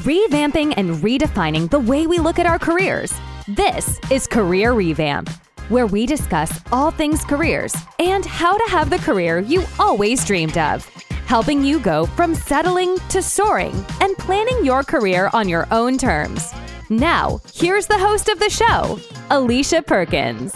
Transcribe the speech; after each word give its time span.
revamping 0.00 0.72
and 0.78 0.96
redefining 0.96 1.68
the 1.68 1.78
way 1.78 2.06
we 2.06 2.18
look 2.18 2.38
at 2.38 2.46
our 2.46 2.58
careers. 2.58 3.12
This 3.46 4.00
is 4.10 4.26
Career 4.26 4.72
Revamp, 4.72 5.28
where 5.68 5.86
we 5.86 6.06
discuss 6.06 6.60
all 6.72 6.90
things 6.90 7.22
careers 7.22 7.74
and 7.98 8.24
how 8.24 8.56
to 8.56 8.70
have 8.70 8.88
the 8.88 8.98
career 8.98 9.40
you 9.40 9.62
always 9.78 10.24
dreamed 10.24 10.56
of, 10.56 10.86
helping 11.26 11.62
you 11.62 11.78
go 11.78 12.06
from 12.06 12.34
settling 12.34 12.96
to 13.10 13.20
soaring 13.20 13.74
and 14.00 14.16
planning 14.16 14.64
your 14.64 14.82
career 14.82 15.28
on 15.34 15.50
your 15.50 15.66
own 15.70 15.98
terms. 15.98 16.50
Now, 16.88 17.38
here's 17.52 17.86
the 17.86 17.98
host 17.98 18.30
of 18.30 18.38
the 18.38 18.48
show, 18.48 18.98
Alicia 19.30 19.82
Perkins. 19.82 20.54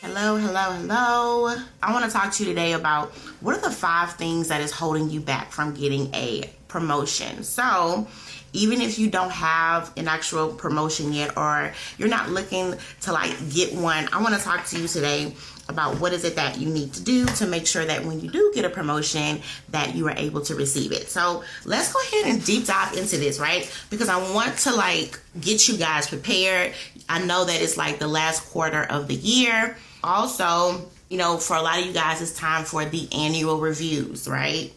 Hello, 0.00 0.38
hello, 0.38 0.72
hello. 0.72 1.56
I 1.82 1.92
want 1.92 2.06
to 2.06 2.10
talk 2.10 2.32
to 2.32 2.42
you 2.42 2.48
today 2.48 2.72
about 2.72 3.10
what 3.40 3.54
are 3.54 3.60
the 3.60 3.70
five 3.70 4.14
things 4.14 4.48
that 4.48 4.62
is 4.62 4.72
holding 4.72 5.10
you 5.10 5.20
back 5.20 5.52
from 5.52 5.74
getting 5.74 6.12
a 6.14 6.50
promotion. 6.70 7.44
So, 7.44 8.06
even 8.52 8.80
if 8.80 8.98
you 8.98 9.08
don't 9.08 9.30
have 9.30 9.92
an 9.96 10.08
actual 10.08 10.52
promotion 10.52 11.12
yet 11.12 11.36
or 11.36 11.72
you're 11.98 12.08
not 12.08 12.30
looking 12.30 12.74
to 13.02 13.12
like 13.12 13.32
get 13.52 13.74
one, 13.74 14.08
I 14.12 14.20
want 14.22 14.34
to 14.34 14.40
talk 14.40 14.66
to 14.66 14.80
you 14.80 14.88
today 14.88 15.34
about 15.68 16.00
what 16.00 16.12
is 16.12 16.24
it 16.24 16.34
that 16.34 16.58
you 16.58 16.68
need 16.68 16.92
to 16.94 17.02
do 17.02 17.24
to 17.26 17.46
make 17.46 17.64
sure 17.64 17.84
that 17.84 18.04
when 18.04 18.18
you 18.20 18.28
do 18.28 18.50
get 18.52 18.64
a 18.64 18.70
promotion 18.70 19.40
that 19.68 19.94
you 19.94 20.08
are 20.08 20.16
able 20.16 20.40
to 20.40 20.56
receive 20.56 20.90
it. 20.90 21.08
So, 21.08 21.44
let's 21.64 21.92
go 21.92 22.00
ahead 22.00 22.32
and 22.32 22.44
deep 22.44 22.66
dive 22.66 22.96
into 22.96 23.18
this, 23.18 23.38
right? 23.38 23.70
Because 23.90 24.08
I 24.08 24.16
want 24.32 24.56
to 24.58 24.74
like 24.74 25.20
get 25.40 25.68
you 25.68 25.76
guys 25.76 26.08
prepared. 26.08 26.72
I 27.08 27.24
know 27.24 27.44
that 27.44 27.60
it's 27.60 27.76
like 27.76 27.98
the 27.98 28.08
last 28.08 28.50
quarter 28.50 28.82
of 28.84 29.06
the 29.06 29.14
year 29.14 29.76
also, 30.02 30.88
you 31.08 31.18
know, 31.18 31.36
for 31.36 31.56
a 31.56 31.62
lot 31.62 31.80
of 31.80 31.86
you 31.86 31.92
guys, 31.92 32.22
it's 32.22 32.32
time 32.32 32.64
for 32.64 32.84
the 32.84 33.08
annual 33.12 33.60
reviews, 33.60 34.28
right? 34.28 34.72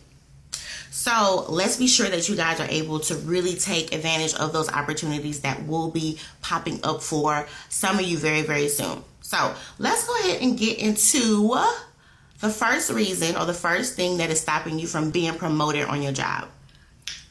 So 0.95 1.47
let's 1.49 1.77
be 1.77 1.87
sure 1.87 2.07
that 2.07 2.29
you 2.29 2.35
guys 2.35 2.59
are 2.59 2.67
able 2.69 2.99
to 2.99 3.15
really 3.15 3.55
take 3.55 3.95
advantage 3.95 4.35
of 4.35 4.53
those 4.53 4.69
opportunities 4.69 5.39
that 5.39 5.65
will 5.65 5.89
be 5.89 6.19
popping 6.43 6.79
up 6.83 7.01
for 7.01 7.47
some 7.67 7.97
of 7.97 8.05
you 8.05 8.15
very, 8.15 8.43
very 8.43 8.69
soon. 8.69 9.03
So 9.21 9.55
let's 9.79 10.05
go 10.05 10.15
ahead 10.19 10.43
and 10.43 10.55
get 10.55 10.77
into 10.77 11.57
the 12.41 12.49
first 12.51 12.91
reason 12.91 13.35
or 13.35 13.45
the 13.45 13.55
first 13.55 13.95
thing 13.95 14.17
that 14.17 14.29
is 14.29 14.39
stopping 14.39 14.77
you 14.77 14.85
from 14.85 15.09
being 15.09 15.33
promoted 15.33 15.85
on 15.85 16.03
your 16.03 16.11
job. 16.11 16.47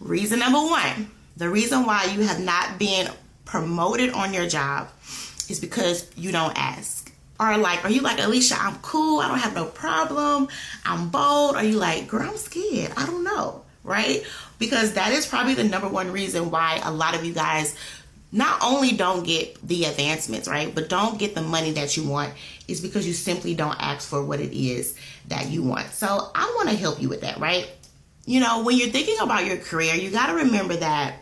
Reason 0.00 0.40
number 0.40 0.58
one 0.58 1.12
the 1.36 1.48
reason 1.48 1.86
why 1.86 2.06
you 2.06 2.22
have 2.22 2.40
not 2.40 2.80
been 2.80 3.08
promoted 3.44 4.10
on 4.10 4.34
your 4.34 4.48
job 4.48 4.88
is 5.48 5.60
because 5.60 6.10
you 6.16 6.32
don't 6.32 6.58
ask 6.58 7.11
are 7.42 7.58
like, 7.58 7.84
are 7.84 7.90
you 7.90 8.00
like, 8.00 8.18
Alicia, 8.18 8.56
I'm 8.58 8.76
cool, 8.76 9.20
I 9.20 9.28
don't 9.28 9.38
have 9.38 9.54
no 9.54 9.66
problem, 9.66 10.48
I'm 10.84 11.08
bold? 11.08 11.56
Are 11.56 11.64
you 11.64 11.78
like, 11.78 12.08
girl, 12.08 12.28
I'm 12.28 12.36
scared, 12.36 12.92
I 12.96 13.06
don't 13.06 13.24
know, 13.24 13.62
right? 13.84 14.24
Because 14.58 14.94
that 14.94 15.12
is 15.12 15.26
probably 15.26 15.54
the 15.54 15.64
number 15.64 15.88
one 15.88 16.12
reason 16.12 16.50
why 16.50 16.80
a 16.84 16.92
lot 16.92 17.14
of 17.14 17.24
you 17.24 17.32
guys 17.32 17.76
not 18.30 18.62
only 18.62 18.92
don't 18.92 19.24
get 19.24 19.56
the 19.66 19.84
advancements, 19.84 20.48
right, 20.48 20.74
but 20.74 20.88
don't 20.88 21.18
get 21.18 21.34
the 21.34 21.42
money 21.42 21.72
that 21.72 21.96
you 21.96 22.08
want 22.08 22.32
is 22.66 22.80
because 22.80 23.06
you 23.06 23.12
simply 23.12 23.54
don't 23.54 23.76
ask 23.78 24.08
for 24.08 24.24
what 24.24 24.40
it 24.40 24.56
is 24.56 24.96
that 25.28 25.50
you 25.50 25.62
want. 25.62 25.86
So 25.92 26.30
I 26.34 26.52
want 26.56 26.70
to 26.70 26.76
help 26.76 27.02
you 27.02 27.08
with 27.08 27.20
that, 27.20 27.38
right? 27.38 27.68
You 28.24 28.40
know, 28.40 28.62
when 28.62 28.78
you're 28.78 28.88
thinking 28.88 29.18
about 29.20 29.44
your 29.44 29.58
career, 29.58 29.94
you 29.94 30.10
got 30.10 30.28
to 30.28 30.34
remember 30.34 30.76
that 30.76 31.16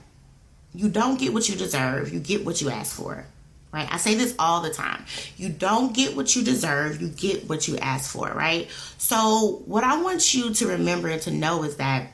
you 0.75 0.89
don't 0.89 1.19
get 1.19 1.33
what 1.33 1.49
you 1.49 1.57
deserve, 1.57 2.13
you 2.13 2.21
get 2.21 2.45
what 2.45 2.61
you 2.61 2.71
ask 2.71 2.95
for 2.95 3.27
right? 3.73 3.89
I 3.91 3.97
say 3.99 4.15
this 4.15 4.35
all 4.39 4.61
the 4.61 4.71
time. 4.71 5.05
You 5.37 5.49
don't 5.49 5.95
get 5.95 6.17
what 6.17 6.35
you 6.35 6.43
deserve, 6.43 7.01
you 7.01 7.09
get 7.09 7.49
what 7.49 7.69
you 7.69 7.77
ask 7.79 8.11
for, 8.11 8.29
right? 8.29 8.69
So, 8.99 9.63
what 9.67 9.85
I 9.85 10.01
want 10.03 10.35
you 10.35 10.53
to 10.55 10.67
remember 10.69 11.09
and 11.09 11.23
to 11.23 11.31
know 11.31 11.63
is 11.65 11.77
that, 11.77 12.09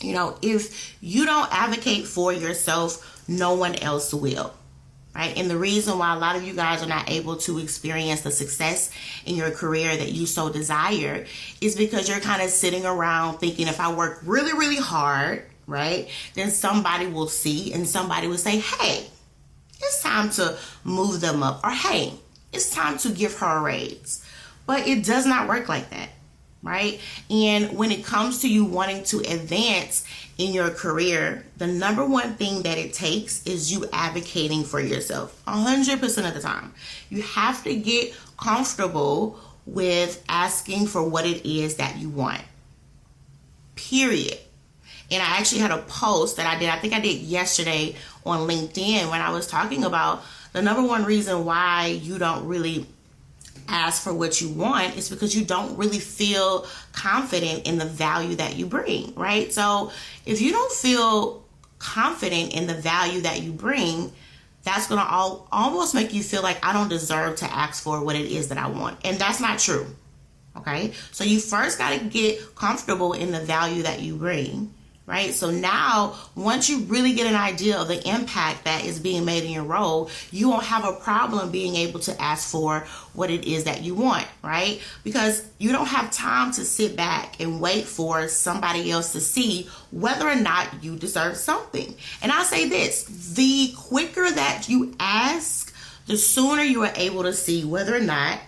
you 0.00 0.12
know, 0.12 0.36
if 0.42 0.96
you 1.00 1.26
don't 1.26 1.52
advocate 1.52 2.06
for 2.06 2.32
yourself, 2.32 3.24
no 3.28 3.54
one 3.54 3.76
else 3.76 4.12
will. 4.12 4.52
Right? 5.12 5.36
And 5.36 5.50
the 5.50 5.56
reason 5.56 5.98
why 5.98 6.14
a 6.14 6.18
lot 6.18 6.36
of 6.36 6.44
you 6.44 6.54
guys 6.54 6.84
are 6.84 6.88
not 6.88 7.10
able 7.10 7.36
to 7.38 7.58
experience 7.58 8.20
the 8.20 8.30
success 8.30 8.92
in 9.26 9.34
your 9.34 9.50
career 9.50 9.96
that 9.96 10.12
you 10.12 10.24
so 10.24 10.50
desire 10.50 11.26
is 11.60 11.74
because 11.74 12.08
you're 12.08 12.20
kind 12.20 12.40
of 12.40 12.48
sitting 12.48 12.86
around 12.86 13.38
thinking 13.38 13.66
if 13.66 13.80
I 13.80 13.92
work 13.92 14.20
really, 14.24 14.52
really 14.52 14.76
hard, 14.76 15.42
right, 15.66 16.08
then 16.34 16.52
somebody 16.52 17.08
will 17.08 17.26
see 17.26 17.72
and 17.72 17.88
somebody 17.88 18.28
will 18.28 18.38
say, 18.38 18.60
hey, 18.60 19.04
it's 19.80 20.02
time 20.02 20.30
to 20.30 20.56
move 20.84 21.20
them 21.20 21.42
up. 21.42 21.60
Or 21.64 21.70
hey, 21.70 22.12
it's 22.52 22.70
time 22.70 22.98
to 22.98 23.10
give 23.10 23.36
her 23.38 23.58
a 23.58 23.60
raise. 23.60 24.24
But 24.66 24.86
it 24.86 25.04
does 25.04 25.26
not 25.26 25.48
work 25.48 25.68
like 25.68 25.90
that, 25.90 26.10
right? 26.62 27.00
And 27.28 27.76
when 27.76 27.90
it 27.90 28.04
comes 28.04 28.40
to 28.42 28.48
you 28.48 28.64
wanting 28.64 29.02
to 29.04 29.18
advance 29.20 30.04
in 30.38 30.52
your 30.52 30.70
career, 30.70 31.44
the 31.56 31.66
number 31.66 32.04
one 32.04 32.34
thing 32.34 32.62
that 32.62 32.78
it 32.78 32.92
takes 32.92 33.44
is 33.46 33.72
you 33.72 33.86
advocating 33.92 34.64
for 34.64 34.80
yourself 34.80 35.42
100% 35.46 36.28
of 36.28 36.34
the 36.34 36.40
time. 36.40 36.72
You 37.08 37.22
have 37.22 37.64
to 37.64 37.74
get 37.74 38.14
comfortable 38.36 39.38
with 39.66 40.22
asking 40.28 40.86
for 40.86 41.02
what 41.02 41.26
it 41.26 41.46
is 41.46 41.76
that 41.76 41.98
you 41.98 42.08
want. 42.08 42.42
Period. 43.74 44.38
And 45.10 45.22
I 45.22 45.38
actually 45.38 45.60
had 45.60 45.70
a 45.70 45.78
post 45.78 46.36
that 46.36 46.46
I 46.46 46.58
did, 46.58 46.68
I 46.68 46.78
think 46.78 46.92
I 46.94 47.00
did 47.00 47.18
yesterday 47.18 47.96
on 48.24 48.48
LinkedIn 48.48 49.10
when 49.10 49.20
I 49.20 49.30
was 49.30 49.46
talking 49.46 49.84
about 49.84 50.22
the 50.52 50.62
number 50.62 50.86
one 50.86 51.04
reason 51.04 51.44
why 51.44 51.86
you 51.86 52.18
don't 52.18 52.46
really 52.46 52.86
ask 53.68 54.02
for 54.02 54.12
what 54.12 54.40
you 54.40 54.48
want 54.48 54.96
is 54.96 55.08
because 55.08 55.34
you 55.34 55.44
don't 55.44 55.76
really 55.76 55.98
feel 55.98 56.66
confident 56.92 57.66
in 57.66 57.78
the 57.78 57.84
value 57.84 58.36
that 58.36 58.56
you 58.56 58.66
bring, 58.66 59.14
right? 59.14 59.52
So 59.52 59.92
if 60.26 60.40
you 60.40 60.50
don't 60.50 60.72
feel 60.72 61.44
confident 61.78 62.52
in 62.52 62.66
the 62.66 62.74
value 62.74 63.22
that 63.22 63.42
you 63.42 63.52
bring, 63.52 64.12
that's 64.62 64.88
going 64.88 65.00
to 65.00 65.06
all, 65.06 65.48
almost 65.50 65.94
make 65.94 66.12
you 66.12 66.22
feel 66.22 66.42
like 66.42 66.64
I 66.64 66.72
don't 66.72 66.88
deserve 66.88 67.36
to 67.36 67.50
ask 67.50 67.82
for 67.82 68.04
what 68.04 68.16
it 68.16 68.30
is 68.30 68.48
that 68.48 68.58
I 68.58 68.68
want. 68.68 68.98
And 69.04 69.18
that's 69.18 69.40
not 69.40 69.58
true. 69.58 69.86
Okay? 70.56 70.92
So 71.12 71.24
you 71.24 71.40
first 71.40 71.78
got 71.78 71.98
to 71.98 72.04
get 72.04 72.54
comfortable 72.54 73.12
in 73.12 73.30
the 73.30 73.40
value 73.40 73.84
that 73.84 74.00
you 74.00 74.16
bring 74.16 74.74
right? 75.06 75.34
So 75.34 75.50
now, 75.50 76.14
once 76.36 76.70
you 76.70 76.80
really 76.80 77.14
get 77.14 77.26
an 77.26 77.34
idea 77.34 77.76
of 77.76 77.88
the 77.88 78.08
impact 78.08 78.64
that 78.64 78.84
is 78.84 79.00
being 79.00 79.24
made 79.24 79.42
in 79.42 79.50
your 79.50 79.64
role, 79.64 80.08
you 80.30 80.48
won't 80.48 80.64
have 80.64 80.84
a 80.84 80.92
problem 80.92 81.50
being 81.50 81.74
able 81.74 81.98
to 82.00 82.22
ask 82.22 82.48
for 82.48 82.86
what 83.12 83.28
it 83.28 83.44
is 83.44 83.64
that 83.64 83.82
you 83.82 83.94
want, 83.94 84.26
right? 84.42 84.80
Because 85.02 85.44
you 85.58 85.72
don't 85.72 85.88
have 85.88 86.12
time 86.12 86.52
to 86.52 86.64
sit 86.64 86.96
back 86.96 87.40
and 87.40 87.60
wait 87.60 87.86
for 87.86 88.28
somebody 88.28 88.90
else 88.90 89.12
to 89.12 89.20
see 89.20 89.68
whether 89.90 90.28
or 90.28 90.36
not 90.36 90.68
you 90.82 90.96
deserve 90.96 91.36
something. 91.36 91.94
And 92.22 92.30
I'll 92.30 92.44
say 92.44 92.68
this 92.68 93.04
the 93.34 93.74
quicker 93.76 94.30
that 94.30 94.68
you 94.68 94.94
ask, 95.00 95.74
the 96.06 96.16
sooner 96.16 96.62
you 96.62 96.84
are 96.84 96.92
able 96.94 97.24
to 97.24 97.32
see 97.32 97.64
whether 97.64 97.96
or 97.96 98.00
not 98.00 98.38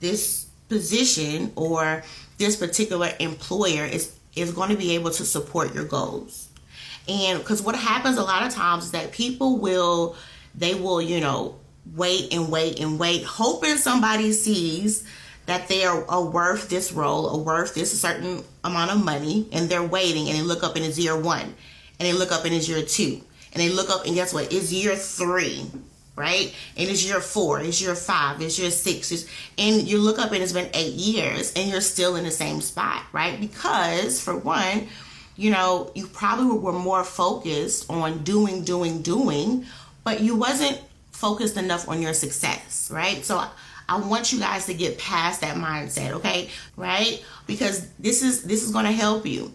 this 0.00 0.46
position 0.68 1.52
or 1.54 2.02
this 2.38 2.56
particular 2.56 3.10
employer 3.20 3.84
is 3.84 4.16
is 4.34 4.52
going 4.52 4.70
to 4.70 4.76
be 4.76 4.94
able 4.94 5.10
to 5.10 5.24
support 5.24 5.74
your 5.74 5.84
goals. 5.84 6.48
And 7.08 7.38
because 7.38 7.62
what 7.62 7.74
happens 7.74 8.16
a 8.16 8.22
lot 8.22 8.46
of 8.46 8.52
times 8.52 8.86
is 8.86 8.90
that 8.92 9.12
people 9.12 9.58
will, 9.58 10.16
they 10.54 10.74
will, 10.74 11.02
you 11.02 11.20
know, 11.20 11.56
wait 11.94 12.32
and 12.32 12.50
wait 12.50 12.78
and 12.78 12.98
wait, 12.98 13.24
hoping 13.24 13.76
somebody 13.76 14.32
sees 14.32 15.04
that 15.46 15.68
they 15.68 15.84
are, 15.84 16.08
are 16.08 16.24
worth 16.24 16.68
this 16.68 16.92
role 16.92 17.26
or 17.26 17.42
worth 17.42 17.74
this 17.74 18.00
certain 18.00 18.44
amount 18.62 18.92
of 18.92 19.04
money 19.04 19.48
and 19.52 19.68
they're 19.68 19.82
waiting 19.82 20.28
and 20.28 20.38
they 20.38 20.42
look 20.42 20.62
up 20.62 20.76
and 20.76 20.84
it's 20.84 20.98
year 20.98 21.18
one 21.18 21.54
and 21.98 22.08
they 22.08 22.12
look 22.12 22.30
up 22.30 22.44
and 22.44 22.54
it's 22.54 22.68
year 22.68 22.82
two 22.82 23.20
and 23.52 23.60
they 23.60 23.68
look 23.68 23.90
up 23.90 24.06
and 24.06 24.14
guess 24.14 24.32
what? 24.32 24.52
It's 24.52 24.72
year 24.72 24.94
three 24.94 25.66
right? 26.16 26.54
And 26.76 26.88
it's 26.88 27.06
your 27.08 27.20
four, 27.20 27.60
it's 27.60 27.80
your 27.80 27.94
five, 27.94 28.40
it's 28.40 28.58
your 28.58 28.70
six, 28.70 29.10
it's, 29.12 29.26
and 29.56 29.88
you 29.88 29.98
look 29.98 30.18
up 30.18 30.32
and 30.32 30.42
it's 30.42 30.52
been 30.52 30.70
eight 30.74 30.94
years 30.94 31.52
and 31.54 31.70
you're 31.70 31.80
still 31.80 32.16
in 32.16 32.24
the 32.24 32.30
same 32.30 32.60
spot, 32.60 33.02
right? 33.12 33.40
Because 33.40 34.20
for 34.20 34.36
one, 34.36 34.88
you 35.36 35.50
know, 35.50 35.90
you 35.94 36.06
probably 36.06 36.58
were 36.58 36.72
more 36.72 37.04
focused 37.04 37.90
on 37.90 38.22
doing, 38.24 38.64
doing, 38.64 39.00
doing, 39.02 39.64
but 40.04 40.20
you 40.20 40.36
wasn't 40.36 40.80
focused 41.12 41.56
enough 41.56 41.88
on 41.88 42.02
your 42.02 42.12
success, 42.12 42.90
right? 42.92 43.24
So 43.24 43.42
I 43.88 43.98
want 43.98 44.32
you 44.32 44.38
guys 44.38 44.66
to 44.66 44.74
get 44.74 44.98
past 44.98 45.40
that 45.40 45.56
mindset, 45.56 46.12
okay? 46.12 46.50
Right? 46.76 47.24
Because 47.46 47.88
this 47.98 48.22
is 48.22 48.42
this 48.42 48.62
is 48.62 48.70
going 48.70 48.86
to 48.86 48.92
help 48.92 49.26
you. 49.26 49.52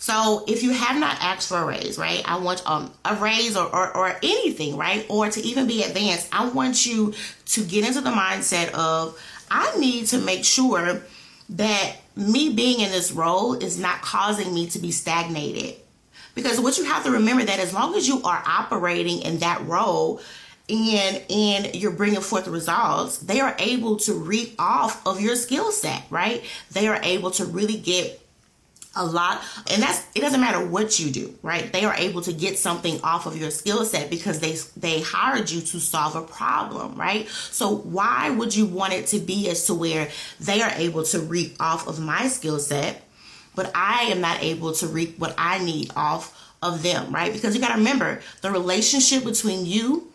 So 0.00 0.44
if 0.48 0.62
you 0.62 0.72
have 0.72 0.98
not 0.98 1.18
asked 1.20 1.50
for 1.50 1.58
a 1.58 1.66
raise, 1.66 1.98
right? 1.98 2.22
I 2.24 2.38
want 2.38 2.62
um, 2.66 2.90
a 3.04 3.14
raise 3.16 3.54
or, 3.54 3.66
or, 3.66 3.94
or 3.94 4.16
anything, 4.22 4.78
right? 4.78 5.04
Or 5.10 5.28
to 5.28 5.40
even 5.42 5.66
be 5.66 5.82
advanced, 5.82 6.26
I 6.32 6.48
want 6.48 6.86
you 6.86 7.12
to 7.44 7.64
get 7.64 7.86
into 7.86 8.00
the 8.00 8.10
mindset 8.10 8.72
of 8.72 9.20
I 9.50 9.78
need 9.78 10.06
to 10.06 10.18
make 10.18 10.42
sure 10.46 11.02
that 11.50 11.96
me 12.16 12.50
being 12.50 12.80
in 12.80 12.90
this 12.90 13.12
role 13.12 13.52
is 13.52 13.78
not 13.78 14.00
causing 14.00 14.54
me 14.54 14.68
to 14.68 14.78
be 14.78 14.90
stagnated. 14.90 15.76
Because 16.34 16.58
what 16.58 16.78
you 16.78 16.84
have 16.84 17.04
to 17.04 17.10
remember 17.10 17.44
that 17.44 17.58
as 17.58 17.74
long 17.74 17.94
as 17.94 18.08
you 18.08 18.22
are 18.22 18.42
operating 18.46 19.20
in 19.20 19.40
that 19.40 19.66
role, 19.66 20.22
and 20.70 21.22
and 21.30 21.74
you're 21.74 21.90
bringing 21.90 22.20
forth 22.20 22.46
results 22.46 23.18
they 23.18 23.40
are 23.40 23.56
able 23.58 23.96
to 23.96 24.14
reap 24.14 24.54
off 24.56 25.04
of 25.04 25.20
your 25.20 25.34
skill 25.34 25.72
set 25.72 26.04
right 26.10 26.44
they 26.70 26.86
are 26.86 27.00
able 27.02 27.32
to 27.32 27.44
really 27.44 27.76
get 27.76 28.19
a 29.00 29.04
lot. 29.04 29.42
And 29.70 29.82
that's 29.82 30.06
it 30.14 30.20
doesn't 30.20 30.40
matter 30.40 30.64
what 30.64 31.00
you 31.00 31.10
do 31.10 31.34
right? 31.42 31.72
They 31.72 31.84
are 31.84 31.94
able 31.94 32.20
to 32.22 32.32
get 32.32 32.58
something 32.58 33.00
off 33.02 33.26
of 33.26 33.36
your 33.36 33.50
skill 33.50 33.84
set 33.84 34.10
because 34.10 34.40
they 34.40 34.56
they 34.76 35.00
hired 35.00 35.50
you 35.50 35.60
to 35.60 35.80
solve 35.80 36.14
a 36.14 36.22
problem 36.22 36.94
right? 36.96 37.26
So 37.28 37.74
why 37.74 38.30
would 38.30 38.54
you 38.54 38.66
want 38.66 38.92
it 38.92 39.06
to 39.08 39.18
be 39.18 39.48
as 39.48 39.66
to 39.66 39.74
where 39.74 40.08
they 40.38 40.60
are 40.60 40.72
able 40.76 41.02
to 41.04 41.20
reap 41.20 41.56
off 41.60 41.88
of 41.88 41.98
my 41.98 42.28
skill 42.28 42.58
set 42.58 43.02
but 43.54 43.70
i 43.74 44.02
am 44.04 44.20
not 44.20 44.42
able 44.42 44.72
to 44.72 44.86
reap 44.86 45.18
what 45.18 45.34
i 45.36 45.62
need 45.64 45.90
off 45.96 46.54
of 46.62 46.82
them 46.82 47.12
right? 47.12 47.32
Because 47.32 47.54
you 47.54 47.60
got 47.60 47.72
to 47.72 47.78
remember 47.78 48.20
the 48.42 48.50
relationship 48.50 49.24
between 49.24 49.64
you 49.64 50.12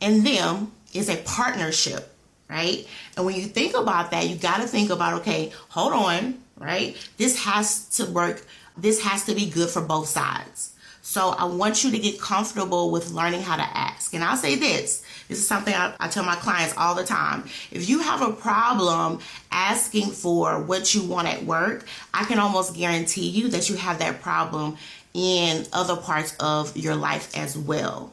and 0.00 0.26
them 0.26 0.72
is 0.92 1.08
a 1.08 1.16
partnership 1.22 2.14
right? 2.50 2.86
And 3.16 3.24
when 3.24 3.36
you 3.36 3.46
think 3.46 3.74
about 3.74 4.10
that 4.10 4.28
you 4.28 4.36
got 4.36 4.60
to 4.60 4.66
think 4.66 4.90
about 4.90 5.20
okay 5.20 5.52
hold 5.70 5.92
on 5.92 6.38
right? 6.60 6.96
This 7.16 7.44
has 7.44 7.88
to 7.96 8.06
work. 8.06 8.44
This 8.76 9.02
has 9.02 9.24
to 9.24 9.34
be 9.34 9.50
good 9.50 9.70
for 9.70 9.80
both 9.80 10.06
sides. 10.08 10.74
So 11.02 11.30
I 11.30 11.44
want 11.46 11.82
you 11.82 11.90
to 11.90 11.98
get 11.98 12.20
comfortable 12.20 12.92
with 12.92 13.10
learning 13.10 13.42
how 13.42 13.56
to 13.56 13.62
ask. 13.62 14.14
And 14.14 14.22
I'll 14.22 14.36
say 14.36 14.54
this 14.54 15.02
this 15.28 15.38
is 15.38 15.48
something 15.48 15.74
I, 15.74 15.94
I, 15.98 16.08
tell 16.08 16.24
my 16.24 16.36
clients 16.36 16.76
all 16.76 16.94
the 16.94 17.04
time. 17.04 17.44
If 17.70 17.88
you 17.88 18.00
have 18.00 18.20
a 18.20 18.32
problem 18.32 19.20
asking 19.50 20.10
for 20.10 20.62
what 20.62 20.94
you 20.94 21.02
want 21.02 21.28
at 21.28 21.44
work, 21.44 21.86
I 22.12 22.24
can 22.24 22.38
almost 22.38 22.76
guarantee 22.76 23.28
you 23.28 23.48
that 23.48 23.68
you 23.70 23.76
have 23.76 23.98
that 24.00 24.22
problem 24.22 24.76
in 25.14 25.66
other 25.72 25.96
parts 25.96 26.36
of 26.38 26.76
your 26.76 26.96
life 26.96 27.36
as 27.36 27.56
well. 27.56 28.12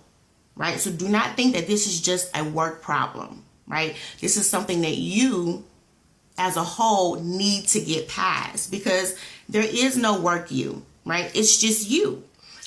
Right? 0.56 0.80
So 0.80 0.92
do 0.92 1.08
not 1.08 1.36
think 1.36 1.54
that 1.56 1.68
this 1.68 1.88
is 1.88 2.02
just 2.02 2.36
a 2.36 2.44
work 2.44 2.82
problem, 2.82 3.44
right? 3.68 3.96
This 4.20 4.38
is 4.38 4.50
something 4.50 4.82
that 4.82 4.96
you 4.96 5.64
as 6.38 6.58
a 6.58 6.64
whole 6.64 7.16
need 7.16 7.68
to 7.68 7.82
get 7.82 8.08
past 8.08 8.72
because 8.72 9.18
there 9.50 9.66
is 9.66 9.98
no 9.98 10.20
work 10.20 10.52
you, 10.52 10.84
right? 11.06 11.32
It's 11.36 11.60
just 11.60 11.90
you. 11.90 12.24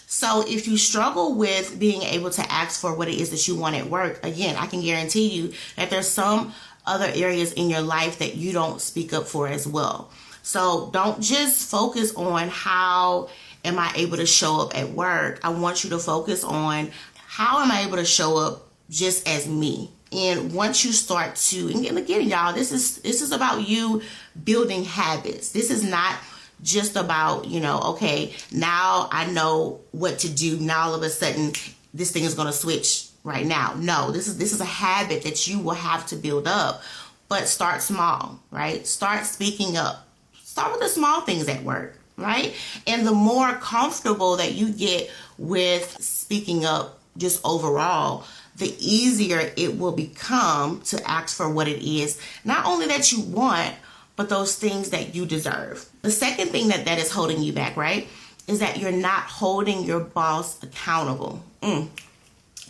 So 0.06 0.44
if 0.46 0.66
you 0.66 0.76
struggle 0.76 1.36
with 1.36 1.78
being 1.78 2.02
able 2.02 2.30
to 2.30 2.52
ask 2.52 2.80
for 2.80 2.94
what 2.94 3.08
it 3.08 3.14
is 3.14 3.30
that 3.30 3.46
you 3.46 3.54
want 3.54 3.76
at 3.76 3.86
work, 3.86 4.24
again, 4.24 4.56
I 4.56 4.66
can 4.66 4.82
guarantee 4.82 5.28
you 5.28 5.52
that 5.76 5.88
there's 5.88 6.08
some 6.08 6.52
other 6.84 7.10
areas 7.14 7.52
in 7.52 7.70
your 7.70 7.82
life 7.82 8.18
that 8.18 8.34
you 8.34 8.52
don't 8.52 8.80
speak 8.80 9.12
up 9.12 9.26
for 9.26 9.46
as 9.46 9.68
well. 9.68 10.10
So 10.42 10.90
don't 10.92 11.22
just 11.22 11.70
focus 11.70 12.14
on 12.14 12.48
how 12.48 13.28
am 13.64 13.78
I 13.78 13.92
able 13.94 14.16
to 14.16 14.26
show 14.26 14.60
up 14.60 14.76
at 14.76 14.90
work. 14.90 15.38
I 15.44 15.50
want 15.50 15.84
you 15.84 15.90
to 15.90 15.98
focus 15.98 16.42
on 16.42 16.90
how 17.14 17.62
am 17.62 17.70
I 17.70 17.82
able 17.82 17.98
to 17.98 18.04
show 18.04 18.36
up 18.38 18.66
just 18.88 19.28
as 19.28 19.46
me 19.46 19.92
and 20.12 20.52
once 20.52 20.84
you 20.84 20.92
start 20.92 21.36
to 21.36 21.68
and 21.68 21.98
again 21.98 22.22
y'all 22.22 22.52
this 22.52 22.72
is 22.72 22.98
this 22.98 23.22
is 23.22 23.32
about 23.32 23.68
you 23.68 24.02
building 24.44 24.84
habits. 24.84 25.50
This 25.52 25.70
is 25.70 25.82
not 25.84 26.16
just 26.62 26.96
about 26.96 27.46
you 27.46 27.58
know 27.58 27.80
okay 27.80 28.34
now 28.52 29.08
i 29.12 29.24
know 29.30 29.80
what 29.92 30.18
to 30.20 30.28
do. 30.28 30.58
Now 30.58 30.88
all 30.88 30.94
of 30.94 31.02
a 31.02 31.10
sudden 31.10 31.52
this 31.94 32.10
thing 32.10 32.24
is 32.24 32.34
going 32.34 32.46
to 32.46 32.52
switch 32.52 33.08
right 33.24 33.46
now. 33.46 33.74
No 33.76 34.10
this 34.10 34.26
is 34.26 34.38
this 34.38 34.52
is 34.52 34.60
a 34.60 34.64
habit 34.64 35.22
that 35.22 35.46
you 35.46 35.58
will 35.58 35.74
have 35.74 36.06
to 36.06 36.16
build 36.16 36.46
up. 36.46 36.82
But 37.28 37.48
start 37.48 37.82
small 37.82 38.40
right? 38.50 38.86
Start 38.86 39.26
speaking 39.26 39.76
up. 39.76 40.06
Start 40.42 40.72
with 40.72 40.80
the 40.80 40.88
small 40.88 41.20
things 41.20 41.48
at 41.48 41.62
work 41.62 41.96
right? 42.16 42.54
And 42.86 43.06
the 43.06 43.12
more 43.12 43.52
comfortable 43.54 44.36
that 44.36 44.52
you 44.52 44.70
get 44.70 45.10
with 45.38 45.96
speaking 46.02 46.64
up 46.64 47.00
just 47.16 47.40
overall 47.44 48.24
the 48.60 48.74
easier 48.78 49.52
it 49.56 49.78
will 49.78 49.92
become 49.92 50.80
to 50.82 51.10
ask 51.10 51.36
for 51.36 51.50
what 51.50 51.66
it 51.66 51.82
is, 51.82 52.20
not 52.44 52.64
only 52.66 52.86
that 52.86 53.10
you 53.10 53.20
want, 53.22 53.74
but 54.14 54.28
those 54.28 54.54
things 54.56 54.90
that 54.90 55.14
you 55.14 55.26
deserve. 55.26 55.88
The 56.02 56.10
second 56.10 56.48
thing 56.48 56.68
that 56.68 56.84
that 56.84 56.98
is 56.98 57.10
holding 57.10 57.42
you 57.42 57.52
back, 57.52 57.76
right, 57.76 58.06
is 58.46 58.60
that 58.60 58.78
you're 58.78 58.92
not 58.92 59.22
holding 59.22 59.82
your 59.84 60.00
boss 60.00 60.62
accountable. 60.62 61.42
Mm. 61.62 61.88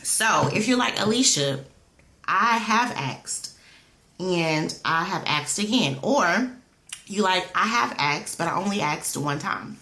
So 0.02 0.48
if 0.54 0.68
you're 0.68 0.78
like 0.78 0.98
Alicia, 0.98 1.64
I 2.24 2.58
have 2.58 2.92
asked 2.92 3.58
and 4.20 4.74
I 4.84 5.04
have 5.04 5.24
asked 5.26 5.58
again, 5.58 5.98
or 6.02 6.52
you 7.06 7.22
like, 7.22 7.50
I 7.54 7.66
have 7.66 7.94
asked, 7.98 8.38
but 8.38 8.46
I 8.46 8.54
only 8.54 8.80
asked 8.80 9.16
one 9.16 9.40
time. 9.40 9.78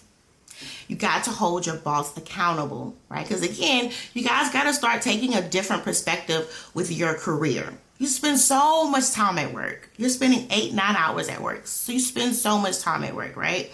You 0.88 0.96
got 0.96 1.24
to 1.24 1.30
hold 1.30 1.66
your 1.66 1.76
boss 1.76 2.16
accountable, 2.16 2.96
right? 3.08 3.26
Because 3.26 3.42
again, 3.42 3.92
you 4.14 4.24
guys 4.24 4.52
got 4.52 4.64
to 4.64 4.72
start 4.72 5.02
taking 5.02 5.34
a 5.34 5.46
different 5.46 5.84
perspective 5.84 6.70
with 6.74 6.90
your 6.90 7.14
career. 7.14 7.72
You 7.98 8.06
spend 8.06 8.38
so 8.38 8.88
much 8.88 9.10
time 9.10 9.38
at 9.38 9.52
work. 9.52 9.90
You're 9.96 10.08
spending 10.08 10.46
eight, 10.50 10.72
nine 10.72 10.96
hours 10.96 11.28
at 11.28 11.40
work. 11.40 11.66
So 11.66 11.92
you 11.92 12.00
spend 12.00 12.34
so 12.34 12.58
much 12.58 12.80
time 12.80 13.04
at 13.04 13.14
work, 13.14 13.36
right? 13.36 13.70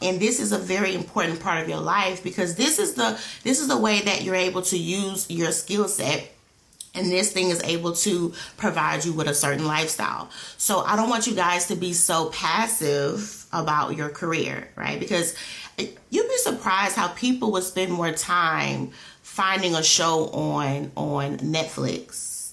and 0.00 0.20
this 0.20 0.38
is 0.38 0.52
a 0.52 0.58
very 0.58 0.94
important 0.94 1.40
part 1.40 1.60
of 1.60 1.68
your 1.68 1.80
life 1.80 2.22
because 2.22 2.54
this 2.54 2.78
is 2.78 2.94
the 2.94 3.18
this 3.42 3.60
is 3.60 3.66
the 3.66 3.76
way 3.76 4.00
that 4.02 4.22
you're 4.22 4.36
able 4.36 4.62
to 4.62 4.78
use 4.78 5.28
your 5.28 5.50
skill 5.50 5.88
set 5.88 6.30
and 6.94 7.12
this 7.12 7.32
thing 7.32 7.50
is 7.50 7.62
able 7.62 7.92
to 7.92 8.32
provide 8.56 9.04
you 9.04 9.12
with 9.12 9.28
a 9.28 9.34
certain 9.34 9.66
lifestyle. 9.66 10.30
So 10.56 10.80
I 10.80 10.96
don't 10.96 11.08
want 11.08 11.26
you 11.26 11.34
guys 11.34 11.66
to 11.66 11.76
be 11.76 11.92
so 11.92 12.30
passive 12.30 13.46
about 13.52 13.96
your 13.96 14.08
career, 14.08 14.68
right? 14.74 14.98
Because 14.98 15.36
you'd 15.78 16.28
be 16.28 16.36
surprised 16.38 16.96
how 16.96 17.08
people 17.08 17.52
would 17.52 17.64
spend 17.64 17.92
more 17.92 18.12
time 18.12 18.90
finding 19.22 19.74
a 19.74 19.82
show 19.82 20.28
on 20.30 20.90
on 20.96 21.38
Netflix 21.38 22.52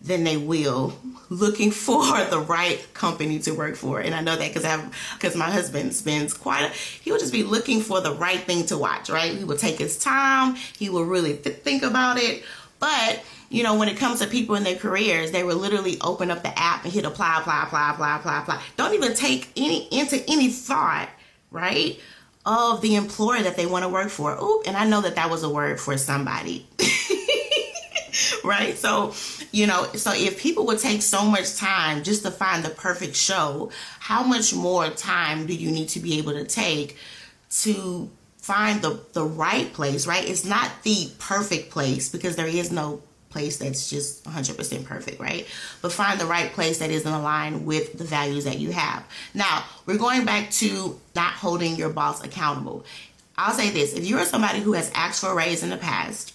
than 0.00 0.24
they 0.24 0.36
will 0.36 0.92
looking 1.28 1.70
for 1.86 2.24
the 2.24 2.38
right 2.38 2.86
company 2.94 3.38
to 3.40 3.52
work 3.52 3.76
for. 3.76 4.00
And 4.00 4.14
I 4.14 4.20
know 4.20 4.36
that 4.36 4.48
because 4.48 4.64
I 4.64 4.84
because 5.14 5.36
my 5.36 5.50
husband 5.50 5.94
spends 5.94 6.34
quite 6.34 6.64
a 6.64 6.68
he 6.68 7.10
would 7.10 7.20
just 7.20 7.32
be 7.32 7.42
looking 7.42 7.80
for 7.80 8.00
the 8.00 8.12
right 8.12 8.40
thing 8.40 8.66
to 8.66 8.78
watch, 8.78 9.08
right? 9.08 9.32
He 9.32 9.44
would 9.44 9.58
take 9.58 9.78
his 9.78 9.98
time, 9.98 10.54
he 10.54 10.90
would 10.90 11.06
really 11.06 11.36
th- 11.36 11.56
think 11.56 11.82
about 11.82 12.18
it. 12.18 12.44
But 12.78 13.24
you 13.50 13.62
know, 13.62 13.76
when 13.76 13.88
it 13.88 13.96
comes 13.96 14.20
to 14.20 14.26
people 14.26 14.56
in 14.56 14.62
their 14.62 14.76
careers, 14.76 15.30
they 15.30 15.42
will 15.42 15.56
literally 15.56 15.96
open 16.02 16.30
up 16.30 16.42
the 16.42 16.56
app 16.58 16.84
and 16.84 16.92
hit 16.92 17.06
apply, 17.06 17.38
apply, 17.40 17.64
apply, 17.64 17.92
apply, 17.92 18.16
apply, 18.16 18.40
apply. 18.40 18.62
Don't 18.76 18.92
even 18.92 19.14
take 19.14 19.50
any 19.56 19.88
into 19.90 20.22
any 20.28 20.50
thought, 20.50 21.08
right? 21.50 21.98
Of 22.48 22.80
the 22.80 22.96
employer 22.96 23.42
that 23.42 23.56
they 23.56 23.66
want 23.66 23.84
to 23.84 23.90
work 23.90 24.08
for. 24.08 24.34
Ooh, 24.40 24.62
and 24.66 24.74
I 24.74 24.86
know 24.86 25.02
that 25.02 25.16
that 25.16 25.28
was 25.28 25.42
a 25.42 25.50
word 25.50 25.78
for 25.78 25.98
somebody. 25.98 26.66
right? 28.44 28.76
So, 28.78 29.12
you 29.52 29.66
know, 29.66 29.84
so 29.92 30.12
if 30.14 30.40
people 30.40 30.64
would 30.66 30.78
take 30.78 31.02
so 31.02 31.26
much 31.26 31.56
time 31.56 32.02
just 32.02 32.22
to 32.22 32.30
find 32.30 32.64
the 32.64 32.70
perfect 32.70 33.16
show, 33.16 33.70
how 34.00 34.22
much 34.22 34.54
more 34.54 34.88
time 34.88 35.46
do 35.46 35.54
you 35.54 35.70
need 35.70 35.90
to 35.90 36.00
be 36.00 36.16
able 36.16 36.32
to 36.32 36.44
take 36.44 36.96
to 37.50 38.10
find 38.38 38.80
the 38.80 38.98
the 39.12 39.24
right 39.24 39.70
place, 39.74 40.06
right? 40.06 40.26
It's 40.26 40.46
not 40.46 40.70
the 40.84 41.10
perfect 41.18 41.70
place 41.70 42.08
because 42.08 42.36
there 42.36 42.46
is 42.46 42.72
no 42.72 43.02
place 43.30 43.58
that's 43.58 43.90
just 43.90 44.24
100% 44.24 44.84
perfect, 44.84 45.20
right? 45.20 45.46
But 45.82 45.92
find 45.92 46.18
the 46.18 46.26
right 46.26 46.52
place 46.52 46.78
that 46.78 46.90
is 46.90 47.04
in 47.04 47.22
line 47.22 47.64
with 47.64 47.98
the 47.98 48.04
values 48.04 48.44
that 48.44 48.58
you 48.58 48.72
have. 48.72 49.04
Now, 49.34 49.64
we're 49.86 49.98
going 49.98 50.24
back 50.24 50.50
to 50.52 50.98
not 51.14 51.32
holding 51.32 51.76
your 51.76 51.90
boss 51.90 52.24
accountable. 52.24 52.84
I'll 53.36 53.54
say 53.54 53.70
this 53.70 53.92
if 53.92 54.04
you're 54.04 54.24
somebody 54.24 54.60
who 54.60 54.72
has 54.72 54.90
asked 54.94 55.20
for 55.20 55.30
a 55.30 55.34
raise 55.34 55.62
in 55.62 55.70
the 55.70 55.76
past, 55.76 56.34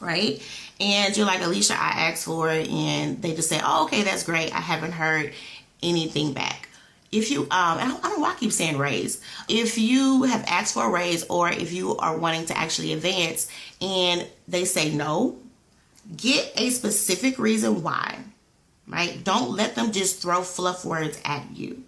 right? 0.00 0.40
And 0.80 1.16
you're 1.16 1.26
like, 1.26 1.42
Alicia, 1.42 1.74
I 1.74 2.08
asked 2.10 2.24
for 2.24 2.50
it, 2.50 2.68
and 2.68 3.20
they 3.22 3.34
just 3.34 3.48
say, 3.48 3.60
oh, 3.64 3.84
okay, 3.84 4.02
that's 4.02 4.22
great. 4.22 4.54
I 4.54 4.60
haven't 4.60 4.92
heard 4.92 5.32
anything 5.82 6.32
back. 6.32 6.68
If 7.12 7.30
you, 7.30 7.42
um, 7.42 7.48
I 7.52 7.84
don't, 7.86 8.04
I 8.04 8.08
don't 8.08 8.18
know 8.18 8.24
why 8.24 8.32
I 8.32 8.34
keep 8.34 8.50
saying 8.50 8.76
raise. 8.76 9.22
If 9.48 9.78
you 9.78 10.24
have 10.24 10.44
asked 10.48 10.74
for 10.74 10.86
a 10.86 10.90
raise, 10.90 11.24
or 11.24 11.48
if 11.48 11.72
you 11.72 11.96
are 11.96 12.16
wanting 12.16 12.46
to 12.46 12.58
actually 12.58 12.92
advance, 12.92 13.48
and 13.80 14.26
they 14.48 14.64
say 14.64 14.92
no, 14.92 15.38
Get 16.16 16.52
a 16.56 16.70
specific 16.70 17.38
reason 17.38 17.82
why, 17.82 18.18
right? 18.86 19.22
Don't 19.24 19.52
let 19.52 19.74
them 19.74 19.92
just 19.92 20.20
throw 20.20 20.42
fluff 20.42 20.84
words 20.84 21.18
at 21.24 21.44
you, 21.54 21.82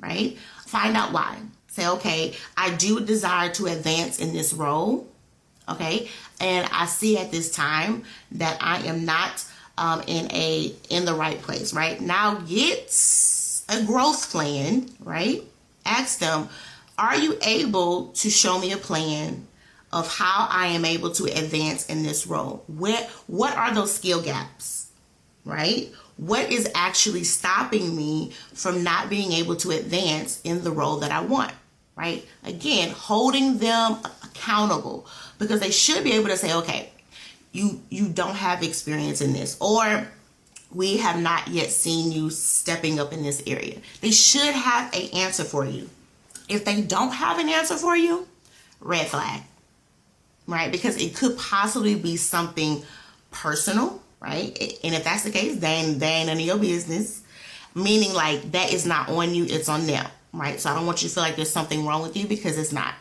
right? 0.00 0.36
Find 0.66 0.96
out 0.96 1.12
why. 1.12 1.38
Say, 1.68 1.88
okay, 1.88 2.34
I 2.56 2.74
do 2.74 3.00
desire 3.00 3.50
to 3.54 3.66
advance 3.66 4.18
in 4.18 4.32
this 4.32 4.52
role, 4.52 5.06
okay? 5.68 6.08
And 6.40 6.68
I 6.72 6.86
see 6.86 7.16
at 7.16 7.30
this 7.30 7.50
time 7.50 8.02
that 8.32 8.58
I 8.60 8.78
am 8.80 9.04
not 9.04 9.44
um, 9.78 10.02
in 10.06 10.30
a 10.32 10.74
in 10.90 11.04
the 11.04 11.14
right 11.14 11.40
place, 11.40 11.72
right? 11.72 12.00
Now 12.00 12.34
get 12.34 12.94
a 13.68 13.84
growth 13.84 14.30
plan, 14.30 14.90
right? 15.00 15.42
Ask 15.86 16.18
them, 16.18 16.48
are 16.98 17.16
you 17.16 17.38
able 17.42 18.08
to 18.08 18.28
show 18.28 18.58
me 18.58 18.72
a 18.72 18.76
plan 18.76 19.46
of 19.92 20.16
how 20.16 20.48
I 20.50 20.68
am 20.68 20.84
able 20.84 21.10
to 21.12 21.24
advance 21.24 21.86
in 21.86 22.02
this 22.02 22.26
role. 22.26 22.64
What 22.66 23.08
what 23.26 23.56
are 23.56 23.74
those 23.74 23.94
skill 23.94 24.22
gaps? 24.22 24.90
Right? 25.44 25.90
What 26.16 26.50
is 26.50 26.70
actually 26.74 27.24
stopping 27.24 27.96
me 27.96 28.32
from 28.54 28.84
not 28.84 29.10
being 29.10 29.32
able 29.32 29.56
to 29.56 29.70
advance 29.70 30.40
in 30.44 30.62
the 30.62 30.70
role 30.70 30.98
that 30.98 31.10
I 31.10 31.20
want? 31.20 31.52
Right? 31.96 32.26
Again, 32.44 32.90
holding 32.90 33.58
them 33.58 33.98
accountable 34.24 35.06
because 35.38 35.60
they 35.60 35.70
should 35.70 36.04
be 36.04 36.12
able 36.12 36.28
to 36.28 36.36
say, 36.36 36.54
okay, 36.54 36.90
you 37.52 37.82
you 37.90 38.08
don't 38.08 38.36
have 38.36 38.62
experience 38.62 39.20
in 39.20 39.32
this 39.32 39.56
or 39.60 40.08
we 40.72 40.96
have 40.98 41.20
not 41.20 41.48
yet 41.48 41.70
seen 41.70 42.12
you 42.12 42.30
stepping 42.30 42.98
up 42.98 43.12
in 43.12 43.22
this 43.22 43.42
area. 43.46 43.78
They 44.00 44.10
should 44.10 44.54
have 44.54 44.94
an 44.94 45.08
answer 45.14 45.44
for 45.44 45.66
you 45.66 45.90
If 46.48 46.64
they 46.64 46.82
don't 46.82 47.12
have 47.12 47.38
an 47.38 47.48
answer 47.48 47.76
for 47.76 47.96
you, 47.96 48.26
red 48.80 49.06
flag, 49.06 49.42
right? 50.46 50.70
Because 50.70 50.96
it 50.96 51.14
could 51.14 51.38
possibly 51.38 51.94
be 51.94 52.16
something 52.16 52.82
personal, 53.30 54.02
right? 54.20 54.56
And 54.84 54.94
if 54.94 55.04
that's 55.04 55.24
the 55.24 55.30
case, 55.30 55.56
then 55.56 55.98
they 55.98 56.06
ain't 56.06 56.26
none 56.28 56.36
of 56.36 56.42
your 56.42 56.58
business. 56.58 57.22
Meaning, 57.74 58.12
like, 58.12 58.52
that 58.52 58.72
is 58.72 58.84
not 58.84 59.08
on 59.08 59.34
you, 59.34 59.44
it's 59.44 59.68
on 59.68 59.86
them, 59.86 60.06
right? 60.32 60.60
So 60.60 60.70
I 60.70 60.74
don't 60.74 60.84
want 60.86 61.02
you 61.02 61.08
to 61.08 61.14
feel 61.14 61.24
like 61.24 61.36
there's 61.36 61.52
something 61.52 61.86
wrong 61.86 62.02
with 62.02 62.16
you 62.16 62.26
because 62.26 62.58
it's 62.58 62.72
not. 62.72 62.94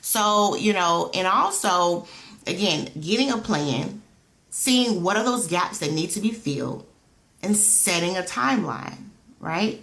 So, 0.00 0.54
you 0.56 0.72
know, 0.72 1.10
and 1.14 1.26
also, 1.26 2.06
again, 2.46 2.88
getting 2.98 3.30
a 3.30 3.38
plan, 3.38 4.02
seeing 4.50 5.02
what 5.02 5.16
are 5.16 5.24
those 5.24 5.46
gaps 5.46 5.78
that 5.78 5.92
need 5.92 6.10
to 6.10 6.20
be 6.20 6.30
filled, 6.30 6.86
and 7.42 7.54
setting 7.54 8.16
a 8.16 8.22
timeline, 8.22 8.96
right? 9.40 9.82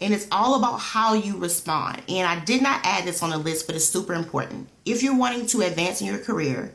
And 0.00 0.14
it's 0.14 0.26
all 0.32 0.54
about 0.54 0.78
how 0.78 1.12
you 1.14 1.36
respond. 1.36 2.02
And 2.08 2.26
I 2.26 2.42
did 2.44 2.62
not 2.62 2.80
add 2.84 3.04
this 3.04 3.22
on 3.22 3.30
the 3.30 3.38
list, 3.38 3.66
but 3.66 3.76
it's 3.76 3.84
super 3.84 4.14
important. 4.14 4.68
If 4.84 5.02
you're 5.02 5.16
wanting 5.16 5.46
to 5.48 5.60
advance 5.60 6.00
in 6.00 6.06
your 6.06 6.18
career, 6.18 6.72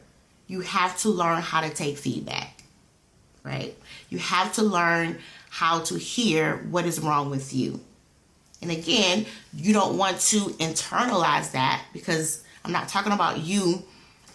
you 0.48 0.62
have 0.62 0.98
to 1.00 1.10
learn 1.10 1.42
how 1.42 1.62
to 1.62 1.70
take 1.70 1.98
feedback, 1.98 2.64
right? 3.44 3.76
You 4.10 4.20
have 4.20 4.54
to 4.54 4.64
learn 4.64 5.18
how 5.50 5.80
to 5.80 5.96
hear 5.98 6.58
what 6.70 6.86
is 6.86 7.00
wrong 7.00 7.32
with 7.32 7.54
you. 7.54 7.80
And 8.62 8.72
again, 8.72 9.26
you 9.54 9.74
don't 9.74 9.98
want 9.98 10.20
to 10.20 10.38
internalize 10.38 11.52
that 11.52 11.84
because 11.94 12.44
I'm 12.64 12.72
not 12.72 12.90
talking 12.90 13.12
about 13.12 13.40
you 13.40 13.84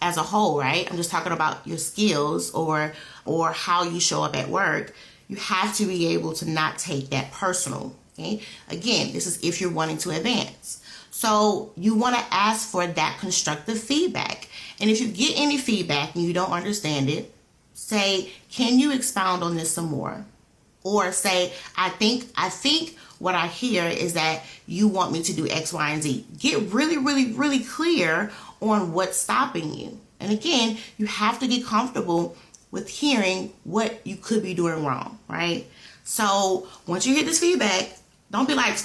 as 0.01 0.17
a 0.17 0.23
whole, 0.23 0.59
right? 0.59 0.89
I'm 0.89 0.97
just 0.97 1.11
talking 1.11 1.31
about 1.31 1.65
your 1.65 1.77
skills 1.77 2.51
or 2.51 2.93
or 3.25 3.51
how 3.51 3.83
you 3.83 3.99
show 3.99 4.23
up 4.23 4.35
at 4.35 4.49
work. 4.49 4.93
You 5.27 5.35
have 5.37 5.75
to 5.77 5.85
be 5.85 6.07
able 6.07 6.33
to 6.33 6.49
not 6.49 6.77
take 6.77 7.09
that 7.11 7.31
personal 7.31 7.95
Okay. 8.13 8.41
Again, 8.69 9.13
this 9.13 9.25
is 9.25 9.41
if 9.43 9.61
you're 9.61 9.71
wanting 9.71 9.97
to 9.99 10.11
advance. 10.11 10.81
So 11.11 11.71
you 11.75 11.95
want 11.95 12.15
to 12.15 12.25
ask 12.31 12.69
for 12.69 12.85
that 12.87 13.17
constructive 13.19 13.79
feedback. 13.79 14.47
And 14.79 14.89
if 14.89 14.99
you 14.99 15.07
get 15.07 15.37
any 15.37 15.57
feedback 15.57 16.15
and 16.15 16.23
you 16.23 16.33
don't 16.33 16.51
understand 16.51 17.09
it, 17.09 17.33
say, 17.73 18.31
can 18.49 18.79
you 18.79 18.91
expound 18.91 19.43
on 19.43 19.55
this 19.55 19.71
some 19.71 19.89
more? 19.89 20.25
Or 20.83 21.11
say, 21.11 21.53
I 21.77 21.89
think, 21.89 22.25
I 22.35 22.49
think 22.49 22.97
what 23.19 23.35
I 23.35 23.47
hear 23.47 23.85
is 23.85 24.13
that 24.13 24.43
you 24.65 24.87
want 24.87 25.11
me 25.11 25.21
to 25.23 25.33
do 25.33 25.47
X, 25.47 25.71
Y, 25.71 25.89
and 25.91 26.01
Z. 26.01 26.25
Get 26.39 26.73
really, 26.73 26.97
really, 26.97 27.33
really 27.33 27.59
clear 27.59 28.31
on 28.61 28.93
what's 28.93 29.17
stopping 29.17 29.73
you. 29.73 29.99
And 30.19 30.31
again, 30.31 30.77
you 30.97 31.05
have 31.05 31.39
to 31.39 31.47
get 31.47 31.65
comfortable 31.65 32.35
with 32.71 32.87
hearing 32.87 33.53
what 33.63 34.05
you 34.05 34.15
could 34.15 34.41
be 34.41 34.53
doing 34.53 34.83
wrong, 34.83 35.19
right? 35.27 35.67
So 36.03 36.67
once 36.87 37.05
you 37.05 37.15
get 37.15 37.25
this 37.25 37.39
feedback, 37.39 37.97
don't 38.31 38.47
be 38.47 38.55
like, 38.55 38.77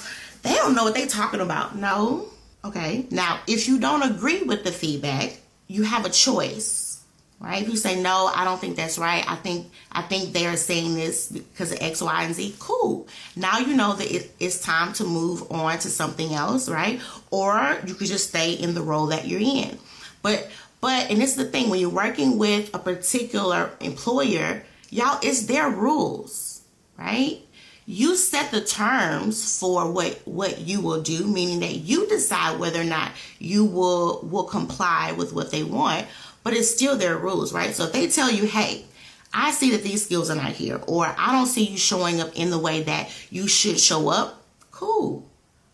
they 0.43 0.53
don't 0.53 0.75
know 0.75 0.83
what 0.83 0.93
they're 0.93 1.07
talking 1.07 1.39
about. 1.39 1.75
No. 1.75 2.27
Okay. 2.63 3.05
Now, 3.09 3.39
if 3.47 3.67
you 3.67 3.79
don't 3.79 4.03
agree 4.03 4.43
with 4.43 4.63
the 4.63 4.71
feedback, 4.71 5.39
you 5.67 5.83
have 5.83 6.05
a 6.05 6.09
choice, 6.09 7.01
right? 7.39 7.61
If 7.61 7.69
you 7.69 7.77
say, 7.77 8.01
no, 8.01 8.31
I 8.33 8.43
don't 8.43 8.59
think 8.59 8.75
that's 8.75 8.97
right. 8.97 9.23
I 9.29 9.35
think, 9.35 9.71
I 9.91 10.01
think 10.01 10.33
they're 10.33 10.57
saying 10.57 10.95
this 10.95 11.29
because 11.29 11.71
of 11.71 11.79
X, 11.81 12.01
Y, 12.01 12.23
and 12.23 12.35
Z. 12.35 12.55
Cool. 12.59 13.07
Now 13.35 13.59
you 13.59 13.75
know 13.75 13.93
that 13.93 14.09
it, 14.09 14.31
it's 14.39 14.59
time 14.61 14.93
to 14.93 15.03
move 15.03 15.49
on 15.51 15.79
to 15.79 15.89
something 15.89 16.33
else, 16.33 16.69
right? 16.69 17.01
Or 17.31 17.77
you 17.85 17.93
could 17.93 18.07
just 18.07 18.29
stay 18.29 18.53
in 18.53 18.73
the 18.73 18.81
role 18.81 19.07
that 19.07 19.27
you're 19.27 19.41
in. 19.41 19.77
But, 20.21 20.49
but, 20.81 21.09
and 21.09 21.21
this 21.21 21.31
is 21.31 21.37
the 21.37 21.45
thing, 21.45 21.69
when 21.69 21.79
you're 21.79 21.89
working 21.89 22.37
with 22.37 22.73
a 22.73 22.79
particular 22.79 23.71
employer, 23.79 24.63
y'all, 24.89 25.19
it's 25.21 25.43
their 25.43 25.69
rules, 25.69 26.61
right? 26.97 27.39
You 27.89 28.17
set 28.17 28.51
the 28.51 28.59
terms 28.59 29.57
for 29.59 29.89
what 29.89 30.19
what 30.25 30.59
you 30.59 30.81
will 30.81 31.01
do 31.01 31.25
meaning 31.25 31.61
that 31.61 31.73
you 31.73 32.05
decide 32.07 32.59
whether 32.59 32.81
or 32.81 32.83
not 32.83 33.11
you 33.39 33.63
will 33.63 34.19
will 34.23 34.43
comply 34.43 35.13
with 35.13 35.31
what 35.33 35.51
they 35.51 35.63
want 35.63 36.05
but 36.43 36.53
it's 36.53 36.69
still 36.69 36.97
their 36.97 37.17
rules 37.17 37.53
right? 37.53 37.73
So 37.73 37.85
if 37.85 37.93
they 37.93 38.07
tell 38.07 38.29
you 38.29 38.45
hey 38.45 38.83
i 39.33 39.51
see 39.51 39.71
that 39.71 39.83
these 39.83 40.05
skills 40.05 40.29
are 40.29 40.35
not 40.35 40.51
here 40.51 40.81
or 40.87 41.05
i 41.17 41.31
don't 41.31 41.47
see 41.47 41.63
you 41.63 41.77
showing 41.77 42.21
up 42.21 42.35
in 42.35 42.49
the 42.49 42.59
way 42.59 42.83
that 42.83 43.09
you 43.29 43.47
should 43.47 43.79
show 43.79 44.09
up 44.09 44.43
cool 44.71 45.23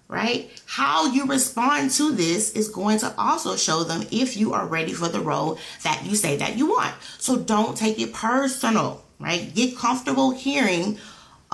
right? 0.09 0.51
How 0.67 1.07
you 1.07 1.25
respond 1.25 1.89
to 1.91 2.11
this 2.11 2.51
is 2.51 2.69
going 2.69 2.99
to 2.99 3.11
also 3.17 3.55
show 3.55 3.83
them 3.83 4.05
if 4.11 4.37
you 4.37 4.53
are 4.53 4.67
ready 4.67 4.93
for 4.93 5.07
the 5.07 5.19
role 5.19 5.57
that 5.83 6.05
you 6.05 6.15
say 6.15 6.37
that 6.37 6.55
you 6.55 6.67
want. 6.67 6.93
So 7.17 7.39
don't 7.39 7.75
take 7.75 7.99
it 7.99 8.13
personal 8.13 9.03
right? 9.19 9.53
Get 9.55 9.77
comfortable 9.77 10.31
hearing 10.31 10.99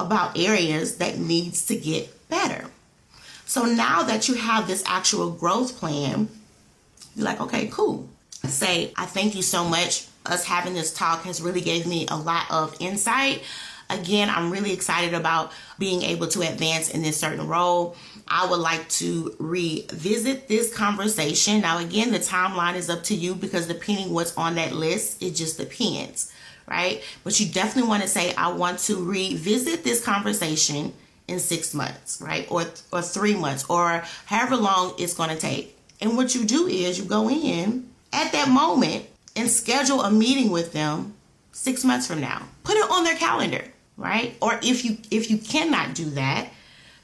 about 0.05 0.37
areas 0.37 0.97
that 0.97 1.17
needs 1.17 1.65
to 1.67 1.75
get 1.75 2.29
better. 2.29 2.65
So 3.45 3.65
now 3.65 4.03
that 4.03 4.27
you 4.27 4.35
have 4.35 4.67
this 4.67 4.83
actual 4.85 5.31
growth 5.31 5.77
plan, 5.77 6.29
you're 7.15 7.25
like, 7.25 7.41
okay, 7.41 7.67
cool. 7.67 8.07
Say, 8.43 8.93
I 8.95 9.05
thank 9.05 9.35
you 9.35 9.41
so 9.41 9.65
much. 9.65 10.07
Us 10.25 10.45
having 10.45 10.73
this 10.73 10.93
talk 10.93 11.23
has 11.23 11.41
really 11.41 11.61
gave 11.61 11.87
me 11.87 12.05
a 12.09 12.15
lot 12.15 12.45
of 12.51 12.75
insight. 12.79 13.41
Again, 13.89 14.29
I'm 14.29 14.51
really 14.51 14.71
excited 14.71 15.15
about 15.15 15.51
being 15.79 16.03
able 16.03 16.27
to 16.27 16.41
advance 16.41 16.89
in 16.89 17.01
this 17.01 17.19
certain 17.19 17.47
role. 17.47 17.95
I 18.27 18.47
would 18.47 18.59
like 18.59 18.87
to 18.89 19.35
revisit 19.39 20.47
this 20.47 20.71
conversation. 20.71 21.61
Now, 21.61 21.79
again, 21.79 22.11
the 22.11 22.19
timeline 22.19 22.75
is 22.75 22.87
up 22.89 23.03
to 23.05 23.15
you 23.15 23.33
because 23.33 23.65
depending 23.65 24.13
what's 24.13 24.37
on 24.37 24.55
that 24.55 24.73
list, 24.73 25.23
it 25.23 25.31
just 25.31 25.57
depends 25.57 26.31
right? 26.69 27.03
But 27.23 27.39
you 27.39 27.47
definitely 27.51 27.89
want 27.89 28.03
to 28.03 28.07
say, 28.07 28.33
I 28.35 28.51
want 28.53 28.79
to 28.79 29.03
revisit 29.03 29.83
this 29.83 30.03
conversation 30.03 30.93
in 31.27 31.39
six 31.39 31.73
months, 31.73 32.21
right? 32.21 32.47
Or, 32.49 32.65
or 32.91 33.01
three 33.01 33.35
months, 33.35 33.65
or 33.69 34.03
however 34.25 34.55
long 34.55 34.93
it's 34.97 35.13
going 35.13 35.29
to 35.29 35.37
take. 35.37 35.75
And 35.99 36.15
what 36.15 36.35
you 36.35 36.45
do 36.45 36.67
is 36.67 36.97
you 36.97 37.05
go 37.05 37.29
in 37.29 37.89
at 38.13 38.31
that 38.31 38.49
moment 38.49 39.05
and 39.35 39.49
schedule 39.49 40.01
a 40.01 40.11
meeting 40.11 40.51
with 40.51 40.71
them 40.71 41.13
six 41.51 41.83
months 41.83 42.07
from 42.07 42.21
now. 42.21 42.43
Put 42.63 42.77
it 42.77 42.89
on 42.89 43.03
their 43.03 43.17
calendar, 43.17 43.63
right? 43.97 44.35
Or 44.41 44.59
if 44.63 44.85
you 44.85 44.97
if 45.11 45.29
you 45.29 45.37
cannot 45.37 45.95
do 45.95 46.09
that, 46.11 46.49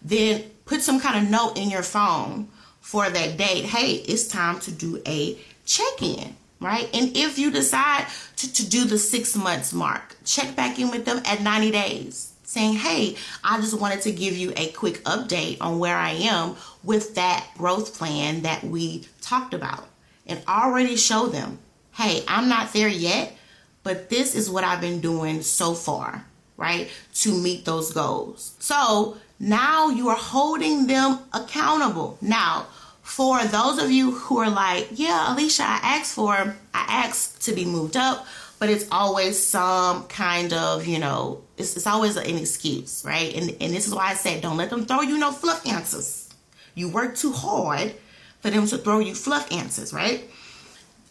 then 0.02 0.44
put 0.66 0.82
some 0.82 1.00
kind 1.00 1.24
of 1.24 1.30
note 1.30 1.58
in 1.58 1.70
your 1.70 1.84
phone 1.84 2.48
for 2.82 3.10
that 3.10 3.38
date. 3.38 3.66
Hey, 3.66 3.94
it's 3.94 4.28
time 4.28 4.60
to 4.62 4.72
do 4.72 5.02
a 5.06 5.38
check-in 5.66 6.36
right? 6.60 6.90
And 6.94 7.16
if 7.16 7.38
you 7.38 7.52
decide 7.52 8.08
to, 8.38 8.54
to 8.54 8.70
do 8.70 8.86
the 8.86 8.98
six 8.98 9.36
months 9.36 9.74
mark, 9.74 10.16
check 10.26 10.56
back 10.56 10.80
in 10.80 10.92
with 10.92 11.06
them 11.06 11.22
at 11.26 11.42
90 11.42 11.72
days 11.72 12.34
saying, 12.44 12.76
hey, 12.76 13.18
I 13.44 13.60
just 13.60 13.80
wanted 13.80 14.02
to 14.02 14.12
give 14.12 14.38
you 14.38 14.54
a 14.56 14.70
quick 14.70 15.04
update 15.04 15.58
on 15.60 15.80
where 15.80 15.98
I 15.98 16.12
am 16.12 16.56
with 16.84 17.16
that 17.16 17.46
growth 17.58 17.98
plan 17.98 18.44
that 18.44 18.64
we 18.64 19.06
talked 19.22 19.54
about 19.54 19.88
and 20.28 20.42
already 20.48 20.96
show 20.96 21.28
them, 21.28 21.60
hey, 21.94 22.24
I'm 22.28 22.48
not 22.48 22.72
there 22.72 22.88
yet, 22.88 23.36
but 23.84 24.10
this 24.10 24.36
is 24.36 24.50
what 24.50 24.64
I've 24.64 24.82
been 24.82 25.02
doing 25.02 25.42
so 25.42 25.74
far, 25.74 26.26
right, 26.56 26.90
to 27.16 27.34
meet 27.34 27.66
those 27.66 27.94
goals. 27.94 28.56
So 28.60 29.18
now 29.40 29.90
you 29.90 30.10
are 30.10 30.16
holding 30.16 30.88
them 30.88 31.20
accountable. 31.34 32.18
Now, 32.22 32.68
for 33.06 33.46
those 33.46 33.78
of 33.78 33.92
you 33.92 34.12
who 34.12 34.40
are 34.40 34.50
like, 34.50 34.90
yeah, 34.92 35.32
Alicia, 35.32 35.62
I 35.62 35.80
asked 35.84 36.16
for, 36.16 36.34
I 36.34 36.56
asked 36.74 37.44
to 37.44 37.54
be 37.54 37.64
moved 37.64 37.96
up, 37.96 38.26
but 38.58 38.68
it's 38.68 38.88
always 38.92 39.42
some 39.42 40.06
kind 40.08 40.52
of, 40.52 40.88
you 40.88 40.98
know, 40.98 41.44
it's, 41.56 41.78
it's 41.78 41.86
always 41.86 42.18
an 42.18 42.36
excuse, 42.36 43.04
right? 43.06 43.34
And, 43.36 43.52
and 43.62 43.74
this 43.74 43.88
is 43.88 43.94
why 43.94 44.08
I 44.08 44.16
said, 44.16 44.42
don't 44.42 44.58
let 44.58 44.72
them 44.72 44.86
throw 44.88 45.02
you 45.02 45.20
no 45.20 45.32
fluff 45.32 45.68
answers. 45.68 46.30
You 46.74 46.90
work 46.90 47.16
too 47.16 47.32
hard 47.32 47.94
for 48.42 48.50
them 48.50 48.66
to 48.66 48.78
throw 48.80 48.98
you 48.98 49.14
fluff 49.14 49.52
answers, 49.52 49.94
right? 49.94 50.28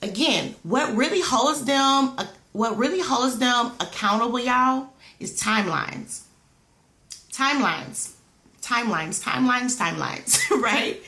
Again, 0.02 0.56
what 0.64 0.94
really 0.96 1.20
holds 1.20 1.64
them, 1.64 2.14
uh, 2.18 2.26
what 2.52 2.76
really 2.76 3.00
holds 3.00 3.38
them 3.38 3.70
accountable, 3.78 4.40
y'all, 4.40 4.88
is 5.20 5.40
timelines. 5.40 6.22
Timelines 7.32 8.13
timelines, 8.64 9.23
timelines, 9.23 9.78
timelines, 9.78 10.50
right? 10.62 11.00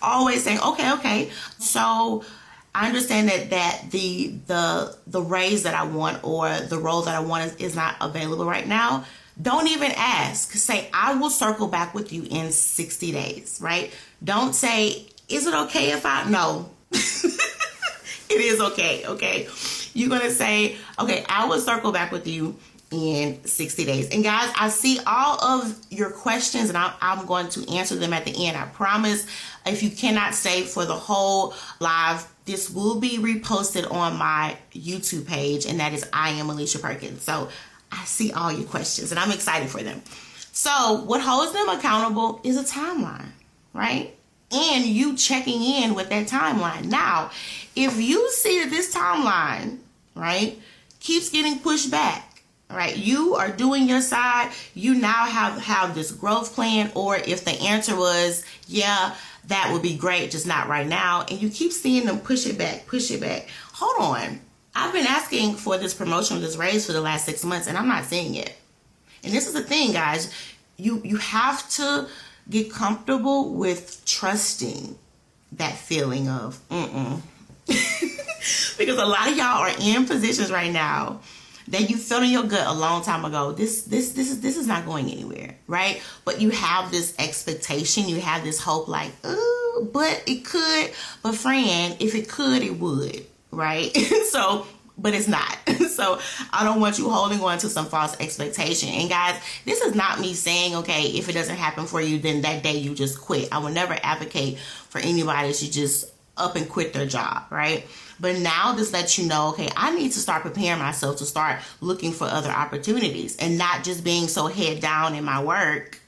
Always 0.00 0.42
saying, 0.42 0.60
okay, 0.60 0.92
okay. 0.94 1.30
So 1.58 2.24
I 2.74 2.88
understand 2.88 3.28
that 3.28 3.50
that 3.50 3.90
the 3.90 4.34
the 4.46 4.96
the 5.06 5.22
raise 5.22 5.62
that 5.62 5.74
I 5.74 5.84
want 5.84 6.24
or 6.24 6.50
the 6.60 6.78
role 6.78 7.02
that 7.02 7.14
I 7.14 7.20
want 7.20 7.44
is, 7.44 7.56
is 7.56 7.76
not 7.76 7.96
available 8.00 8.44
right 8.44 8.66
now. 8.66 9.04
Don't 9.40 9.68
even 9.68 9.92
ask. 9.96 10.52
Say, 10.52 10.88
I 10.92 11.14
will 11.14 11.30
circle 11.30 11.66
back 11.66 11.92
with 11.92 12.12
you 12.12 12.24
in 12.30 12.52
60 12.52 13.10
days, 13.12 13.58
right? 13.60 13.92
Don't 14.22 14.54
say, 14.54 15.06
is 15.28 15.46
it 15.46 15.54
okay 15.54 15.90
if 15.90 16.06
I 16.06 16.28
no. 16.30 16.70
it 16.92 17.40
is 18.30 18.60
okay, 18.60 19.04
okay? 19.06 19.48
You're 19.92 20.08
gonna 20.08 20.30
say, 20.30 20.76
okay, 20.98 21.24
I 21.28 21.46
will 21.46 21.60
circle 21.60 21.92
back 21.92 22.12
with 22.12 22.26
you 22.26 22.56
in 22.94 23.44
60 23.44 23.84
days. 23.84 24.10
And 24.10 24.22
guys, 24.22 24.52
I 24.58 24.68
see 24.68 25.00
all 25.06 25.42
of 25.42 25.78
your 25.90 26.10
questions 26.10 26.68
and 26.68 26.78
I, 26.78 26.94
am 27.00 27.26
going 27.26 27.48
to 27.50 27.68
answer 27.72 27.96
them 27.96 28.12
at 28.12 28.24
the 28.24 28.46
end. 28.46 28.56
I 28.56 28.66
promise. 28.66 29.26
If 29.66 29.82
you 29.82 29.90
cannot 29.90 30.34
stay 30.34 30.62
for 30.62 30.84
the 30.84 30.94
whole 30.94 31.54
live, 31.80 32.26
this 32.44 32.70
will 32.70 33.00
be 33.00 33.18
reposted 33.18 33.90
on 33.90 34.16
my 34.18 34.56
YouTube 34.72 35.26
page, 35.26 35.64
and 35.64 35.80
that 35.80 35.94
is 35.94 36.06
I 36.12 36.30
am 36.30 36.50
Alicia 36.50 36.78
Perkins. 36.78 37.22
So 37.22 37.48
I 37.90 38.04
see 38.04 38.32
all 38.32 38.52
your 38.52 38.68
questions 38.68 39.10
and 39.10 39.18
I'm 39.18 39.30
excited 39.32 39.70
for 39.70 39.82
them. 39.82 40.02
So, 40.52 41.02
what 41.06 41.20
holds 41.20 41.52
them 41.52 41.68
accountable 41.68 42.40
is 42.44 42.56
a 42.56 42.62
timeline, 42.62 43.30
right? 43.72 44.14
and 44.54 44.84
you 44.84 45.16
checking 45.16 45.62
in 45.62 45.94
with 45.94 46.08
that 46.10 46.26
timeline. 46.26 46.86
Now, 46.86 47.30
if 47.74 48.00
you 48.00 48.30
see 48.30 48.60
that 48.60 48.70
this 48.70 48.94
timeline, 48.94 49.78
right, 50.14 50.58
keeps 51.00 51.28
getting 51.28 51.58
pushed 51.58 51.90
back, 51.90 52.33
right, 52.70 52.96
you 52.96 53.34
are 53.34 53.50
doing 53.50 53.88
your 53.88 54.00
side, 54.00 54.50
you 54.74 54.94
now 54.94 55.26
have 55.26 55.60
have 55.62 55.94
this 55.94 56.10
growth 56.10 56.54
plan, 56.54 56.90
or 56.94 57.16
if 57.16 57.44
the 57.44 57.52
answer 57.52 57.96
was, 57.96 58.44
yeah, 58.66 59.14
that 59.48 59.70
would 59.72 59.82
be 59.82 59.96
great, 59.96 60.30
just 60.30 60.46
not 60.46 60.68
right 60.68 60.86
now, 60.86 61.24
and 61.28 61.40
you 61.40 61.50
keep 61.50 61.72
seeing 61.72 62.06
them 62.06 62.20
push 62.20 62.46
it 62.46 62.58
back, 62.58 62.86
push 62.86 63.10
it 63.10 63.20
back. 63.20 63.48
Hold 63.74 64.16
on. 64.16 64.40
I've 64.74 64.92
been 64.92 65.06
asking 65.06 65.54
for 65.54 65.78
this 65.78 65.94
promotion, 65.94 66.40
this 66.40 66.56
raise 66.56 66.86
for 66.86 66.92
the 66.92 67.00
last 67.00 67.26
six 67.26 67.44
months, 67.44 67.68
and 67.68 67.78
I'm 67.78 67.86
not 67.86 68.04
seeing 68.04 68.34
it. 68.34 68.56
And 69.22 69.32
this 69.32 69.46
is 69.46 69.54
the 69.54 69.62
thing, 69.62 69.92
guys. 69.92 70.32
You 70.76 71.00
you 71.04 71.16
have 71.18 71.68
to 71.70 72.08
get 72.50 72.72
comfortable 72.72 73.54
with 73.54 74.04
trusting 74.04 74.98
that 75.52 75.76
feeling 75.76 76.28
of 76.28 76.60
mm 76.68 76.88
mm 76.88 77.22
because 78.78 78.98
a 78.98 79.06
lot 79.06 79.30
of 79.30 79.36
y'all 79.36 79.62
are 79.62 79.72
in 79.80 80.04
positions 80.04 80.50
right 80.50 80.72
now 80.72 81.20
that 81.68 81.88
you 81.90 81.96
felt 81.96 82.22
in 82.22 82.30
your 82.30 82.44
gut 82.44 82.66
a 82.66 82.72
long 82.72 83.02
time 83.02 83.24
ago. 83.24 83.52
This 83.52 83.82
this 83.82 84.12
this 84.12 84.30
is 84.30 84.40
this 84.40 84.56
is 84.56 84.66
not 84.66 84.86
going 84.86 85.10
anywhere, 85.10 85.56
right? 85.66 86.02
But 86.24 86.40
you 86.40 86.50
have 86.50 86.90
this 86.90 87.14
expectation, 87.18 88.08
you 88.08 88.20
have 88.20 88.44
this 88.44 88.60
hope, 88.60 88.88
like, 88.88 89.10
oh, 89.24 89.88
but 89.92 90.22
it 90.26 90.44
could. 90.44 90.92
But 91.22 91.34
friend, 91.34 91.96
if 92.00 92.14
it 92.14 92.28
could, 92.28 92.62
it 92.62 92.78
would, 92.78 93.26
right? 93.50 93.94
so 94.30 94.66
but 94.96 95.14
it's 95.14 95.28
not. 95.28 95.58
so 95.90 96.20
I 96.52 96.64
don't 96.64 96.80
want 96.80 96.98
you 96.98 97.10
holding 97.10 97.40
on 97.40 97.58
to 97.58 97.68
some 97.68 97.86
false 97.86 98.18
expectation. 98.20 98.88
And 98.90 99.08
guys, 99.08 99.40
this 99.64 99.80
is 99.80 99.94
not 99.94 100.20
me 100.20 100.34
saying, 100.34 100.76
okay, 100.76 101.02
if 101.02 101.28
it 101.28 101.32
doesn't 101.32 101.56
happen 101.56 101.86
for 101.86 102.00
you, 102.00 102.18
then 102.18 102.42
that 102.42 102.62
day 102.62 102.76
you 102.76 102.94
just 102.94 103.20
quit. 103.20 103.48
I 103.52 103.58
would 103.58 103.74
never 103.74 103.96
advocate 104.02 104.58
for 104.58 105.00
anybody 105.00 105.52
to 105.52 105.70
just 105.70 106.12
up 106.36 106.56
and 106.56 106.68
quit 106.68 106.92
their 106.92 107.06
job, 107.06 107.44
right? 107.50 107.86
But 108.20 108.38
now 108.38 108.72
this 108.72 108.92
lets 108.92 109.18
you 109.18 109.26
know, 109.26 109.48
okay, 109.48 109.68
I 109.76 109.94
need 109.94 110.12
to 110.12 110.18
start 110.18 110.42
preparing 110.42 110.78
myself 110.78 111.16
to 111.18 111.24
start 111.24 111.60
looking 111.80 112.12
for 112.12 112.24
other 112.24 112.50
opportunities 112.50 113.36
and 113.36 113.58
not 113.58 113.84
just 113.84 114.04
being 114.04 114.28
so 114.28 114.46
head 114.46 114.80
down 114.80 115.14
in 115.14 115.24
my 115.24 115.42
work 115.42 116.00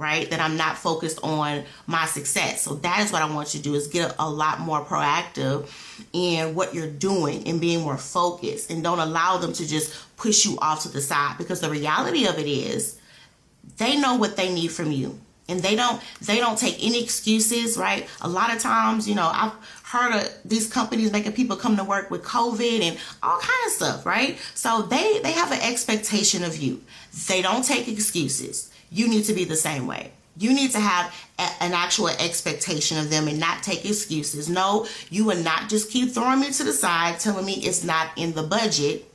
right? 0.00 0.30
That 0.30 0.40
I'm 0.40 0.56
not 0.56 0.78
focused 0.78 1.20
on 1.22 1.62
my 1.86 2.06
success. 2.06 2.62
So 2.62 2.76
that 2.76 3.00
is 3.00 3.12
what 3.12 3.20
I 3.20 3.30
want 3.30 3.52
you 3.52 3.58
to 3.58 3.64
do 3.64 3.74
is 3.74 3.86
get 3.86 4.14
a 4.18 4.28
lot 4.28 4.58
more 4.58 4.82
proactive 4.82 5.68
in 6.14 6.54
what 6.54 6.74
you're 6.74 6.88
doing 6.88 7.46
and 7.46 7.60
being 7.60 7.82
more 7.82 7.98
focused 7.98 8.70
and 8.70 8.82
don't 8.82 8.98
allow 8.98 9.36
them 9.36 9.52
to 9.52 9.68
just 9.68 10.16
push 10.16 10.46
you 10.46 10.56
off 10.62 10.84
to 10.84 10.88
the 10.88 11.02
side 11.02 11.36
because 11.36 11.60
the 11.60 11.68
reality 11.68 12.26
of 12.26 12.38
it 12.38 12.48
is 12.48 12.98
they 13.76 14.00
know 14.00 14.16
what 14.16 14.38
they 14.38 14.52
need 14.52 14.68
from 14.68 14.90
you 14.90 15.20
and 15.50 15.60
they 15.60 15.76
don't 15.76 16.00
they 16.22 16.38
don't 16.38 16.58
take 16.58 16.76
any 16.82 17.02
excuses 17.02 17.76
right? 17.76 18.08
A 18.20 18.28
lot 18.28 18.54
of 18.54 18.60
times 18.60 19.08
you 19.08 19.14
know 19.14 19.30
i've 19.32 19.52
heard 19.84 20.14
of 20.14 20.28
these 20.44 20.72
companies 20.72 21.10
making 21.10 21.32
people 21.32 21.56
come 21.56 21.76
to 21.76 21.84
work 21.84 22.10
with 22.10 22.22
covid 22.22 22.80
and 22.80 22.98
all 23.22 23.38
kind 23.38 23.66
of 23.66 23.72
stuff 23.72 24.06
right? 24.06 24.38
So 24.54 24.82
they 24.82 25.20
they 25.22 25.32
have 25.32 25.52
an 25.52 25.60
expectation 25.60 26.44
of 26.44 26.56
you. 26.56 26.82
They 27.28 27.42
don't 27.42 27.64
take 27.64 27.88
excuses. 27.88 28.70
You 28.90 29.08
need 29.08 29.24
to 29.24 29.32
be 29.32 29.44
the 29.44 29.56
same 29.56 29.86
way. 29.86 30.12
You 30.36 30.54
need 30.54 30.70
to 30.72 30.80
have 30.80 31.14
a, 31.38 31.48
an 31.62 31.72
actual 31.72 32.08
expectation 32.08 32.98
of 32.98 33.10
them 33.10 33.28
and 33.28 33.38
not 33.38 33.62
take 33.62 33.84
excuses. 33.84 34.48
No, 34.48 34.86
you 35.10 35.24
will 35.24 35.42
not 35.42 35.68
just 35.68 35.90
keep 35.90 36.12
throwing 36.12 36.40
me 36.40 36.50
to 36.52 36.64
the 36.64 36.72
side, 36.72 37.20
telling 37.20 37.44
me 37.44 37.54
it's 37.54 37.84
not 37.84 38.08
in 38.16 38.32
the 38.32 38.42
budget 38.42 39.09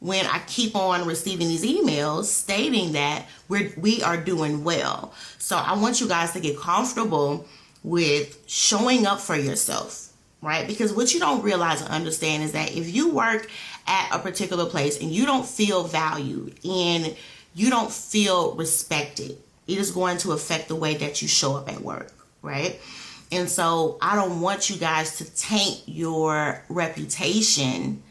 when 0.00 0.26
I 0.26 0.40
keep 0.46 0.76
on 0.76 1.06
receiving 1.06 1.48
these 1.48 1.64
emails 1.64 2.24
stating 2.24 2.92
that 2.92 3.26
we're 3.48 3.72
we 3.76 4.02
are 4.02 4.16
doing 4.16 4.64
well. 4.64 5.12
So 5.38 5.56
I 5.56 5.76
want 5.76 6.00
you 6.00 6.08
guys 6.08 6.32
to 6.32 6.40
get 6.40 6.58
comfortable 6.58 7.46
with 7.82 8.38
showing 8.46 9.06
up 9.06 9.20
for 9.20 9.36
yourself, 9.36 10.12
right? 10.42 10.66
Because 10.66 10.92
what 10.92 11.14
you 11.14 11.20
don't 11.20 11.42
realize 11.42 11.80
and 11.80 11.90
understand 11.90 12.42
is 12.42 12.52
that 12.52 12.76
if 12.76 12.94
you 12.94 13.10
work 13.10 13.48
at 13.86 14.08
a 14.12 14.18
particular 14.18 14.66
place 14.66 15.00
and 15.00 15.10
you 15.10 15.26
don't 15.26 15.46
feel 15.46 15.84
valued 15.84 16.58
and 16.64 17.16
you 17.54 17.70
don't 17.70 17.90
feel 17.90 18.54
respected, 18.54 19.36
it 19.66 19.78
is 19.78 19.90
going 19.90 20.18
to 20.18 20.32
affect 20.32 20.68
the 20.68 20.76
way 20.76 20.96
that 20.96 21.22
you 21.22 21.28
show 21.28 21.56
up 21.56 21.72
at 21.72 21.80
work, 21.80 22.12
right? 22.42 22.78
And 23.30 23.48
so 23.48 23.98
I 24.00 24.14
don't 24.14 24.40
want 24.40 24.70
you 24.70 24.76
guys 24.76 25.18
to 25.18 25.36
taint 25.36 25.82
your 25.86 26.62
reputation 26.68 28.02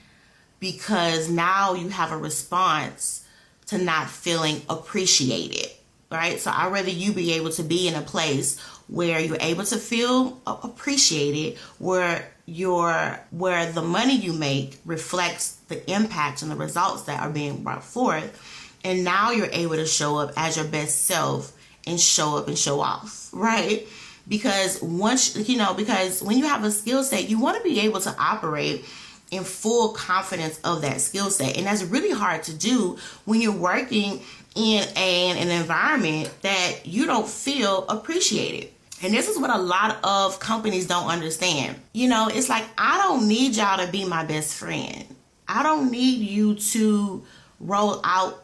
because 0.60 1.30
now 1.30 1.74
you 1.74 1.90
have 1.90 2.12
a 2.12 2.18
response 2.18 3.26
to 3.68 3.78
not 3.78 4.10
feeling 4.10 4.62
appreciated, 4.70 5.70
right? 6.12 6.40
So 6.40 6.52
I'd 6.54 6.72
rather 6.72 6.90
you 6.90 7.14
be 7.14 7.34
able 7.34 7.52
to 7.52 7.64
be 7.64 7.88
in 7.88 7.96
a 7.96 8.02
place 8.02 8.60
where 8.88 9.20
you're 9.20 9.38
able 9.40 9.66
to 9.66 9.78
feel 9.78 10.40
appreciated, 10.48 11.58
where 11.80 12.32
your 12.46 13.20
where 13.32 13.70
the 13.72 13.82
money 13.82 14.16
you 14.16 14.32
make 14.32 14.80
reflects 14.86 15.58
the 15.68 15.92
impact 15.92 16.42
and 16.42 16.50
the 16.50 16.56
results 16.56 17.04
that 17.04 17.22
are 17.22 17.30
being 17.30 17.62
brought 17.62 17.84
forth 17.84 18.42
and 18.88 19.04
now 19.04 19.32
you're 19.32 19.50
able 19.52 19.76
to 19.76 19.86
show 19.86 20.18
up 20.18 20.32
as 20.38 20.56
your 20.56 20.66
best 20.66 21.06
self 21.06 21.52
and 21.86 22.00
show 22.00 22.38
up 22.38 22.48
and 22.48 22.58
show 22.58 22.80
off, 22.80 23.30
right? 23.34 23.86
Because 24.28 24.82
once, 24.82 25.36
you 25.50 25.58
know, 25.58 25.74
because 25.74 26.22
when 26.22 26.38
you 26.38 26.46
have 26.46 26.64
a 26.64 26.72
skill 26.72 27.04
set, 27.04 27.30
you 27.30 27.40
want 27.40 27.58
to 27.58 27.64
be 27.64 27.82
able 27.82 28.00
to 28.02 28.16
operate 28.18 28.86
in 29.32 29.44
full 29.44 29.90
confidence 29.90 30.60
of 30.64 30.82
that 30.82 31.02
skill 31.02 31.30
set. 31.30 31.58
And 31.58 31.66
that's 31.66 31.84
really 31.84 32.12
hard 32.12 32.44
to 32.44 32.54
do 32.54 32.98
when 33.26 33.42
you're 33.42 33.52
working 33.52 34.22
in 34.56 34.84
a, 34.96 35.30
an 35.30 35.50
environment 35.50 36.34
that 36.42 36.86
you 36.86 37.06
don't 37.06 37.28
feel 37.28 37.86
appreciated. 37.88 38.72
And 39.04 39.14
this 39.14 39.28
is 39.28 39.38
what 39.38 39.52
a 39.52 39.58
lot 39.60 40.00
of 40.04 40.40
companies 40.40 40.88
don't 40.88 41.08
understand. 41.08 41.80
You 41.94 42.10
know, 42.10 42.30
it's 42.32 42.50
like, 42.50 42.66
I 42.78 42.98
don't 42.98 43.28
need 43.28 43.56
y'all 43.56 43.86
to 43.86 43.92
be 43.92 44.06
my 44.06 44.26
best 44.26 44.56
friend. 44.56 45.06
I 45.48 45.62
don't 45.62 45.92
need 45.92 46.28
you 46.28 46.56
to 46.56 47.24
roll 47.60 48.02
out 48.04 48.44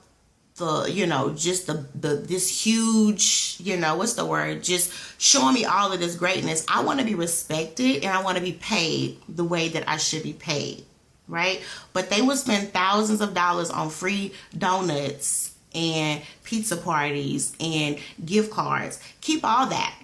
the 0.56 0.86
you 0.92 1.08
know 1.08 1.34
just 1.34 1.68
the 1.68 1.86
the 1.96 2.16
this 2.16 2.64
huge 2.64 3.58
you 3.60 3.78
know 3.78 3.96
what's 3.96 4.14
the 4.14 4.26
word? 4.26 4.64
Just 4.64 4.92
showing 5.20 5.54
me 5.54 5.66
all 5.66 5.92
of 5.92 6.00
this 6.00 6.16
greatness. 6.16 6.66
I 6.68 6.84
want 6.84 7.00
to 7.00 7.06
be 7.06 7.16
respected 7.16 8.04
and 8.04 8.08
i 8.08 8.22
want 8.22 8.38
to 8.38 8.44
be 8.44 8.54
paid 8.54 9.18
the 9.28 9.44
way 9.44 9.70
that 9.70 9.88
i 9.90 9.98
should 9.98 10.24
be 10.24 10.34
paid 10.34 10.86
right? 11.28 11.62
But 11.94 12.10
they 12.10 12.22
would 12.22 12.38
spend 12.38 12.74
thousands 12.74 13.22
of 13.22 13.34
dollars 13.34 13.70
on 13.70 13.90
free 13.90 14.34
donuts 14.58 15.56
and 15.74 16.22
pizza 16.44 16.78
parties 16.78 17.56
and 17.62 17.98
gift 18.24 18.52
cards. 18.52 19.00
Keep 19.22 19.46
all 19.46 19.68
that. 19.68 19.96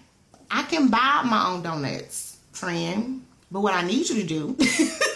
I 0.49 0.63
can 0.63 0.87
buy 0.87 1.23
my 1.25 1.47
own 1.47 1.61
donuts 1.61 2.37
friend 2.51 3.25
but 3.51 3.61
what 3.61 3.73
i 3.73 3.81
need 3.83 4.09
you 4.09 4.15
to 4.15 4.23
do 4.23 4.57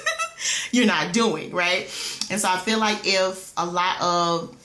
you're 0.71 0.85
not 0.85 1.11
doing 1.11 1.51
right? 1.51 1.83
And 2.29 2.39
so 2.39 2.47
i 2.47 2.57
feel 2.57 2.79
like 2.79 2.99
if 3.03 3.51
a 3.57 3.65
lot 3.65 4.01
of 4.01 4.55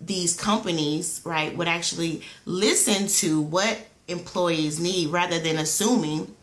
these 0.00 0.36
companies, 0.36 1.20
right, 1.24 1.56
would 1.56 1.68
actually 1.68 2.22
listen 2.44 3.08
to 3.08 3.40
what 3.40 3.78
employees 4.06 4.80
need 4.80 5.08
rather 5.08 5.38
than 5.38 5.58
assuming 5.58 6.34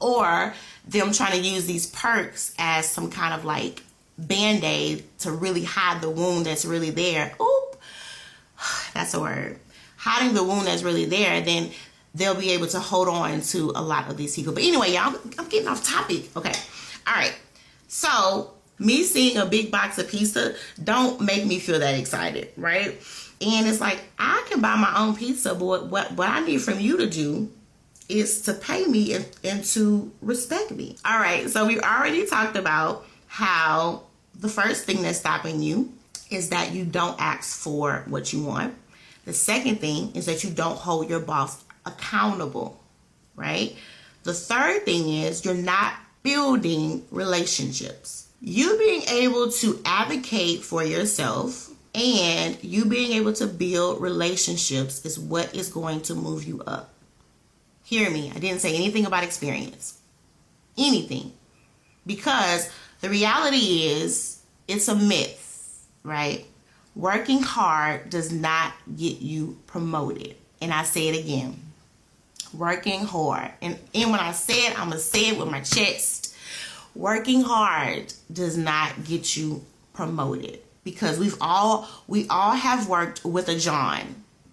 or 0.00 0.54
them 0.86 1.12
trying 1.12 1.32
to 1.32 1.48
use 1.48 1.66
these 1.66 1.86
perks 1.86 2.54
as 2.58 2.88
some 2.88 3.10
kind 3.10 3.34
of 3.34 3.44
like 3.44 3.82
band 4.18 4.64
aid 4.64 5.04
to 5.18 5.30
really 5.30 5.64
hide 5.64 6.00
the 6.00 6.10
wound 6.10 6.46
that's 6.46 6.64
really 6.64 6.90
there. 6.90 7.34
Oop, 7.40 7.80
that's 8.94 9.14
a 9.14 9.20
word. 9.20 9.58
Hiding 9.96 10.34
the 10.34 10.44
wound 10.44 10.66
that's 10.66 10.82
really 10.82 11.06
there, 11.06 11.40
then 11.40 11.70
they'll 12.14 12.34
be 12.34 12.50
able 12.50 12.66
to 12.68 12.78
hold 12.78 13.08
on 13.08 13.40
to 13.40 13.72
a 13.74 13.82
lot 13.82 14.08
of 14.10 14.16
these 14.16 14.36
people. 14.36 14.52
But 14.52 14.62
anyway, 14.62 14.92
y'all, 14.92 15.14
I'm 15.38 15.48
getting 15.48 15.68
off 15.68 15.84
topic. 15.84 16.36
Okay. 16.36 16.52
All 17.06 17.14
right. 17.14 17.34
So 17.88 18.53
me 18.78 19.04
seeing 19.04 19.36
a 19.36 19.46
big 19.46 19.70
box 19.70 19.98
of 19.98 20.08
pizza 20.08 20.54
don't 20.82 21.20
make 21.20 21.46
me 21.46 21.58
feel 21.58 21.78
that 21.78 21.98
excited, 21.98 22.48
right? 22.56 23.00
And 23.40 23.66
it's 23.66 23.80
like 23.80 24.02
I 24.18 24.44
can 24.48 24.60
buy 24.60 24.76
my 24.76 24.94
own 24.96 25.16
pizza, 25.16 25.54
but 25.54 25.86
what 25.86 26.12
what 26.12 26.28
I 26.28 26.40
need 26.40 26.62
from 26.62 26.80
you 26.80 26.96
to 26.98 27.06
do 27.08 27.50
is 28.08 28.42
to 28.42 28.52
pay 28.52 28.84
me 28.84 29.14
and, 29.14 29.26
and 29.42 29.64
to 29.64 30.12
respect 30.20 30.70
me. 30.70 30.96
All 31.04 31.18
right, 31.18 31.48
so 31.48 31.66
we've 31.66 31.80
already 31.80 32.26
talked 32.26 32.56
about 32.56 33.06
how 33.26 34.02
the 34.34 34.48
first 34.48 34.84
thing 34.84 35.02
that's 35.02 35.18
stopping 35.18 35.62
you 35.62 35.92
is 36.30 36.50
that 36.50 36.72
you 36.72 36.84
don't 36.84 37.18
ask 37.20 37.58
for 37.58 38.04
what 38.08 38.32
you 38.32 38.42
want. 38.42 38.74
The 39.24 39.32
second 39.32 39.80
thing 39.80 40.14
is 40.14 40.26
that 40.26 40.44
you 40.44 40.50
don't 40.50 40.76
hold 40.76 41.08
your 41.08 41.20
boss 41.20 41.64
accountable, 41.86 42.80
right? 43.36 43.74
The 44.24 44.34
third 44.34 44.84
thing 44.84 45.08
is 45.08 45.44
you're 45.44 45.54
not 45.54 45.94
building 46.22 47.04
relationships 47.10 48.23
you 48.46 48.76
being 48.76 49.02
able 49.08 49.50
to 49.50 49.80
advocate 49.86 50.62
for 50.62 50.84
yourself 50.84 51.70
and 51.94 52.62
you 52.62 52.84
being 52.84 53.12
able 53.12 53.32
to 53.32 53.46
build 53.46 54.02
relationships 54.02 55.02
is 55.06 55.18
what 55.18 55.54
is 55.54 55.70
going 55.70 56.02
to 56.02 56.14
move 56.14 56.44
you 56.44 56.60
up. 56.66 56.92
Hear 57.84 58.10
me, 58.10 58.30
I 58.34 58.38
didn't 58.38 58.60
say 58.60 58.76
anything 58.76 59.06
about 59.06 59.24
experience. 59.24 59.98
Anything. 60.76 61.32
Because 62.04 62.70
the 63.00 63.08
reality 63.08 63.86
is, 63.86 64.42
it's 64.68 64.88
a 64.88 64.94
myth, 64.94 65.86
right? 66.02 66.44
Working 66.94 67.40
hard 67.40 68.10
does 68.10 68.30
not 68.30 68.74
get 68.94 69.20
you 69.20 69.56
promoted. 69.66 70.36
And 70.60 70.72
I 70.72 70.84
say 70.84 71.08
it 71.08 71.18
again 71.18 71.60
Working 72.52 73.04
hard. 73.04 73.50
And, 73.62 73.78
and 73.94 74.10
when 74.10 74.20
I 74.20 74.32
say 74.32 74.66
it, 74.66 74.78
I'm 74.78 74.90
going 74.90 74.98
to 74.98 75.04
say 75.04 75.30
it 75.30 75.38
with 75.38 75.50
my 75.50 75.60
chest. 75.60 76.23
Working 76.94 77.42
hard 77.42 78.12
does 78.32 78.56
not 78.56 79.04
get 79.04 79.36
you 79.36 79.64
promoted 79.94 80.60
because 80.84 81.18
we've 81.18 81.36
all 81.40 81.88
we 82.06 82.28
all 82.28 82.52
have 82.52 82.88
worked 82.88 83.24
with 83.24 83.48
a 83.48 83.58
John. 83.58 84.22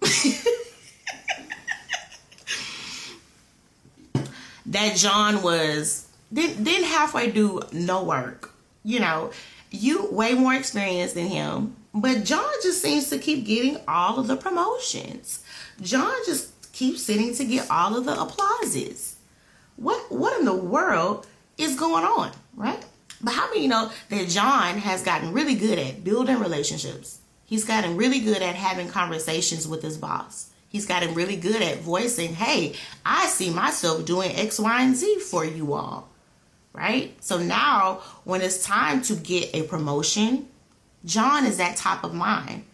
that 4.66 4.96
John 4.96 5.42
was 5.42 6.08
didn't, 6.32 6.64
didn't 6.64 6.88
halfway 6.88 7.30
do 7.30 7.60
no 7.72 8.02
work. 8.02 8.52
You 8.82 8.98
know, 9.00 9.30
you 9.70 10.06
way 10.10 10.34
more 10.34 10.54
experienced 10.54 11.14
than 11.14 11.28
him, 11.28 11.76
but 11.94 12.24
John 12.24 12.50
just 12.62 12.82
seems 12.82 13.08
to 13.10 13.18
keep 13.18 13.46
getting 13.46 13.78
all 13.86 14.18
of 14.18 14.26
the 14.26 14.36
promotions. 14.36 15.44
John 15.80 16.14
just 16.26 16.72
keeps 16.72 17.02
sitting 17.02 17.34
to 17.36 17.44
get 17.44 17.70
all 17.70 17.96
of 17.96 18.06
the 18.06 18.20
applauses. 18.20 19.16
What 19.76 20.10
what 20.10 20.38
in 20.38 20.44
the 20.44 20.56
world 20.56 21.26
is 21.62 21.76
going 21.76 22.04
on, 22.04 22.32
right? 22.54 22.84
But 23.20 23.34
how 23.34 23.48
many 23.48 23.62
you 23.62 23.68
know 23.68 23.90
that 24.08 24.28
John 24.28 24.78
has 24.78 25.02
gotten 25.02 25.32
really 25.32 25.54
good 25.54 25.78
at 25.78 26.02
building 26.02 26.38
relationships? 26.38 27.20
He's 27.44 27.64
gotten 27.64 27.96
really 27.96 28.20
good 28.20 28.42
at 28.42 28.54
having 28.54 28.88
conversations 28.88 29.68
with 29.68 29.82
his 29.82 29.96
boss. 29.96 30.50
He's 30.68 30.86
gotten 30.86 31.14
really 31.14 31.36
good 31.36 31.60
at 31.60 31.80
voicing, 31.80 32.34
hey, 32.34 32.74
I 33.04 33.26
see 33.26 33.50
myself 33.50 34.06
doing 34.06 34.34
X, 34.34 34.58
Y, 34.58 34.82
and 34.82 34.96
Z 34.96 35.18
for 35.20 35.44
you 35.44 35.74
all. 35.74 36.08
Right? 36.72 37.14
So 37.22 37.36
now, 37.36 38.00
when 38.24 38.40
it's 38.40 38.64
time 38.64 39.02
to 39.02 39.14
get 39.14 39.54
a 39.54 39.64
promotion, 39.64 40.48
John 41.04 41.44
is 41.44 41.60
at 41.60 41.76
top 41.76 42.04
of 42.04 42.14
mind 42.14 42.64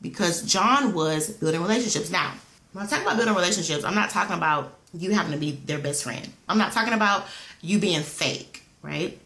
because 0.00 0.42
John 0.42 0.94
was 0.94 1.30
building 1.30 1.62
relationships. 1.62 2.10
Now, 2.10 2.34
when 2.72 2.84
I 2.84 2.88
talk 2.88 3.02
about 3.02 3.16
building 3.16 3.34
relationships, 3.34 3.84
I'm 3.84 3.94
not 3.94 4.10
talking 4.10 4.36
about 4.36 4.76
you 4.92 5.12
having 5.12 5.32
to 5.32 5.38
be 5.38 5.52
their 5.52 5.78
best 5.78 6.02
friend. 6.02 6.28
I'm 6.48 6.58
not 6.58 6.72
talking 6.72 6.92
about 6.92 7.26
you 7.62 7.78
being 7.78 8.02
fake, 8.02 8.62
right? 8.82 9.18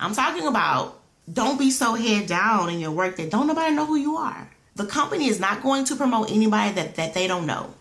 I'm 0.00 0.14
talking 0.14 0.46
about 0.46 0.98
don't 1.32 1.58
be 1.58 1.70
so 1.70 1.94
head 1.94 2.26
down 2.26 2.70
in 2.70 2.80
your 2.80 2.90
work 2.90 3.16
that 3.16 3.30
don't 3.30 3.46
nobody 3.46 3.74
know 3.74 3.86
who 3.86 3.96
you 3.96 4.16
are. 4.16 4.50
The 4.74 4.86
company 4.86 5.28
is 5.28 5.38
not 5.38 5.62
going 5.62 5.84
to 5.84 5.96
promote 5.96 6.30
anybody 6.30 6.72
that, 6.72 6.96
that 6.96 7.14
they 7.14 7.26
don't 7.26 7.46
know. 7.46 7.72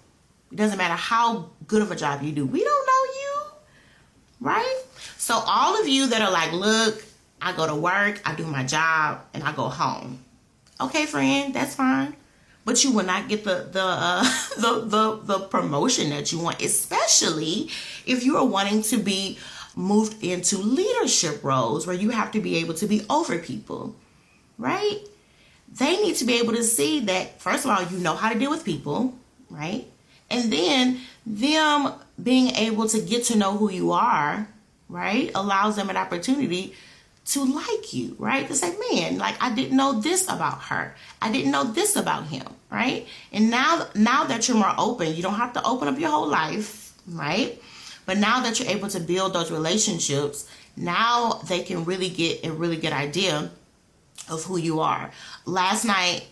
It 0.52 0.58
doesn't 0.58 0.78
matter 0.78 0.96
how 0.96 1.50
good 1.66 1.82
of 1.82 1.92
a 1.92 1.96
job 1.96 2.22
you 2.22 2.32
do. 2.32 2.46
We 2.46 2.64
don't 2.64 2.86
know 2.86 3.14
you, 3.22 3.42
right? 4.42 4.82
So 5.18 5.36
all 5.46 5.80
of 5.80 5.88
you 5.88 6.08
that 6.08 6.22
are 6.22 6.32
like, 6.32 6.52
look, 6.52 7.04
I 7.42 7.54
go 7.54 7.66
to 7.66 7.76
work, 7.76 8.22
I 8.26 8.36
do 8.36 8.46
my 8.46 8.64
job, 8.64 9.22
and 9.34 9.44
I 9.44 9.54
go 9.54 9.70
home. 9.70 10.24
Okay, 10.82 11.06
friend, 11.06 11.54
that's 11.54 11.76
fine. 11.76 12.16
But 12.70 12.84
you 12.84 12.92
will 12.92 13.04
not 13.04 13.28
get 13.28 13.46
the 13.46 13.68
the 13.72 13.84
uh, 13.84 14.24
the, 14.56 14.82
the 14.86 15.20
the 15.24 15.40
promotion 15.48 16.12
that 16.12 16.32
you 16.32 16.38
want, 16.38 16.62
especially 16.62 17.72
if 18.06 18.24
you 18.24 18.38
are 18.38 18.46
wanting 18.46 18.84
to 18.84 18.98
be 18.98 19.40
moved 19.76 20.24
into 20.24 20.60
leadership 20.60 21.44
roles 21.44 21.88
where 21.88 21.96
you 21.96 22.12
have 22.12 22.32
to 22.34 22.40
be 22.40 22.58
able 22.58 22.76
to 22.76 22.86
be 22.86 23.04
over 23.10 23.40
people, 23.40 23.96
right? 24.60 25.00
They 25.80 25.98
need 25.98 26.18
to 26.18 26.26
be 26.26 26.38
able 26.38 26.54
to 26.54 26.64
see 26.64 27.00
that, 27.00 27.42
first 27.42 27.66
of 27.66 27.72
all, 27.72 27.82
you 27.82 27.98
know 27.98 28.14
how 28.14 28.32
to 28.32 28.38
deal 28.38 28.52
with 28.52 28.64
people, 28.64 29.16
right? 29.50 29.88
And 30.30 30.54
then 30.54 31.00
them 31.26 31.94
being 32.22 32.50
able 32.50 32.88
to 32.90 33.02
get 33.02 33.24
to 33.26 33.36
know 33.36 33.58
who 33.58 33.72
you 33.72 33.94
are, 33.94 34.48
right, 34.90 35.32
allows 35.34 35.76
them 35.76 35.90
an 35.90 35.98
opportunity 35.98 36.76
to 37.30 37.44
like 37.44 37.94
you, 37.94 38.16
right? 38.18 38.48
To 38.48 38.56
say, 38.56 38.76
man, 38.92 39.18
like 39.18 39.36
I 39.42 39.54
didn't 39.54 39.78
know 39.78 40.00
this 40.00 40.26
about 40.26 40.64
her. 40.64 40.96
I 41.22 41.32
didn't 41.32 41.52
know 41.52 41.64
this 41.64 41.96
about 41.96 42.26
him, 42.26 42.46
right? 42.72 43.08
And 43.32 43.50
now 43.50 43.88
now 43.94 44.24
that 44.26 44.48
you're 44.48 44.58
more 44.58 44.74
open, 44.78 45.14
you 45.14 45.22
don't 45.22 45.36
have 45.36 45.54
to 45.54 45.64
open 45.64 45.88
up 45.88 46.00
your 46.00 46.10
whole 46.10 46.28
life, 46.28 46.94
right? 47.08 47.62
But 48.06 48.18
now 48.18 48.42
that 48.42 48.60
you're 48.60 48.70
able 48.70 48.90
to 48.90 49.00
build 49.00 49.34
those 49.34 49.52
relationships, 49.52 50.50
now 50.76 51.34
they 51.48 51.62
can 51.62 51.86
really 51.86 52.10
get 52.10 52.44
a 52.44 52.52
really 52.52 52.78
good 52.78 52.94
idea 52.94 53.52
of 54.30 54.44
who 54.46 54.58
you 54.58 54.80
are. 54.80 55.12
Last 55.46 55.86
night 55.86 56.26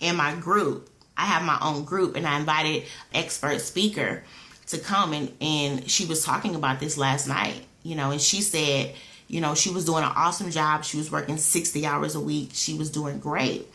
in 0.00 0.16
my 0.16 0.34
group, 0.34 0.88
I 1.16 1.26
have 1.26 1.42
my 1.42 1.58
own 1.60 1.84
group 1.84 2.16
and 2.16 2.26
I 2.26 2.38
invited 2.38 2.84
expert 3.12 3.60
speaker 3.60 4.22
to 4.68 4.78
come 4.78 5.12
and, 5.12 5.32
and 5.40 5.90
she 5.90 6.06
was 6.06 6.24
talking 6.24 6.54
about 6.54 6.80
this 6.80 6.96
last 6.96 7.26
night, 7.26 7.66
you 7.82 7.96
know, 7.96 8.10
and 8.10 8.20
she 8.20 8.40
said, 8.40 8.94
you 9.28 9.42
know, 9.42 9.54
she 9.54 9.70
was 9.70 9.84
doing 9.84 10.02
an 10.02 10.12
awesome 10.14 10.50
job. 10.50 10.84
She 10.84 10.96
was 10.96 11.12
working 11.12 11.36
60 11.36 11.86
hours 11.86 12.14
a 12.14 12.20
week. 12.20 12.50
She 12.54 12.74
was 12.74 12.90
doing 12.90 13.18
great. 13.18 13.68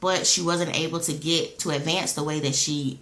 But 0.00 0.26
she 0.26 0.42
wasn't 0.42 0.76
able 0.76 1.00
to 1.00 1.12
get 1.12 1.58
to 1.60 1.70
advance 1.70 2.12
the 2.12 2.22
way 2.22 2.40
that 2.40 2.54
she 2.54 3.00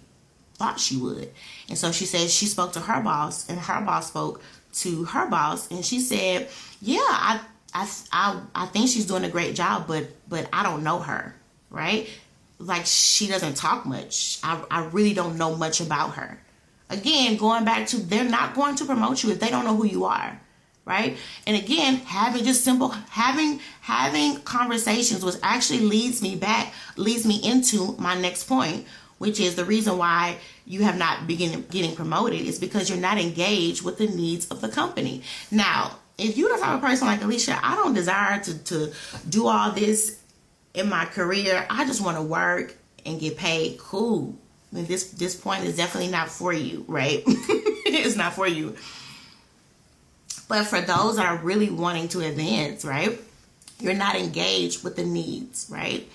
thought 0.55 0.79
she 0.79 0.97
would. 0.97 1.31
And 1.69 1.77
so 1.77 1.91
she 1.91 2.05
said 2.05 2.29
she 2.29 2.47
spoke 2.47 2.73
to 2.73 2.79
her 2.79 3.01
boss, 3.01 3.49
and 3.49 3.59
her 3.59 3.81
boss 3.81 4.07
spoke 4.07 4.41
to 4.73 5.05
her 5.05 5.27
boss, 5.27 5.69
and 5.71 5.85
she 5.85 5.99
said, 5.99 6.49
"Yeah, 6.81 6.99
I, 6.99 7.41
I, 7.73 7.89
I, 8.11 8.41
I 8.53 8.65
think 8.67 8.89
she's 8.89 9.05
doing 9.05 9.23
a 9.23 9.29
great 9.29 9.55
job, 9.55 9.87
but, 9.87 10.07
but 10.27 10.47
I 10.53 10.63
don't 10.63 10.83
know 10.83 10.99
her, 10.99 11.35
right? 11.69 12.07
Like 12.59 12.85
she 12.85 13.27
doesn't 13.27 13.57
talk 13.57 13.85
much. 13.85 14.39
I, 14.43 14.63
I 14.69 14.85
really 14.85 15.13
don't 15.13 15.37
know 15.37 15.55
much 15.55 15.81
about 15.81 16.15
her. 16.15 16.39
Again, 16.89 17.37
going 17.37 17.65
back 17.65 17.87
to 17.87 17.97
they're 17.97 18.23
not 18.23 18.53
going 18.53 18.75
to 18.75 18.85
promote 18.85 19.23
you 19.23 19.31
if 19.31 19.39
they 19.39 19.49
don't 19.49 19.65
know 19.65 19.75
who 19.75 19.85
you 19.85 20.05
are." 20.05 20.39
Right 20.85 21.17
and 21.45 21.55
again 21.55 21.95
having 21.97 22.43
just 22.43 22.63
simple 22.63 22.89
having 22.89 23.59
having 23.81 24.39
conversations 24.41 25.23
which 25.23 25.35
actually 25.43 25.79
leads 25.79 26.21
me 26.21 26.35
back 26.35 26.73
leads 26.97 27.25
me 27.25 27.39
into 27.43 27.95
my 27.99 28.19
next 28.19 28.45
point 28.45 28.85
which 29.21 29.39
is 29.39 29.55
the 29.55 29.63
reason 29.63 29.99
why 29.99 30.35
you 30.65 30.81
have 30.81 30.97
not 30.97 31.27
begun 31.27 31.63
getting 31.69 31.95
promoted 31.95 32.41
is 32.41 32.57
because 32.57 32.89
you're 32.89 32.97
not 32.97 33.19
engaged 33.19 33.83
with 33.83 33.99
the 33.99 34.07
needs 34.07 34.47
of 34.47 34.61
the 34.61 34.67
company. 34.67 35.21
Now, 35.51 35.97
if 36.17 36.37
you're 36.37 36.51
the 36.55 36.59
type 36.59 36.73
of 36.73 36.81
person 36.81 37.05
like 37.05 37.21
Alicia, 37.21 37.59
I 37.61 37.75
don't 37.75 37.93
desire 37.93 38.39
to, 38.39 38.57
to 38.63 38.91
do 39.29 39.45
all 39.45 39.71
this 39.73 40.19
in 40.73 40.89
my 40.89 41.05
career. 41.05 41.67
I 41.69 41.85
just 41.85 42.01
want 42.01 42.17
to 42.17 42.23
work 42.23 42.75
and 43.05 43.19
get 43.19 43.37
paid. 43.37 43.77
Cool. 43.77 44.35
I 44.71 44.77
mean, 44.77 44.85
this 44.85 45.11
this 45.11 45.35
point 45.35 45.65
is 45.65 45.75
definitely 45.75 46.09
not 46.09 46.29
for 46.29 46.51
you, 46.51 46.83
right? 46.87 47.21
it's 47.27 48.15
not 48.15 48.33
for 48.33 48.47
you. 48.47 48.75
But 50.51 50.65
for 50.65 50.81
those 50.81 51.15
that 51.15 51.25
are 51.27 51.37
really 51.37 51.69
wanting 51.69 52.09
to 52.09 52.19
advance, 52.19 52.83
right? 52.83 53.17
You're 53.79 53.93
not 53.93 54.17
engaged 54.17 54.83
with 54.83 54.97
the 54.97 55.05
needs, 55.05 55.69
right? 55.71 56.05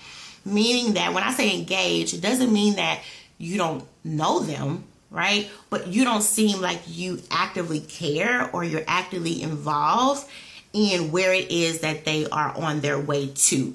Meaning 0.45 0.93
that 0.93 1.15
when 1.15 1.23
I 1.23 1.31
say 1.31 1.57
engage, 1.57 2.13
it 2.13 2.21
doesn't 2.21 2.53
mean 2.53 2.75
that 2.75 3.01
you 3.39 3.57
don't 3.57 3.83
know 4.03 4.41
them, 4.41 4.83
right? 5.09 5.49
But 5.71 5.87
you 5.87 6.03
don't 6.03 6.21
seem 6.21 6.61
like 6.61 6.81
you 6.85 7.19
actively 7.31 7.79
care 7.79 8.47
or 8.53 8.63
you're 8.63 8.83
actively 8.87 9.41
involved 9.41 10.29
in 10.71 11.11
where 11.11 11.33
it 11.33 11.49
is 11.49 11.79
that 11.79 12.05
they 12.05 12.27
are 12.29 12.55
on 12.55 12.81
their 12.81 12.99
way 12.99 13.29
to, 13.29 13.73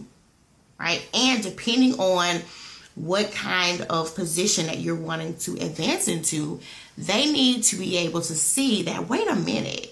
right? 0.79 1.05
And 1.13 1.43
depending 1.43 1.95
on 1.95 2.41
what 2.95 3.33
kind 3.33 3.81
of 3.91 4.15
position 4.15 4.67
that 4.67 4.79
you're 4.79 4.95
wanting 4.95 5.39
to 5.39 5.55
advance 5.55 6.07
into, 6.07 6.61
they 6.97 7.33
need 7.33 7.65
to 7.65 7.77
be 7.77 7.97
able 7.97 8.21
to 8.21 8.35
see 8.37 8.85
that, 8.85 9.09
wait 9.09 9.27
a 9.27 9.35
minute, 9.35 9.92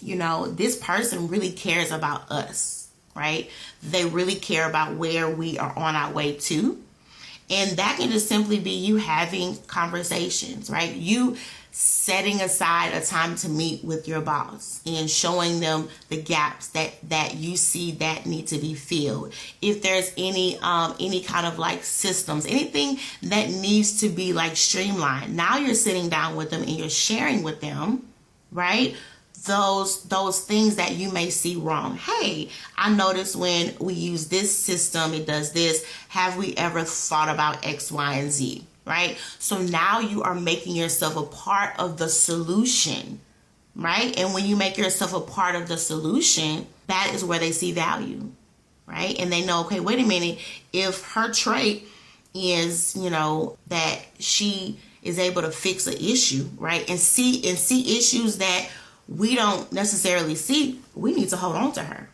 you 0.00 0.16
know, 0.16 0.46
this 0.46 0.76
person 0.76 1.28
really 1.28 1.52
cares 1.52 1.90
about 1.90 2.30
us 2.30 2.76
right? 3.16 3.50
They 3.82 4.04
really 4.04 4.36
care 4.36 4.68
about 4.68 4.94
where 4.94 5.28
we 5.28 5.58
are 5.58 5.76
on 5.76 5.96
our 5.96 6.12
way 6.12 6.34
to. 6.34 6.78
And 7.48 7.78
that 7.78 7.96
can 7.98 8.10
just 8.10 8.28
simply 8.28 8.58
be 8.58 8.70
you 8.70 8.96
having 8.96 9.56
conversations, 9.66 10.68
right? 10.68 10.92
You 10.92 11.36
setting 11.70 12.40
aside 12.40 12.94
a 12.94 13.04
time 13.04 13.36
to 13.36 13.48
meet 13.48 13.84
with 13.84 14.08
your 14.08 14.20
boss 14.20 14.80
and 14.86 15.10
showing 15.10 15.60
them 15.60 15.88
the 16.08 16.20
gaps 16.20 16.68
that 16.68 16.90
that 17.10 17.34
you 17.34 17.54
see 17.54 17.92
that 17.92 18.24
need 18.24 18.46
to 18.46 18.56
be 18.56 18.72
filled 18.72 19.30
if 19.60 19.82
there's 19.82 20.10
any 20.16 20.58
um 20.60 20.94
any 20.98 21.20
kind 21.20 21.46
of 21.46 21.58
like 21.58 21.84
systems 21.84 22.46
anything 22.46 22.96
that 23.22 23.50
needs 23.50 24.00
to 24.00 24.08
be 24.08 24.32
like 24.32 24.56
streamlined 24.56 25.36
now 25.36 25.58
you're 25.58 25.74
sitting 25.74 26.08
down 26.08 26.34
with 26.34 26.48
them 26.48 26.62
and 26.62 26.70
you're 26.70 26.88
sharing 26.88 27.42
with 27.42 27.60
them 27.60 28.02
right 28.52 28.96
those 29.46 30.02
those 30.04 30.40
things 30.40 30.76
that 30.76 30.92
you 30.92 31.10
may 31.10 31.30
see 31.30 31.56
wrong. 31.56 31.96
Hey, 31.96 32.50
I 32.76 32.94
noticed 32.94 33.36
when 33.36 33.74
we 33.78 33.94
use 33.94 34.28
this 34.28 34.56
system, 34.56 35.14
it 35.14 35.26
does 35.26 35.52
this. 35.52 35.84
Have 36.08 36.36
we 36.36 36.54
ever 36.56 36.82
thought 36.84 37.28
about 37.28 37.66
X, 37.66 37.90
Y, 37.90 38.14
and 38.14 38.30
Z? 38.30 38.64
Right? 38.84 39.18
So 39.38 39.62
now 39.62 40.00
you 40.00 40.22
are 40.22 40.34
making 40.34 40.76
yourself 40.76 41.16
a 41.16 41.24
part 41.24 41.78
of 41.78 41.98
the 41.98 42.08
solution. 42.08 43.20
Right? 43.74 44.18
And 44.18 44.32
when 44.32 44.46
you 44.46 44.56
make 44.56 44.78
yourself 44.78 45.12
a 45.12 45.20
part 45.20 45.54
of 45.54 45.68
the 45.68 45.76
solution, 45.76 46.66
that 46.86 47.12
is 47.14 47.24
where 47.24 47.38
they 47.38 47.52
see 47.52 47.72
value. 47.72 48.30
Right? 48.86 49.18
And 49.18 49.32
they 49.32 49.44
know, 49.44 49.62
okay, 49.62 49.80
wait 49.80 49.98
a 49.98 50.06
minute, 50.06 50.38
if 50.72 51.02
her 51.12 51.32
trait 51.32 51.88
is, 52.34 52.94
you 52.96 53.10
know, 53.10 53.56
that 53.66 54.00
she 54.18 54.78
is 55.02 55.18
able 55.18 55.42
to 55.42 55.50
fix 55.50 55.86
an 55.86 55.94
issue, 55.94 56.48
right? 56.58 56.88
And 56.90 56.98
see 56.98 57.48
and 57.48 57.56
see 57.56 57.96
issues 57.96 58.38
that 58.38 58.68
we 59.08 59.34
don't 59.36 59.70
necessarily 59.72 60.34
see, 60.34 60.80
we 60.94 61.14
need 61.14 61.28
to 61.30 61.36
hold 61.36 61.56
on 61.56 61.72
to 61.72 61.82
her. 61.82 62.08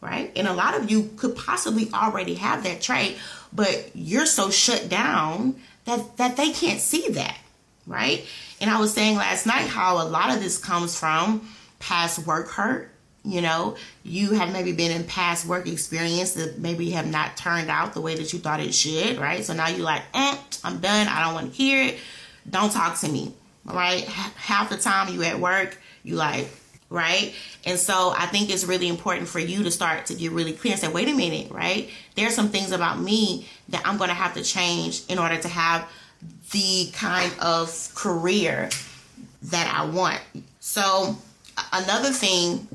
Right? 0.00 0.32
And 0.36 0.48
a 0.48 0.52
lot 0.52 0.74
of 0.76 0.90
you 0.90 1.10
could 1.16 1.36
possibly 1.36 1.88
already 1.94 2.34
have 2.34 2.64
that 2.64 2.80
trait, 2.80 3.18
but 3.52 3.90
you're 3.94 4.26
so 4.26 4.50
shut 4.50 4.88
down 4.88 5.56
that 5.84 6.16
that 6.16 6.36
they 6.36 6.50
can't 6.52 6.80
see 6.80 7.08
that. 7.10 7.38
right? 7.86 8.24
And 8.60 8.70
I 8.70 8.78
was 8.80 8.92
saying 8.92 9.16
last 9.16 9.46
night 9.46 9.66
how 9.68 10.02
a 10.02 10.06
lot 10.06 10.34
of 10.34 10.40
this 10.42 10.58
comes 10.58 10.98
from 10.98 11.48
past 11.78 12.26
work 12.26 12.48
hurt. 12.48 12.90
You 13.24 13.40
know, 13.40 13.76
you 14.02 14.32
have 14.32 14.52
maybe 14.52 14.72
been 14.72 14.90
in 14.90 15.04
past 15.04 15.46
work 15.46 15.68
experience 15.68 16.32
that 16.32 16.58
maybe 16.58 16.90
have 16.90 17.06
not 17.06 17.36
turned 17.36 17.70
out 17.70 17.94
the 17.94 18.00
way 18.00 18.16
that 18.16 18.32
you 18.32 18.40
thought 18.40 18.58
it 18.60 18.74
should, 18.74 19.18
right? 19.18 19.44
So 19.44 19.52
now 19.54 19.68
you're 19.68 19.84
like, 19.84 20.02
eh, 20.12 20.36
I'm 20.64 20.78
done. 20.80 21.06
I 21.06 21.24
don't 21.24 21.34
want 21.34 21.50
to 21.52 21.56
hear 21.56 21.84
it. 21.84 21.98
Don't 22.50 22.72
talk 22.72 22.98
to 23.00 23.08
me, 23.08 23.32
right? 23.64 24.02
Half 24.04 24.70
the 24.70 24.76
time 24.76 25.14
you 25.14 25.22
at 25.22 25.38
work, 25.38 25.78
you 26.04 26.16
like, 26.16 26.48
right? 26.90 27.34
And 27.64 27.78
so 27.78 28.12
I 28.16 28.26
think 28.26 28.50
it's 28.50 28.64
really 28.64 28.88
important 28.88 29.28
for 29.28 29.38
you 29.38 29.62
to 29.62 29.70
start 29.70 30.06
to 30.06 30.14
get 30.14 30.32
really 30.32 30.52
clear 30.52 30.72
and 30.72 30.80
say, 30.80 30.88
wait 30.88 31.08
a 31.08 31.14
minute, 31.14 31.50
right? 31.50 31.88
There's 32.14 32.34
some 32.34 32.48
things 32.48 32.72
about 32.72 33.00
me 33.00 33.48
that 33.68 33.82
I'm 33.86 33.96
going 33.96 34.08
to 34.08 34.14
have 34.14 34.34
to 34.34 34.42
change 34.42 35.02
in 35.08 35.18
order 35.18 35.38
to 35.38 35.48
have 35.48 35.88
the 36.52 36.90
kind 36.92 37.32
of 37.40 37.92
career 37.94 38.68
that 39.44 39.74
I 39.74 39.84
want. 39.86 40.20
So 40.60 41.16
another 41.72 42.10
thing, 42.10 42.68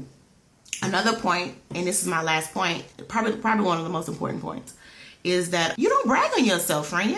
another 0.81 1.15
point, 1.17 1.55
and 1.73 1.87
this 1.87 2.01
is 2.01 2.07
my 2.07 2.21
last 2.21 2.53
point, 2.53 2.83
probably 3.07 3.33
probably 3.33 3.65
one 3.65 3.77
of 3.77 3.83
the 3.83 3.89
most 3.89 4.09
important 4.09 4.41
points, 4.41 4.73
is 5.23 5.51
that 5.51 5.77
you 5.77 5.89
don't 5.89 6.07
brag 6.07 6.31
on 6.37 6.45
yourself, 6.45 6.87
friend. 6.87 7.17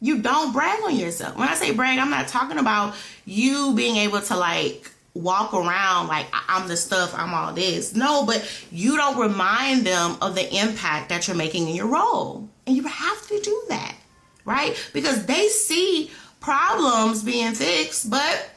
You 0.00 0.18
don't 0.18 0.52
brag 0.52 0.82
on 0.82 0.96
yourself. 0.96 1.36
When 1.36 1.48
I 1.48 1.54
say 1.54 1.72
brag, 1.72 1.98
I'm 1.98 2.10
not 2.10 2.28
talking 2.28 2.58
about 2.58 2.94
you 3.24 3.74
being 3.74 3.96
able 3.96 4.20
to 4.20 4.36
like 4.36 4.90
walk 5.14 5.54
around 5.54 6.08
like 6.08 6.26
I'm 6.32 6.68
the 6.68 6.76
stuff, 6.76 7.14
I'm 7.14 7.32
all 7.32 7.52
this. 7.52 7.94
No, 7.94 8.26
but 8.26 8.46
you 8.70 8.96
don't 8.96 9.18
remind 9.18 9.86
them 9.86 10.16
of 10.20 10.34
the 10.34 10.54
impact 10.54 11.08
that 11.08 11.26
you're 11.26 11.36
making 11.36 11.68
in 11.68 11.74
your 11.74 11.86
role. 11.86 12.48
And 12.66 12.76
you 12.76 12.82
have 12.82 13.26
to 13.28 13.40
do 13.40 13.62
that, 13.68 13.96
right? 14.44 14.76
Because 14.92 15.24
they 15.26 15.48
see 15.48 16.10
problems 16.40 17.22
being 17.22 17.54
fixed, 17.54 18.10
but 18.10 18.50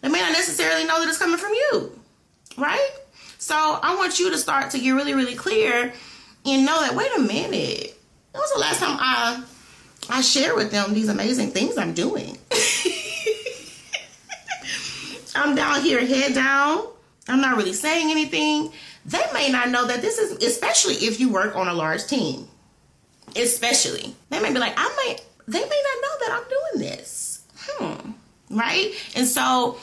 they 0.00 0.08
may 0.08 0.20
not 0.20 0.32
necessarily 0.32 0.84
know 0.86 1.00
that 1.00 1.08
it's 1.08 1.18
coming 1.18 1.38
from 1.38 1.52
you, 1.52 2.00
right? 2.56 2.90
So 3.38 3.54
I 3.54 3.94
want 3.96 4.18
you 4.18 4.30
to 4.30 4.38
start 4.38 4.70
to 4.70 4.78
get 4.78 4.92
really, 4.92 5.14
really 5.14 5.34
clear 5.34 5.92
and 6.44 6.66
know 6.66 6.80
that, 6.80 6.94
wait 6.94 7.10
a 7.16 7.20
minute, 7.20 7.98
that 8.32 8.38
was 8.38 8.52
the 8.52 8.60
last 8.60 8.80
time 8.80 8.96
I 8.98 9.42
I 10.08 10.20
share 10.20 10.54
with 10.54 10.70
them 10.70 10.94
these 10.94 11.08
amazing 11.08 11.50
things 11.50 11.78
I'm 11.78 11.94
doing. 11.94 12.38
I'm 15.34 15.54
down 15.54 15.80
here, 15.82 16.04
head 16.04 16.34
down. 16.34 16.86
I'm 17.28 17.40
not 17.40 17.56
really 17.56 17.72
saying 17.72 18.10
anything. 18.10 18.72
They 19.06 19.22
may 19.32 19.50
not 19.50 19.70
know 19.70 19.86
that 19.86 20.02
this 20.02 20.18
is, 20.18 20.32
especially 20.44 20.94
if 20.94 21.18
you 21.20 21.30
work 21.30 21.56
on 21.56 21.68
a 21.68 21.74
large 21.74 22.06
team. 22.06 22.48
Especially, 23.34 24.14
they 24.28 24.40
may 24.40 24.52
be 24.52 24.58
like, 24.58 24.74
I 24.76 24.88
may, 24.96 25.16
they 25.48 25.60
may 25.60 25.82
not 25.84 26.02
know 26.02 26.18
that 26.20 26.32
I'm 26.32 26.48
doing 26.48 26.88
this. 26.88 27.44
Hmm. 27.56 28.10
Right? 28.50 28.92
And 29.16 29.26
so, 29.26 29.78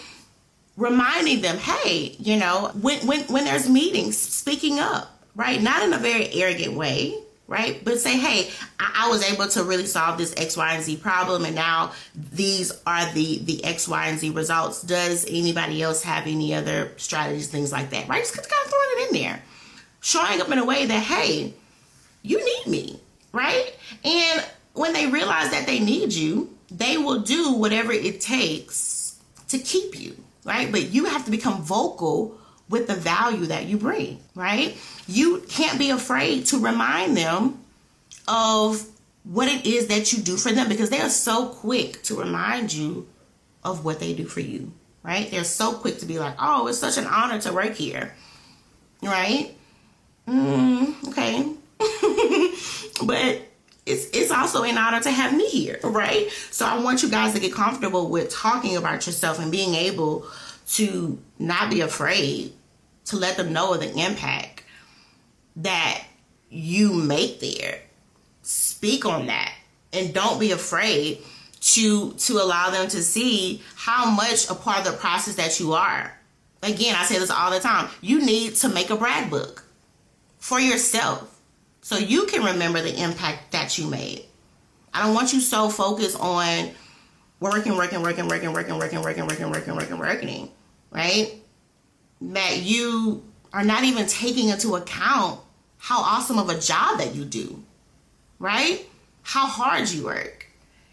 reminding 0.78 1.42
them, 1.42 1.58
hey, 1.58 2.16
you 2.20 2.38
know, 2.38 2.72
when 2.80 3.06
when 3.08 3.22
when 3.24 3.46
there's 3.46 3.68
meetings, 3.68 4.18
speaking 4.18 4.80
up, 4.80 5.24
right? 5.36 5.62
Not 5.62 5.84
in 5.84 5.94
a 5.94 5.98
very 5.98 6.32
arrogant 6.34 6.76
way, 6.76 7.18
right? 7.50 7.84
But 7.84 8.00
say, 8.00 8.18
hey, 8.18 8.52
I, 8.80 9.06
I, 9.06 9.10
was 9.10 9.30
able 9.30 9.48
to 9.50 9.64
really 9.64 9.88
solve 9.88 10.18
this 10.18 10.34
X, 10.38 10.56
Y, 10.56 10.74
and 10.74 10.84
Z 10.84 10.98
problem, 10.98 11.44
and 11.44 11.56
now 11.56 11.92
these 12.16 12.72
are 12.86 13.12
the 13.12 13.40
the 13.40 13.64
X, 13.66 13.88
Y, 13.88 14.08
and 14.08 14.20
Z 14.20 14.30
results. 14.30 14.82
Does 14.84 15.26
anybody 15.28 15.82
else 15.82 16.04
have 16.04 16.28
any 16.28 16.54
other 16.54 16.94
strategies, 16.98 17.48
things 17.48 17.72
like 17.72 17.90
that, 17.90 18.08
right? 18.08 18.22
Just 18.22 18.36
kind 18.36 18.66
of 18.66 18.72
throwing 18.72 18.90
it 18.92 19.08
in 19.10 19.22
there, 19.22 19.42
showing 20.00 20.40
up 20.40 20.50
in 20.50 20.60
a 20.60 20.66
way 20.66 20.86
that, 20.86 21.04
hey, 21.04 21.54
you 22.22 22.38
need 22.38 22.72
me, 22.72 23.00
right? 23.34 23.76
And 24.06 24.46
when 24.74 24.94
they 24.94 25.08
realize 25.08 25.50
that 25.52 25.66
they 25.66 25.80
need 25.80 26.14
you, 26.14 26.56
they 26.70 26.98
will 26.98 27.22
do 27.22 27.54
whatever 27.54 27.92
it 27.92 28.22
takes 28.22 29.20
to 29.48 29.58
keep 29.58 30.00
you, 30.00 30.16
right? 30.46 30.72
But 30.72 30.92
you 30.92 31.06
have 31.06 31.26
to 31.26 31.32
become 31.32 31.64
vocal 31.64 32.39
with 32.70 32.88
the 32.88 32.96
value 32.96 33.48
that 33.48 33.66
you 33.66 33.78
bring, 33.78 34.20
right? 34.36 34.78
You 35.08 35.44
can't 35.50 35.80
be 35.80 35.90
afraid 35.90 36.46
to 36.48 36.60
remind 36.60 37.18
them 37.18 37.60
of 38.28 38.88
what 39.24 39.48
it 39.48 39.66
is 39.66 39.88
that 39.88 40.14
you 40.14 40.20
do 40.20 40.38
for 40.38 40.52
them 40.52 40.70
because 40.70 40.90
they 40.90 41.02
are 41.02 41.10
so 41.10 41.48
quick 41.48 42.02
to 42.04 42.16
remind 42.16 42.72
you 42.72 43.08
of 43.64 43.84
what 43.84 44.00
they 44.00 44.14
do 44.14 44.26
for 44.26 44.40
you, 44.40 44.72
right? 45.04 45.30
They're 45.30 45.44
so 45.44 45.74
quick 45.74 45.98
to 46.00 46.06
be 46.06 46.20
like, 46.20 46.36
oh, 46.40 46.68
it's 46.68 46.78
such 46.78 46.98
an 46.98 47.06
honor 47.06 47.40
to 47.42 47.54
work 47.54 47.74
here, 47.74 48.14
right? 49.02 49.54
Mm, 50.28 51.10
okay. 51.10 51.52
but 53.06 53.42
it's, 53.86 54.10
it's 54.12 54.32
also 54.32 54.64
an 54.64 54.78
honor 54.78 55.00
to 55.02 55.12
have 55.12 55.36
me 55.36 55.48
here, 55.50 55.80
right? 55.84 56.30
So 56.52 56.66
I 56.66 56.80
want 56.80 57.02
you 57.02 57.10
guys 57.10 57.34
to 57.34 57.40
get 57.40 57.52
comfortable 57.52 58.10
with 58.10 58.30
talking 58.30 58.78
about 58.78 59.08
yourself 59.08 59.40
and 59.40 59.52
being 59.52 59.74
able 59.74 60.28
to 60.74 61.18
not 61.40 61.72
be 61.72 61.82
afraid 61.82 62.54
to 63.10 63.18
let 63.18 63.38
them 63.38 63.54
know 63.54 63.74
of 63.74 63.82
the 63.82 63.92
impact 64.00 64.64
that 65.58 66.04
you 66.50 66.94
make 66.94 67.40
there. 67.40 67.80
Speak 68.42 69.06
on 69.06 69.28
that 69.28 69.54
and 69.94 70.14
don't 70.14 70.40
be 70.40 70.52
afraid 70.52 71.20
to 71.62 72.14
to 72.14 72.34
allow 72.38 72.70
them 72.70 72.88
to 72.88 73.04
see 73.04 73.62
how 73.76 74.10
much 74.10 74.50
a 74.50 74.56
part 74.56 74.80
of 74.80 74.86
the 74.86 74.98
process 74.98 75.36
that 75.36 75.60
you 75.60 75.74
are. 75.74 76.16
Again, 76.64 76.96
I 76.96 77.04
say 77.04 77.20
this 77.20 77.30
all 77.30 77.52
the 77.52 77.60
time. 77.60 77.90
You 78.02 78.26
need 78.26 78.56
to 78.56 78.70
make 78.70 78.90
a 78.90 78.96
brag 78.96 79.30
book 79.30 79.64
for 80.40 80.60
yourself 80.60 81.40
so 81.82 81.98
you 81.98 82.26
can 82.26 82.44
remember 82.44 82.82
the 82.82 83.02
impact 83.02 83.52
that 83.52 83.78
you 83.78 83.88
made. 83.88 84.26
I 84.94 85.06
don't 85.06 85.14
want 85.14 85.34
you 85.34 85.40
so 85.40 85.70
focused 85.70 86.20
on 86.20 86.72
working, 87.40 87.76
working, 87.76 88.02
working, 88.02 88.28
working, 88.28 88.54
working, 88.54 88.78
working, 88.78 89.02
working, 89.02 89.26
working, 89.26 89.50
working, 89.50 89.76
working, 89.76 89.98
working, 89.98 90.52
right? 90.92 91.34
That 92.22 92.58
you 92.58 93.24
are 93.54 93.64
not 93.64 93.84
even 93.84 94.06
taking 94.06 94.50
into 94.50 94.76
account 94.76 95.40
how 95.78 96.00
awesome 96.00 96.38
of 96.38 96.50
a 96.50 96.60
job 96.60 97.00
that 97.00 97.16
you 97.16 97.26
do, 97.26 97.64
right? 98.38 98.86
How 99.22 99.48
hard 99.48 99.90
you 99.90 100.06
work. 100.06 100.48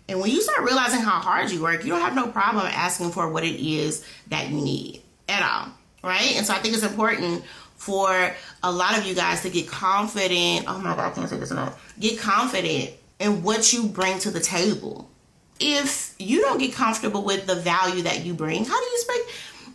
And 0.09 0.21
when 0.21 0.31
you 0.31 0.41
start 0.41 0.63
realizing 0.63 1.01
how 1.01 1.19
hard 1.19 1.51
you 1.51 1.63
work, 1.63 1.85
you 1.85 1.91
don't 1.91 2.01
have 2.01 2.15
no 2.15 2.29
problem 2.29 2.65
asking 2.67 3.11
for 3.11 3.29
what 3.29 3.45
it 3.45 3.61
is 3.61 4.05
that 4.29 4.49
you 4.49 4.61
need 4.61 5.03
at 5.29 5.43
all, 5.43 5.73
right? 6.09 6.37
And 6.37 6.47
so 6.47 6.55
I 6.55 6.59
think 6.59 6.75
it's 6.75 6.85
important 6.85 7.45
for 7.75 8.33
a 8.63 8.73
lot 8.73 8.97
of 8.97 9.05
you 9.05 9.15
guys 9.15 9.43
to 9.43 9.51
get 9.51 9.67
confident. 9.69 10.65
Oh 10.69 10.79
my 10.79 10.95
God, 10.95 11.11
I 11.11 11.15
can't 11.15 11.29
say 11.29 11.37
this 11.37 11.51
enough. 11.51 11.95
Get 11.99 12.21
confident 12.21 12.93
in 13.19 13.43
what 13.43 13.73
you 13.73 13.87
bring 13.89 14.19
to 14.21 14.31
the 14.31 14.41
table. 14.41 15.11
If 15.59 16.15
you 16.19 16.41
don't 16.43 16.59
get 16.59 16.73
comfortable 16.73 17.25
with 17.25 17.47
the 17.47 17.57
value 17.57 18.03
that 18.03 18.25
you 18.25 18.35
bring, 18.35 18.65
how 18.65 18.79
do 18.79 18.87
you 18.87 18.93
expect 18.95 19.31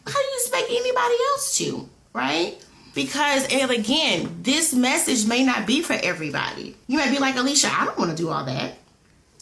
how 0.05 0.13
do 0.13 0.19
you 0.19 0.33
expect 0.35 0.67
anybody 0.69 1.15
else 1.31 1.57
to, 1.57 1.89
right? 2.13 2.63
Because, 2.93 3.47
and 3.51 3.71
again, 3.71 4.39
this 4.41 4.73
message 4.73 5.25
may 5.25 5.43
not 5.45 5.65
be 5.65 5.81
for 5.81 5.93
everybody. 5.93 6.75
You 6.87 6.97
might 6.97 7.11
be 7.11 7.19
like, 7.19 7.35
Alicia, 7.35 7.69
I 7.71 7.85
don't 7.85 7.97
want 7.97 8.11
to 8.11 8.17
do 8.17 8.29
all 8.29 8.43
that. 8.45 8.73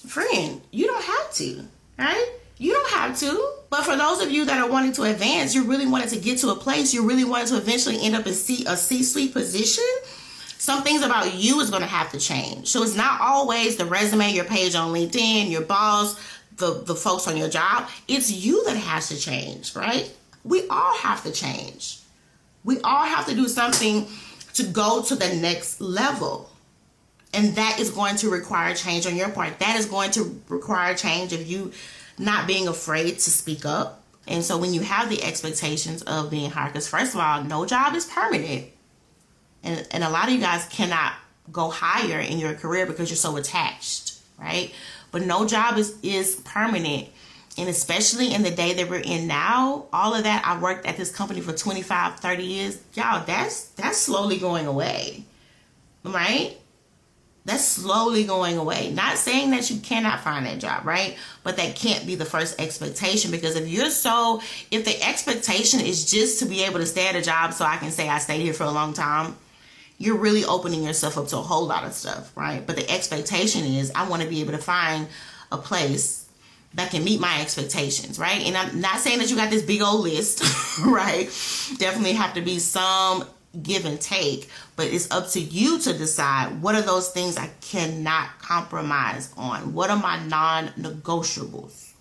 Friend, 0.08 0.62
you 0.72 0.86
don't 0.86 1.04
have 1.04 1.34
to, 1.36 1.66
right? 1.98 2.30
You 2.58 2.74
don't 2.74 2.90
have 2.92 3.18
to. 3.20 3.54
But 3.70 3.86
for 3.86 3.96
those 3.96 4.22
of 4.22 4.32
you 4.32 4.46
that 4.46 4.60
are 4.60 4.70
wanting 4.70 4.94
to 4.94 5.04
advance, 5.04 5.56
you 5.56 5.64
really 5.64 5.88
wanted 5.88 6.10
to 6.10 6.20
get 6.20 6.40
to 6.40 6.50
a 6.50 6.56
place, 6.56 6.94
you 6.94 7.08
really 7.08 7.24
wanted 7.24 7.48
to 7.48 7.58
eventually 7.58 8.00
end 8.02 8.16
up 8.16 8.28
in 8.28 8.34
C, 8.34 8.66
a 8.68 8.76
C-suite 8.76 9.34
position, 9.34 9.86
some 10.58 10.84
things 10.84 11.04
about 11.04 11.34
you 11.36 11.60
is 11.62 11.70
going 11.70 11.82
to 11.82 11.88
have 11.88 12.12
to 12.12 12.20
change. 12.20 12.68
So 12.68 12.84
it's 12.84 12.96
not 12.96 13.22
always 13.22 13.78
the 13.78 13.86
resume, 13.86 14.32
your 14.32 14.46
page 14.46 14.76
on 14.76 14.94
LinkedIn, 14.94 15.50
your 15.50 15.62
boss, 15.62 16.20
the, 16.58 16.84
the 16.84 16.96
folks 16.96 17.28
on 17.28 17.38
your 17.38 17.50
job. 17.50 17.88
It's 18.08 18.30
you 18.30 18.66
that 18.66 18.76
has 18.76 19.08
to 19.08 19.18
change, 19.18 19.76
right? 19.76 20.14
We 20.50 20.68
all 20.68 20.98
have 20.98 21.24
to 21.24 21.32
change. 21.32 22.00
We 22.64 22.82
all 22.82 23.06
have 23.06 23.28
to 23.28 23.36
do 23.36 23.48
something 23.48 24.08
to 24.56 24.64
go 24.64 25.04
to 25.04 25.16
the 25.16 25.36
next 25.36 25.80
level. 25.80 26.50
And 27.34 27.56
that 27.56 27.80
is 27.80 27.92
going 27.92 28.16
to 28.18 28.30
require 28.30 28.74
change 28.74 29.06
on 29.06 29.16
your 29.16 29.30
part. 29.30 29.60
That 29.60 29.78
is 29.78 29.86
going 29.86 30.10
to 30.12 30.42
require 30.50 30.96
change 30.96 31.32
of 31.34 31.46
you 31.46 31.72
not 32.18 32.48
being 32.48 32.68
afraid 32.68 33.20
to 33.20 33.30
speak 33.30 33.64
up. 33.64 34.04
And 34.28 34.44
so 34.44 34.58
when 34.58 34.74
you 34.74 34.82
have 34.82 35.10
the 35.10 35.24
expectations 35.24 36.02
of 36.02 36.32
being 36.32 36.50
hired, 36.50 36.74
because 36.74 36.88
first 36.88 37.14
of 37.14 37.22
all, 37.22 37.44
no 37.44 37.66
job 37.66 37.96
is 37.96 38.06
permanent. 38.06 38.66
And, 39.64 39.88
and 39.92 40.04
a 40.04 40.10
lot 40.10 40.28
of 40.28 40.34
you 40.34 40.40
guys 40.40 40.66
cannot 40.66 41.14
go 41.52 41.70
higher 41.70 42.20
in 42.20 42.40
your 42.40 42.56
career 42.56 42.88
because 42.88 43.10
you're 43.10 43.18
so 43.18 43.38
attached, 43.38 44.18
right? 44.40 44.74
But 45.12 45.22
no 45.22 45.46
job 45.46 45.78
is, 45.78 45.96
is 46.02 46.36
permanent 46.44 47.10
and 47.60 47.70
especially 47.70 48.34
in 48.34 48.44
the 48.44 48.52
day 48.52 48.74
that 48.74 48.90
we're 48.90 49.00
in 49.00 49.28
now 49.28 49.86
all 49.94 50.16
of 50.16 50.24
that 50.24 50.44
i 50.46 50.60
worked 50.60 50.86
at 50.86 50.98
this 50.98 51.12
company 51.12 51.42
for 51.42 51.54
25 51.54 52.20
30 52.20 52.44
years. 52.44 52.82
Y'all 52.94 53.26
that's 53.26 53.66
that's 53.70 53.98
slowly 53.98 54.38
going 54.38 54.68
away 54.68 55.26
right? 56.04 56.58
That's 57.46 57.64
slowly 57.64 58.26
going 58.26 58.58
away. 58.58 58.92
Not 58.92 59.18
saying 59.18 59.52
that 59.52 59.72
you 59.72 59.80
cannot 59.80 60.20
find 60.20 60.46
that 60.46 60.60
job 60.60 60.86
right? 60.86 61.18
But 61.44 61.58
that 61.58 61.76
can't 61.76 62.06
be 62.06 62.16
the 62.16 62.26
first 62.26 62.60
expectation 62.60 63.32
because 63.32 63.56
if 63.56 63.68
you're 63.68 63.90
so 63.90 64.42
if 64.72 64.86
the 64.86 65.02
expectation 65.04 65.80
is 65.80 66.10
just 66.10 66.40
to 66.40 66.46
be 66.46 66.64
able 66.64 66.80
to 66.80 66.86
stay 66.86 67.08
at 67.08 67.16
a 67.16 67.22
job 67.22 67.54
so 67.54 67.66
i 67.66 67.78
can 67.78 67.92
say 67.92 68.08
i 68.08 68.18
stayed 68.20 68.42
here 68.42 68.54
for 68.54 68.64
a 68.64 68.72
long 68.72 68.94
time 68.94 69.36
you're 69.98 70.18
really 70.18 70.46
opening 70.46 70.84
yourself 70.84 71.18
up 71.18 71.28
to 71.28 71.38
a 71.38 71.42
whole 71.42 71.66
lot 71.66 71.84
of 71.84 71.94
stuff 71.94 72.32
right? 72.36 72.66
But 72.66 72.76
the 72.76 72.90
expectation 72.90 73.66
is 73.66 73.92
i 73.96 74.08
want 74.08 74.22
to 74.22 74.28
be 74.28 74.42
able 74.42 74.52
to 74.52 74.60
find 74.60 75.08
a 75.52 75.58
place 75.58 76.29
that 76.76 76.92
can 76.92 77.04
meet 77.04 77.20
my 77.20 77.42
expectations, 77.42 78.20
right? 78.20 78.42
And 78.42 78.56
I'm 78.56 78.80
not 78.80 79.00
saying 79.00 79.20
that 79.20 79.30
you 79.30 79.36
got 79.36 79.50
this 79.50 79.64
big 79.64 79.82
old 79.82 80.02
list, 80.02 80.44
right? 80.86 81.26
Definitely 81.78 82.14
have 82.14 82.34
to 82.36 82.42
be 82.42 82.60
some 82.60 83.26
give 83.64 83.86
and 83.86 84.00
take, 84.00 84.50
but 84.76 84.88
it's 84.88 85.10
up 85.12 85.28
to 85.30 85.40
you 85.40 85.80
to 85.80 85.98
decide 85.98 86.62
what 86.62 86.76
are 86.76 86.82
those 86.82 87.10
things 87.10 87.38
I 87.38 87.50
cannot 87.62 88.38
compromise 88.40 89.34
on? 89.38 89.74
What 89.74 89.90
are 89.90 89.98
my 89.98 90.24
non 90.26 90.68
negotiables? 90.80 91.92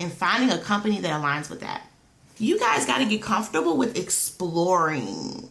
And 0.00 0.12
finding 0.12 0.50
a 0.50 0.58
company 0.58 1.00
that 1.00 1.10
aligns 1.10 1.48
with 1.48 1.60
that. 1.60 1.82
You 2.38 2.58
guys 2.58 2.84
got 2.84 2.98
to 2.98 3.06
get 3.06 3.22
comfortable 3.22 3.76
with 3.76 3.96
exploring. 3.96 5.48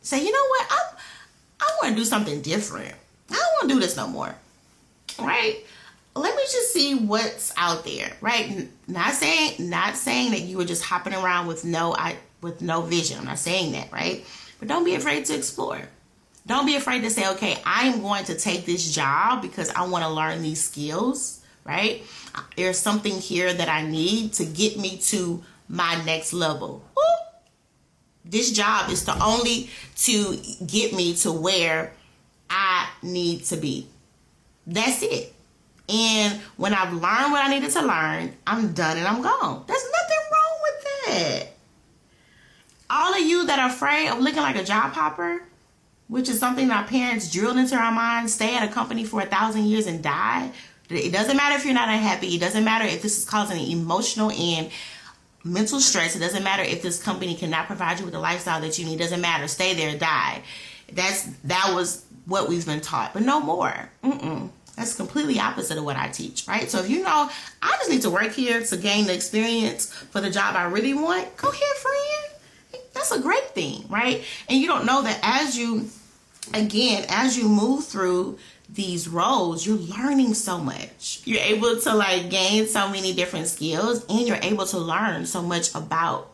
Say, 0.00 0.24
you 0.24 0.30
know 0.30 0.48
what? 0.48 0.66
I, 0.70 0.82
I 1.60 1.76
want 1.82 1.96
to 1.96 2.00
do 2.00 2.04
something 2.04 2.40
different. 2.40 2.94
I 3.30 3.34
don't 3.34 3.52
want 3.58 3.68
to 3.68 3.74
do 3.74 3.80
this 3.80 3.96
no 3.96 4.06
more. 4.06 4.34
Right? 5.18 5.64
Let 6.16 6.34
me 6.34 6.42
just 6.42 6.72
see 6.72 6.94
what's 6.94 7.52
out 7.56 7.84
there, 7.84 8.12
right? 8.20 8.68
Not 8.88 9.12
saying 9.12 9.68
not 9.70 9.96
saying 9.96 10.32
that 10.32 10.40
you 10.40 10.56
were 10.56 10.64
just 10.64 10.82
hopping 10.84 11.14
around 11.14 11.46
with 11.46 11.64
no 11.64 11.94
I 11.94 12.16
with 12.40 12.62
no 12.62 12.82
vision. 12.82 13.18
I'm 13.18 13.24
not 13.24 13.38
saying 13.38 13.72
that, 13.72 13.92
right? 13.92 14.24
But 14.58 14.68
don't 14.68 14.84
be 14.84 14.94
afraid 14.94 15.24
to 15.26 15.34
explore. 15.34 15.80
Don't 16.46 16.64
be 16.64 16.76
afraid 16.76 17.02
to 17.02 17.10
say, 17.10 17.28
okay, 17.32 17.58
I'm 17.64 18.00
going 18.02 18.24
to 18.26 18.36
take 18.36 18.66
this 18.66 18.94
job 18.94 19.42
because 19.42 19.68
I 19.70 19.86
want 19.86 20.04
to 20.04 20.10
learn 20.10 20.42
these 20.42 20.62
skills, 20.62 21.44
right? 21.64 22.02
There's 22.56 22.78
something 22.78 23.14
here 23.14 23.52
that 23.52 23.68
I 23.68 23.82
need 23.82 24.34
to 24.34 24.44
get 24.44 24.78
me 24.78 24.98
to 24.98 25.42
my 25.68 26.02
next 26.04 26.32
level. 26.32 26.84
This 28.24 28.52
job 28.52 28.90
is 28.90 29.04
to 29.04 29.22
only 29.22 29.70
to 29.96 30.36
get 30.66 30.92
me 30.92 31.14
to 31.16 31.32
where 31.32 31.92
I 32.50 32.88
need 33.02 33.44
to 33.46 33.56
be. 33.56 33.88
That's 34.66 35.02
it. 35.02 35.35
And 35.88 36.40
when 36.56 36.74
I've 36.74 36.92
learned 36.92 37.32
what 37.32 37.44
I 37.44 37.48
needed 37.48 37.70
to 37.72 37.82
learn, 37.82 38.34
I'm 38.46 38.72
done 38.72 38.96
and 38.96 39.06
I'm 39.06 39.22
gone. 39.22 39.64
There's 39.66 39.84
nothing 39.84 40.18
wrong 40.32 40.58
with 40.62 40.84
that. 41.06 41.48
All 42.90 43.14
of 43.14 43.20
you 43.20 43.46
that 43.46 43.58
are 43.58 43.68
afraid 43.68 44.08
of 44.08 44.18
looking 44.18 44.42
like 44.42 44.56
a 44.56 44.64
job 44.64 44.92
hopper, 44.92 45.42
which 46.08 46.28
is 46.28 46.38
something 46.38 46.70
our 46.70 46.84
parents 46.84 47.30
drilled 47.30 47.56
into 47.56 47.76
our 47.76 47.92
minds, 47.92 48.34
stay 48.34 48.56
at 48.56 48.68
a 48.68 48.72
company 48.72 49.04
for 49.04 49.20
a 49.20 49.26
thousand 49.26 49.66
years 49.66 49.86
and 49.86 50.02
die. 50.02 50.50
It 50.88 51.12
doesn't 51.12 51.36
matter 51.36 51.56
if 51.56 51.64
you're 51.64 51.74
not 51.74 51.88
unhappy. 51.88 52.34
It 52.34 52.40
doesn't 52.40 52.64
matter 52.64 52.84
if 52.84 53.02
this 53.02 53.18
is 53.18 53.24
causing 53.24 53.64
emotional 53.70 54.30
and 54.30 54.70
mental 55.42 55.80
stress. 55.80 56.14
It 56.14 56.20
doesn't 56.20 56.44
matter 56.44 56.62
if 56.62 56.82
this 56.82 57.02
company 57.02 57.34
cannot 57.34 57.66
provide 57.66 57.98
you 57.98 58.04
with 58.04 58.14
the 58.14 58.20
lifestyle 58.20 58.60
that 58.60 58.78
you 58.78 58.84
need. 58.84 58.94
It 58.94 59.04
doesn't 59.04 59.20
matter. 59.20 59.48
Stay 59.48 59.74
there, 59.74 59.96
die. 59.98 60.42
That's 60.92 61.24
that 61.44 61.72
was 61.74 62.04
what 62.26 62.48
we've 62.48 62.66
been 62.66 62.80
taught, 62.80 63.12
but 63.12 63.22
no 63.22 63.40
more. 63.40 63.90
Mm-mm. 64.04 64.50
That's 64.76 64.94
completely 64.94 65.40
opposite 65.40 65.78
of 65.78 65.84
what 65.84 65.96
I 65.96 66.08
teach, 66.08 66.46
right? 66.46 66.70
So 66.70 66.80
if 66.80 66.90
you 66.90 67.02
know 67.02 67.30
I 67.62 67.76
just 67.78 67.90
need 67.90 68.02
to 68.02 68.10
work 68.10 68.32
here 68.32 68.62
to 68.62 68.76
gain 68.76 69.06
the 69.06 69.14
experience 69.14 69.90
for 69.92 70.20
the 70.20 70.30
job 70.30 70.54
I 70.54 70.64
really 70.64 70.94
want, 70.94 71.36
go 71.36 71.48
ahead, 71.48 71.76
friend. 71.78 72.84
That's 72.92 73.10
a 73.10 73.20
great 73.20 73.50
thing, 73.50 73.84
right? 73.88 74.22
And 74.48 74.60
you 74.60 74.66
don't 74.66 74.84
know 74.84 75.02
that 75.02 75.18
as 75.22 75.56
you, 75.56 75.88
again, 76.52 77.06
as 77.08 77.38
you 77.38 77.48
move 77.48 77.84
through 77.84 78.38
these 78.68 79.08
roles, 79.08 79.66
you're 79.66 79.76
learning 79.76 80.34
so 80.34 80.58
much. 80.58 81.22
You're 81.24 81.42
able 81.42 81.80
to 81.80 81.94
like 81.94 82.30
gain 82.30 82.66
so 82.66 82.88
many 82.88 83.14
different 83.14 83.46
skills 83.46 84.04
and 84.08 84.26
you're 84.26 84.38
able 84.42 84.66
to 84.66 84.78
learn 84.78 85.26
so 85.26 85.42
much 85.42 85.74
about 85.74 86.30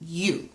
you. 0.00 0.48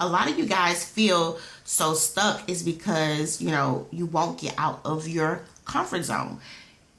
A 0.00 0.08
lot 0.08 0.30
of 0.30 0.38
you 0.38 0.46
guys 0.46 0.84
feel 0.84 1.38
so 1.64 1.94
stuck 1.94 2.48
is 2.48 2.62
because, 2.62 3.42
you 3.42 3.50
know, 3.50 3.86
you 3.90 4.06
won't 4.06 4.40
get 4.40 4.54
out 4.56 4.80
of 4.84 5.08
your 5.08 5.42
comfort 5.68 6.02
zone. 6.02 6.40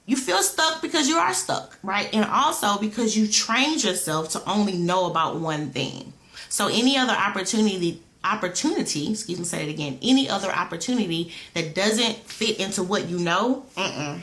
You 0.06 0.16
feel 0.16 0.42
stuck 0.42 0.82
because 0.82 1.08
you 1.08 1.18
are 1.18 1.34
stuck, 1.34 1.78
right? 1.84 2.10
And 2.14 2.26
also 2.26 2.80
because 2.80 3.18
you 3.18 3.28
trained 3.28 3.84
yourself 3.84 4.30
to 4.30 4.50
only 4.50 4.74
know 4.74 5.06
about 5.06 5.40
one 5.40 5.70
thing. 5.70 6.14
So 6.48 6.68
any 6.68 6.98
other 6.98 7.14
opportunity 7.14 8.02
opportunity, 8.24 9.12
excuse 9.12 9.40
me, 9.40 9.46
say 9.46 9.68
it 9.68 9.70
again, 9.70 9.98
any 10.02 10.30
other 10.30 10.50
opportunity 10.50 11.32
that 11.54 11.74
doesn't 11.74 12.18
fit 12.18 12.60
into 12.60 12.84
what 12.84 13.08
you 13.08 13.18
know, 13.18 13.66
mm-mm. 13.76 14.20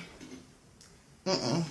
Mm-mm. 1.25 1.65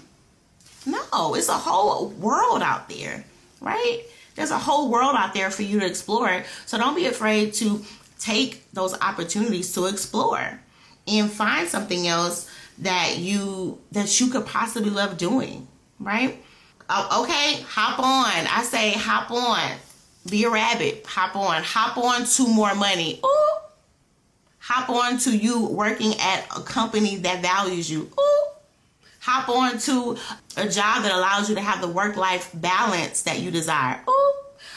No, 0.87 1.35
it's 1.35 1.49
a 1.49 1.53
whole 1.53 2.09
world 2.09 2.61
out 2.61 2.89
there, 2.89 3.23
right? 3.61 4.03
There's 4.35 4.51
a 4.51 4.57
whole 4.57 4.89
world 4.89 5.15
out 5.15 5.33
there 5.33 5.51
for 5.51 5.61
you 5.61 5.79
to 5.79 5.85
explore. 5.85 6.43
So 6.65 6.77
don't 6.77 6.95
be 6.95 7.05
afraid 7.05 7.53
to 7.55 7.83
take 8.19 8.71
those 8.71 8.99
opportunities 9.01 9.73
to 9.73 9.85
explore 9.85 10.59
and 11.07 11.31
find 11.31 11.67
something 11.67 12.07
else 12.07 12.49
that 12.79 13.17
you 13.17 13.79
that 13.91 14.19
you 14.19 14.29
could 14.29 14.45
possibly 14.45 14.89
love 14.89 15.17
doing, 15.17 15.67
right? 15.99 16.41
Oh, 16.89 17.23
okay, 17.23 17.61
hop 17.67 17.99
on. 17.99 18.47
I 18.47 18.63
say 18.63 18.91
hop 18.91 19.31
on. 19.31 19.77
Be 20.29 20.43
a 20.43 20.49
rabbit. 20.49 21.05
Hop 21.07 21.35
on. 21.35 21.63
Hop 21.63 21.97
on 21.97 22.25
to 22.25 22.47
more 22.47 22.75
money. 22.75 23.19
Ooh. 23.23 23.49
Hop 24.59 24.89
on 24.89 25.17
to 25.19 25.35
you 25.35 25.67
working 25.67 26.13
at 26.19 26.45
a 26.55 26.61
company 26.61 27.17
that 27.17 27.41
values 27.41 27.89
you. 27.89 28.11
Ooh. 28.19 28.47
Hop 29.21 29.49
on 29.49 29.79
to 29.79 30.17
a 30.57 30.69
job 30.69 31.03
that 31.03 31.11
allows 31.11 31.49
you 31.49 31.55
to 31.55 31.61
have 31.61 31.81
the 31.81 31.87
work 31.87 32.15
life 32.15 32.51
balance 32.53 33.23
that 33.23 33.39
you 33.39 33.51
desire. 33.51 33.99
Ooh. 34.07 34.33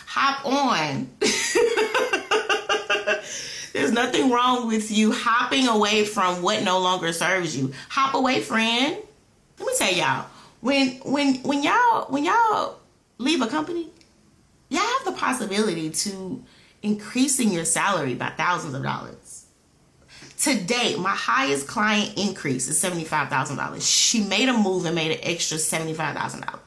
Hop 0.07 0.47
on. 0.47 1.11
There's 3.73 3.93
nothing 3.93 4.31
wrong 4.31 4.67
with 4.67 4.91
you 4.91 5.13
hopping 5.13 5.69
away 5.69 6.05
from 6.05 6.43
what 6.43 6.63
no 6.63 6.79
longer 6.79 7.13
serves 7.13 7.57
you. 7.57 7.73
Hop 7.91 8.15
away, 8.15 8.41
friend. 8.41 8.97
Let 9.59 9.67
me 9.67 9.73
tell 9.77 9.93
y'all, 9.93 10.27
when 10.61 11.01
when 11.05 11.37
when 11.43 11.63
y'all 11.63 12.07
when 12.09 12.25
y'all 12.25 12.79
leave 13.19 13.43
a 13.43 13.47
company, 13.47 13.89
y'all 14.69 14.81
have 14.81 15.05
the 15.05 15.13
possibility 15.13 15.91
to 15.91 16.43
increasing 16.83 17.53
your 17.53 17.65
salary 17.65 18.15
by 18.15 18.31
thousands 18.31 18.75
of 18.75 18.83
dollars. 18.83 19.47
To 20.43 20.55
date, 20.55 20.99
my 20.99 21.11
highest 21.11 21.67
client 21.67 22.17
increase 22.17 22.69
is 22.69 22.81
$75,000. 22.81 23.83
She 23.83 24.23
made 24.23 24.49
a 24.49 24.53
move 24.53 24.85
and 24.85 24.95
made 24.95 25.11
an 25.11 25.19
extra 25.23 25.59
$75,000. 25.59 26.61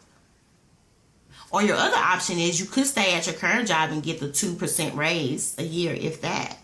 Or 1.52 1.64
your 1.64 1.78
other 1.78 1.96
option 1.96 2.38
is 2.38 2.60
you 2.60 2.66
could 2.66 2.86
stay 2.86 3.14
at 3.16 3.28
your 3.28 3.36
current 3.36 3.70
job 3.70 3.92
and 3.92 4.04
get 4.04 4.20
the 4.20 4.28
2% 4.28 4.96
raise 4.98 5.56
a 5.58 5.64
year, 5.64 5.94
if 5.94 6.20
that 6.22 6.58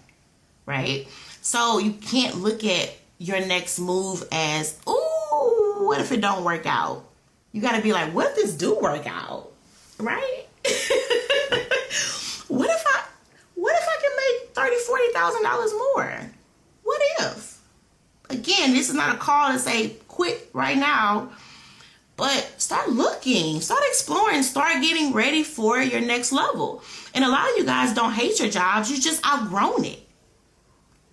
right? 0.67 1.07
So 1.41 1.79
you 1.79 1.93
can't 1.93 2.35
look 2.35 2.63
at 2.63 2.95
your 3.17 3.43
next 3.43 3.79
move 3.79 4.23
as, 4.31 4.77
ooh, 4.87 5.77
what 5.79 5.99
if 5.99 6.11
it 6.11 6.21
don't 6.21 6.43
work 6.43 6.67
out? 6.67 7.05
You 7.51 7.61
got 7.61 7.75
to 7.75 7.81
be 7.81 7.93
like, 7.93 8.13
what 8.13 8.27
if 8.27 8.35
this 8.35 8.53
do 8.53 8.77
work 8.77 9.07
out, 9.07 9.49
right? 9.97 10.43
what 12.49 12.69
if 12.69 12.83
I, 12.85 13.03
what 13.55 13.75
if 13.75 13.87
I 13.87 13.97
can 14.01 14.11
make 14.17 14.53
thirty, 14.53 14.75
forty 14.85 15.11
thousand 15.13 15.41
dollars 15.43 15.73
more? 15.73 16.19
What 16.83 17.01
if? 17.21 17.59
Again, 18.29 18.73
this 18.73 18.89
is 18.89 18.95
not 18.95 19.15
a 19.15 19.17
call 19.17 19.53
to 19.53 19.59
say 19.59 19.95
quit 20.07 20.49
right 20.53 20.77
now, 20.77 21.29
but 22.17 22.53
start 22.57 22.89
looking, 22.89 23.61
start 23.61 23.81
exploring, 23.87 24.43
start 24.43 24.81
getting 24.81 25.13
ready 25.13 25.43
for 25.43 25.79
your 25.79 26.01
next 26.01 26.33
level. 26.33 26.83
And 27.13 27.23
a 27.23 27.29
lot 27.29 27.49
of 27.49 27.57
you 27.57 27.63
guys 27.65 27.93
don't 27.93 28.11
hate 28.11 28.39
your 28.39 28.49
jobs; 28.49 28.91
you 28.91 28.99
just 28.99 29.25
outgrown 29.25 29.85
it. 29.85 30.06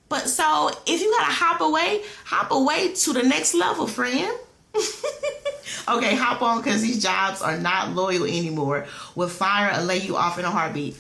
But 0.09 0.29
so 0.29 0.71
if 0.87 1.01
you 1.01 1.11
gotta 1.11 1.33
hop 1.33 1.61
away, 1.61 2.03
hop 2.25 2.51
away 2.51 2.93
to 2.95 3.13
the 3.13 3.23
next 3.23 3.55
level, 3.55 3.87
friend. 3.87 4.39
okay, 5.89 6.15
hop 6.15 6.43
on 6.43 6.63
because 6.63 6.83
these 6.83 7.03
jobs 7.03 7.43
are 7.43 7.57
not 7.57 7.95
loyal 7.95 8.25
anymore. 8.25 8.87
Will 9.15 9.29
fire 9.29 9.79
or 9.79 9.85
lay 9.85 9.99
you 9.99 10.17
off 10.17 10.39
in 10.39 10.45
a 10.45 10.51
heartbeat. 10.51 10.97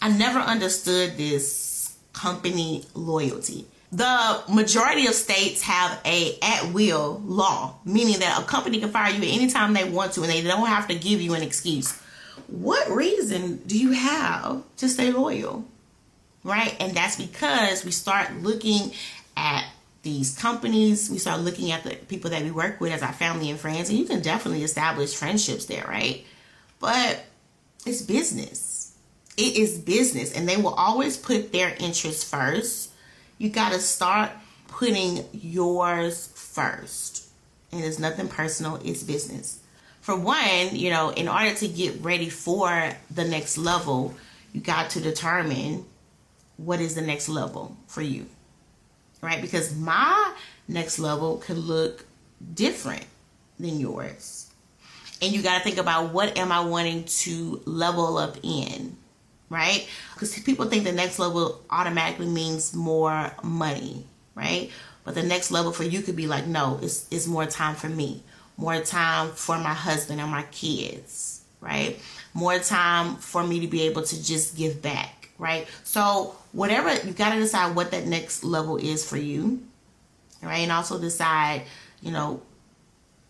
I 0.00 0.10
never 0.10 0.38
understood 0.38 1.16
this 1.16 1.94
company 2.12 2.84
loyalty. 2.94 3.66
The 3.92 4.42
majority 4.48 5.06
of 5.06 5.14
states 5.14 5.62
have 5.62 6.00
a 6.04 6.38
at 6.40 6.72
will 6.72 7.20
law, 7.24 7.74
meaning 7.84 8.20
that 8.20 8.40
a 8.40 8.44
company 8.44 8.80
can 8.80 8.88
fire 8.88 9.12
you 9.12 9.22
anytime 9.22 9.74
they 9.74 9.84
want 9.84 10.14
to 10.14 10.22
and 10.22 10.30
they 10.30 10.40
don't 10.42 10.66
have 10.66 10.88
to 10.88 10.94
give 10.94 11.20
you 11.20 11.34
an 11.34 11.42
excuse. 11.42 11.92
What 12.46 12.90
reason 12.90 13.58
do 13.66 13.78
you 13.78 13.92
have 13.92 14.62
to 14.78 14.88
stay 14.88 15.10
loyal? 15.10 15.64
Right? 16.44 16.74
And 16.80 16.94
that's 16.94 17.16
because 17.16 17.84
we 17.84 17.90
start 17.90 18.32
looking 18.42 18.92
at 19.36 19.64
these 20.02 20.36
companies, 20.36 21.10
we 21.10 21.18
start 21.18 21.40
looking 21.40 21.70
at 21.70 21.84
the 21.84 21.94
people 21.94 22.30
that 22.30 22.42
we 22.42 22.50
work 22.50 22.80
with 22.80 22.92
as 22.92 23.02
our 23.02 23.12
family 23.12 23.50
and 23.50 23.58
friends, 23.58 23.88
and 23.88 23.98
you 23.98 24.04
can 24.04 24.20
definitely 24.20 24.64
establish 24.64 25.14
friendships 25.14 25.66
there, 25.66 25.84
right? 25.86 26.24
But 26.80 27.24
it's 27.86 28.02
business. 28.02 28.96
It 29.36 29.56
is 29.56 29.78
business, 29.78 30.32
and 30.32 30.48
they 30.48 30.56
will 30.56 30.74
always 30.74 31.16
put 31.16 31.52
their 31.52 31.74
interests 31.78 32.24
first. 32.28 32.90
You 33.38 33.48
got 33.48 33.72
to 33.72 33.78
start 33.78 34.30
putting 34.68 35.24
yours 35.32 36.28
first. 36.34 37.28
And 37.70 37.82
it's 37.82 37.98
nothing 37.98 38.28
personal, 38.28 38.80
it's 38.84 39.02
business. 39.02 39.60
For 40.00 40.16
one, 40.16 40.74
you 40.74 40.90
know, 40.90 41.10
in 41.10 41.28
order 41.28 41.54
to 41.54 41.68
get 41.68 42.02
ready 42.02 42.28
for 42.28 42.90
the 43.10 43.24
next 43.24 43.56
level, 43.56 44.14
you 44.52 44.60
got 44.60 44.90
to 44.90 45.00
determine 45.00 45.86
what 46.56 46.80
is 46.80 46.94
the 46.94 47.02
next 47.02 47.28
level 47.28 47.76
for 47.86 48.02
you 48.02 48.26
right 49.20 49.40
because 49.40 49.74
my 49.76 50.34
next 50.68 50.98
level 50.98 51.38
could 51.38 51.58
look 51.58 52.04
different 52.54 53.06
than 53.58 53.78
yours 53.78 54.52
and 55.22 55.32
you 55.32 55.40
got 55.40 55.56
to 55.56 55.64
think 55.64 55.78
about 55.78 56.12
what 56.12 56.36
am 56.36 56.50
I 56.50 56.60
wanting 56.60 57.04
to 57.04 57.62
level 57.64 58.18
up 58.18 58.36
in, 58.42 58.96
right? 59.48 59.88
Because 60.14 60.36
people 60.40 60.66
think 60.66 60.82
the 60.82 60.92
next 60.92 61.20
level 61.20 61.62
automatically 61.70 62.26
means 62.26 62.74
more 62.74 63.30
money, 63.44 64.04
right? 64.34 64.70
But 65.04 65.14
the 65.14 65.22
next 65.22 65.52
level 65.52 65.70
for 65.70 65.84
you 65.84 66.02
could 66.02 66.16
be 66.16 66.26
like, 66.26 66.46
no, 66.48 66.80
it's, 66.82 67.06
it's 67.12 67.28
more 67.28 67.46
time 67.46 67.76
for 67.76 67.88
me, 67.88 68.24
more 68.56 68.80
time 68.80 69.30
for 69.30 69.56
my 69.58 69.72
husband 69.72 70.20
and 70.20 70.28
my 70.28 70.42
kids, 70.50 71.42
right? 71.60 72.00
More 72.34 72.58
time 72.58 73.14
for 73.16 73.44
me 73.44 73.60
to 73.60 73.68
be 73.68 73.82
able 73.82 74.02
to 74.02 74.24
just 74.24 74.56
give 74.56 74.82
back, 74.82 75.21
right? 75.42 75.66
So, 75.82 76.36
whatever, 76.52 76.94
you 77.04 77.12
got 77.12 77.34
to 77.34 77.40
decide 77.40 77.74
what 77.74 77.90
that 77.90 78.06
next 78.06 78.44
level 78.44 78.76
is 78.76 79.04
for 79.04 79.16
you, 79.16 79.60
right? 80.40 80.60
And 80.60 80.70
also 80.70 81.00
decide, 81.00 81.62
you 82.00 82.12
know, 82.12 82.40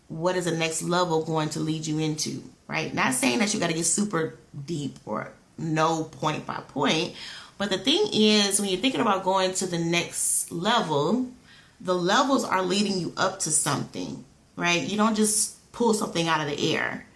what 0.09 0.35
is 0.35 0.45
the 0.45 0.51
next 0.51 0.83
level 0.83 1.25
going 1.25 1.49
to 1.49 1.59
lead 1.59 1.87
you 1.87 1.97
into, 1.97 2.43
right? 2.67 2.93
Not 2.93 3.15
saying 3.15 3.39
that 3.39 3.51
you 3.51 3.59
got 3.59 3.71
to 3.71 3.73
get 3.73 3.87
super 3.87 4.37
deep 4.67 4.99
or 5.07 5.31
know 5.57 6.03
point 6.03 6.45
by 6.45 6.61
point, 6.67 7.15
but 7.57 7.71
the 7.71 7.79
thing 7.79 8.05
is, 8.13 8.59
when 8.59 8.69
you're 8.69 8.79
thinking 8.79 9.01
about 9.01 9.23
going 9.23 9.55
to 9.55 9.65
the 9.65 9.79
next 9.79 10.51
level, 10.51 11.31
the 11.81 11.95
levels 11.95 12.45
are 12.45 12.61
leading 12.61 12.99
you 12.99 13.11
up 13.17 13.39
to 13.39 13.49
something, 13.49 14.23
right? 14.55 14.83
You 14.83 14.97
don't 14.97 15.15
just 15.15 15.71
pull 15.71 15.95
something 15.95 16.27
out 16.27 16.41
of 16.41 16.55
the 16.55 16.75
air, 16.75 17.07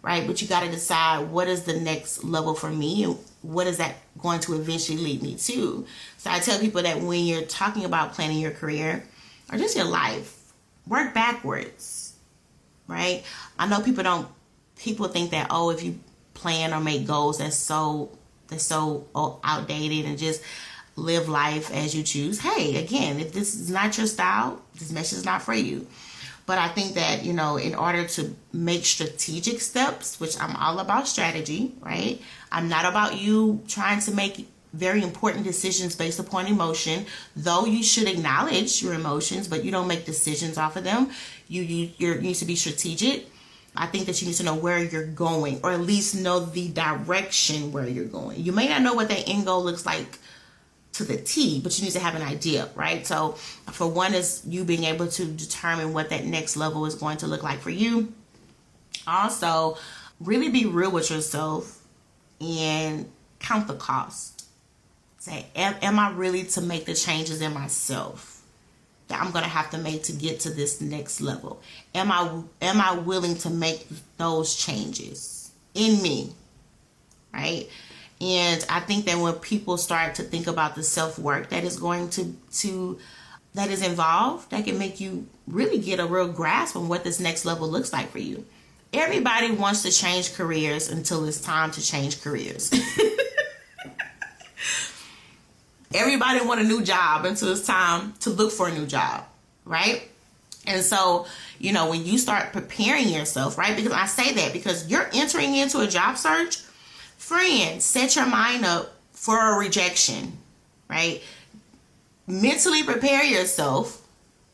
right? 0.00 0.26
But 0.26 0.40
you 0.40 0.48
got 0.48 0.60
to 0.62 0.70
decide 0.70 1.28
what 1.28 1.46
is 1.46 1.64
the 1.64 1.78
next 1.78 2.24
level 2.24 2.54
for 2.54 2.70
me 2.70 3.14
what 3.46 3.66
is 3.66 3.78
that 3.78 3.96
going 4.18 4.40
to 4.40 4.54
eventually 4.54 4.98
lead 4.98 5.22
me 5.22 5.36
to. 5.36 5.86
So 6.16 6.30
I 6.30 6.40
tell 6.40 6.58
people 6.58 6.82
that 6.82 7.00
when 7.00 7.24
you're 7.24 7.42
talking 7.42 7.84
about 7.84 8.12
planning 8.12 8.38
your 8.38 8.50
career 8.50 9.04
or 9.52 9.58
just 9.58 9.76
your 9.76 9.86
life, 9.86 10.52
work 10.86 11.14
backwards 11.14 12.06
right? 12.86 13.24
I 13.58 13.66
know 13.68 13.80
people 13.80 14.04
don't 14.04 14.28
people 14.76 15.08
think 15.08 15.30
that 15.30 15.48
oh 15.50 15.70
if 15.70 15.82
you 15.82 15.98
plan 16.34 16.72
or 16.74 16.80
make 16.80 17.06
goals 17.06 17.38
that's 17.38 17.56
so 17.56 18.10
that's 18.48 18.64
so 18.64 19.06
oh, 19.14 19.40
outdated 19.42 20.06
and 20.06 20.18
just 20.18 20.42
live 20.94 21.28
life 21.28 21.70
as 21.72 21.94
you 21.94 22.02
choose. 22.02 22.40
Hey, 22.40 22.82
again, 22.82 23.20
if 23.20 23.32
this 23.32 23.54
is 23.54 23.70
not 23.70 23.98
your 23.98 24.06
style, 24.06 24.62
this 24.78 24.90
message 24.90 25.18
is 25.18 25.24
not 25.24 25.42
for 25.42 25.52
you. 25.52 25.86
But 26.46 26.58
I 26.58 26.68
think 26.68 26.94
that, 26.94 27.24
you 27.24 27.32
know, 27.32 27.56
in 27.56 27.74
order 27.74 28.06
to 28.06 28.34
make 28.52 28.84
strategic 28.86 29.60
steps, 29.60 30.20
which 30.20 30.40
I'm 30.40 30.54
all 30.56 30.78
about 30.78 31.08
strategy, 31.08 31.74
right? 31.80 32.22
I'm 32.56 32.70
not 32.70 32.86
about 32.86 33.18
you 33.18 33.62
trying 33.68 34.00
to 34.00 34.12
make 34.12 34.48
very 34.72 35.02
important 35.02 35.44
decisions 35.44 35.94
based 35.94 36.18
upon 36.18 36.46
emotion, 36.46 37.04
though 37.36 37.66
you 37.66 37.82
should 37.82 38.08
acknowledge 38.08 38.82
your 38.82 38.94
emotions, 38.94 39.46
but 39.46 39.62
you 39.62 39.70
don't 39.70 39.86
make 39.86 40.06
decisions 40.06 40.56
off 40.56 40.74
of 40.74 40.82
them. 40.82 41.10
You 41.48 41.60
you 41.60 41.90
you 41.98 42.14
need 42.14 42.36
to 42.36 42.46
be 42.46 42.56
strategic. 42.56 43.26
I 43.76 43.86
think 43.86 44.06
that 44.06 44.22
you 44.22 44.28
need 44.28 44.36
to 44.36 44.42
know 44.42 44.54
where 44.54 44.82
you're 44.82 45.06
going, 45.06 45.60
or 45.62 45.72
at 45.72 45.82
least 45.82 46.14
know 46.14 46.40
the 46.40 46.68
direction 46.68 47.72
where 47.72 47.86
you're 47.86 48.06
going. 48.06 48.42
You 48.42 48.52
may 48.52 48.68
not 48.68 48.80
know 48.80 48.94
what 48.94 49.10
that 49.10 49.28
end 49.28 49.44
goal 49.44 49.62
looks 49.62 49.84
like 49.84 50.18
to 50.94 51.04
the 51.04 51.18
T, 51.18 51.60
but 51.60 51.78
you 51.78 51.84
need 51.84 51.92
to 51.92 52.00
have 52.00 52.14
an 52.14 52.22
idea, 52.22 52.70
right? 52.74 53.06
So, 53.06 53.32
for 53.70 53.86
one, 53.86 54.14
is 54.14 54.42
you 54.48 54.64
being 54.64 54.84
able 54.84 55.08
to 55.08 55.26
determine 55.26 55.92
what 55.92 56.08
that 56.08 56.24
next 56.24 56.56
level 56.56 56.86
is 56.86 56.94
going 56.94 57.18
to 57.18 57.26
look 57.26 57.42
like 57.42 57.58
for 57.58 57.68
you. 57.68 58.14
Also, 59.06 59.76
really 60.20 60.48
be 60.48 60.64
real 60.64 60.90
with 60.90 61.10
yourself 61.10 61.82
and 62.40 63.10
count 63.38 63.68
the 63.68 63.74
cost. 63.74 64.44
Say, 65.18 65.46
am, 65.56 65.74
am 65.82 65.98
I 65.98 66.12
really 66.12 66.44
to 66.44 66.60
make 66.60 66.84
the 66.84 66.94
changes 66.94 67.40
in 67.40 67.52
myself? 67.52 68.36
that 69.08 69.22
I'm 69.22 69.30
going 69.30 69.44
to 69.44 69.50
have 69.50 69.70
to 69.70 69.78
make 69.78 70.04
to 70.04 70.12
get 70.12 70.40
to 70.40 70.50
this 70.50 70.80
next 70.80 71.20
level? 71.20 71.60
Am 71.94 72.10
I 72.10 72.42
am 72.60 72.80
I 72.80 72.94
willing 72.98 73.36
to 73.38 73.50
make 73.50 73.86
those 74.18 74.56
changes 74.56 75.50
in 75.74 76.02
me? 76.02 76.32
Right? 77.32 77.68
And 78.20 78.64
I 78.68 78.80
think 78.80 79.04
that 79.06 79.18
when 79.18 79.34
people 79.34 79.76
start 79.76 80.14
to 80.16 80.22
think 80.22 80.46
about 80.46 80.74
the 80.74 80.82
self-work 80.82 81.50
that 81.50 81.64
is 81.64 81.78
going 81.78 82.10
to 82.10 82.34
to 82.58 82.98
that 83.54 83.70
is 83.70 83.86
involved, 83.86 84.50
that 84.50 84.64
can 84.64 84.78
make 84.78 85.00
you 85.00 85.26
really 85.46 85.78
get 85.78 86.00
a 86.00 86.06
real 86.06 86.28
grasp 86.28 86.76
on 86.76 86.88
what 86.88 87.04
this 87.04 87.20
next 87.20 87.44
level 87.44 87.68
looks 87.68 87.92
like 87.92 88.10
for 88.10 88.18
you. 88.18 88.44
Everybody 88.92 89.50
wants 89.52 89.82
to 89.82 89.90
change 89.90 90.34
careers 90.34 90.90
until 90.90 91.24
it's 91.26 91.40
time 91.40 91.70
to 91.72 91.82
change 91.82 92.22
careers. 92.22 92.72
Everybody 95.94 96.44
want 96.44 96.60
a 96.60 96.64
new 96.64 96.82
job 96.82 97.24
until 97.24 97.52
it's 97.52 97.66
time 97.66 98.14
to 98.20 98.30
look 98.30 98.52
for 98.52 98.68
a 98.68 98.72
new 98.72 98.86
job, 98.86 99.24
right? 99.64 100.08
And 100.66 100.82
so, 100.82 101.26
you 101.58 101.72
know, 101.72 101.88
when 101.90 102.04
you 102.04 102.18
start 102.18 102.52
preparing 102.52 103.08
yourself, 103.08 103.56
right? 103.56 103.76
Because 103.76 103.92
I 103.92 104.06
say 104.06 104.32
that 104.34 104.52
because 104.52 104.88
you're 104.88 105.08
entering 105.14 105.54
into 105.56 105.80
a 105.80 105.86
job 105.86 106.16
search, 106.16 106.58
friend, 107.16 107.82
set 107.82 108.16
your 108.16 108.26
mind 108.26 108.64
up 108.64 108.94
for 109.12 109.38
a 109.38 109.58
rejection, 109.58 110.38
right? 110.88 111.22
Mentally 112.26 112.82
prepare 112.82 113.24
yourself 113.24 114.02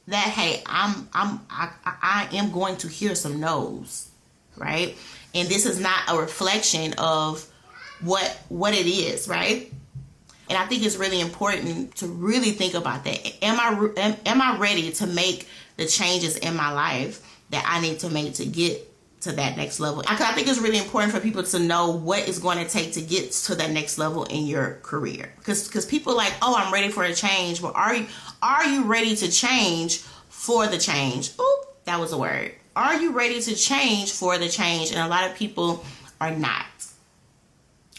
that 0.07 0.29
hey, 0.29 0.63
I'm 0.67 1.09
I'm 1.13 1.41
I, 1.49 1.71
I 1.85 2.29
am 2.33 2.53
going 2.53 2.77
to 2.79 2.89
hear 2.89 3.15
some 3.15 3.41
no's, 3.41 4.11
right? 4.57 4.97
And 5.35 5.49
this 5.49 5.67
is 5.67 5.81
not 5.81 6.01
a 6.09 6.19
reflection 6.19 6.95
of 6.99 7.47
what 8.03 8.39
what 8.49 8.75
it 8.75 8.87
is, 8.87 9.29
right? 9.29 9.73
And 10.49 10.59
I 10.59 10.67
think 10.67 10.85
it's 10.85 10.97
really 10.97 11.21
important 11.21 11.97
to 11.97 12.07
really 12.07 12.51
think 12.51 12.75
about 12.75 13.05
that. 13.05 13.19
Am 13.43 13.59
I 13.59 13.89
am, 13.97 14.17
am 14.27 14.43
I 14.43 14.59
ready 14.59 14.93
to 14.93 15.07
make 15.07 15.49
the 15.77 15.87
changes 15.87 16.37
in 16.37 16.55
my 16.55 16.73
life 16.73 17.27
that 17.51 17.65
I 17.67 17.81
need 17.81 18.01
to 18.01 18.11
make 18.11 18.35
to 18.35 18.45
get 18.45 18.89
to 19.23 19.33
that 19.33 19.57
next 19.57 19.81
level? 19.81 20.03
I, 20.07 20.15
I 20.15 20.33
think 20.33 20.49
it's 20.49 20.59
really 20.59 20.79
important 20.79 21.13
for 21.13 21.21
people 21.21 21.43
to 21.43 21.59
know 21.59 21.91
what 21.91 22.29
is 22.29 22.39
going 22.39 22.59
to 22.59 22.69
take 22.69 22.93
to 22.95 23.01
get 23.01 23.33
to 23.33 23.55
that 23.55 23.71
next 23.71 23.99
level 23.99 24.25
in 24.25 24.47
your 24.47 24.81
career. 24.83 25.33
Because 25.39 25.67
because 25.67 25.87
people 25.87 26.15
like, 26.15 26.35
oh, 26.43 26.55
I'm 26.57 26.73
ready 26.73 26.91
for 26.91 27.05
a 27.05 27.15
change. 27.15 27.63
Well, 27.63 27.73
are 27.75 27.95
you 27.95 28.07
are 28.43 28.67
you 28.67 28.85
ready 28.85 29.17
to 29.17 29.31
change 29.31 29.99
for 30.29 30.67
the 30.67 30.77
change? 30.77 31.31
Oop, 31.41 31.85
that 31.85 31.99
was 31.99 32.13
a 32.13 32.19
word. 32.19 32.53
Are 32.75 32.99
you 32.99 33.13
ready 33.13 33.41
to 33.41 33.55
change 33.55 34.13
for 34.13 34.39
the 34.39 34.49
change? 34.49 34.91
And 34.93 35.01
a 35.01 35.09
lot 35.09 35.31
of 35.31 35.37
people 35.37 35.85
are 36.21 36.31
not 36.31 36.67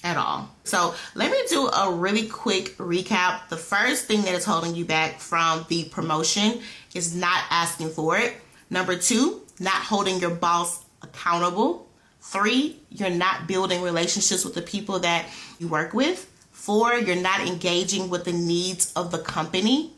at 0.04 0.18
all. 0.18 0.50
So 0.64 0.96
let 1.14 1.32
me 1.32 1.38
do 1.48 1.68
a 1.68 1.94
really 1.94 2.28
quick 2.28 2.76
recap. 2.78 3.50
The 3.50 3.58
first 3.58 4.06
thing 4.06 4.24
that 4.24 4.34
is 4.34 4.46
holding 4.46 4.76
you 4.76 4.84
back 4.84 5.20
from 5.20 5.66
the 5.70 5.86
promotion 5.86 6.62
is 6.96 7.16
not 7.16 7.44
asking 7.52 7.90
for 7.90 8.18
it. 8.18 8.34
Number 8.70 8.98
two, 8.98 9.42
not 9.60 9.84
holding 9.84 10.20
your 10.20 10.32
boss 10.32 10.84
accountable. 11.04 11.88
Three, 12.20 12.80
you're 12.90 13.10
not 13.12 13.48
building 13.48 13.82
relationships 13.82 14.44
with 14.44 14.56
the 14.56 14.62
people 14.62 15.00
that 15.00 15.28
you 15.60 15.68
work 15.68 15.94
with. 15.94 16.30
Four, 16.52 16.96
you're 16.96 17.16
not 17.16 17.42
engaging 17.42 18.10
with 18.10 18.26
the 18.26 18.34
needs 18.34 18.92
of 18.94 19.12
the 19.12 19.20
company. 19.20 19.94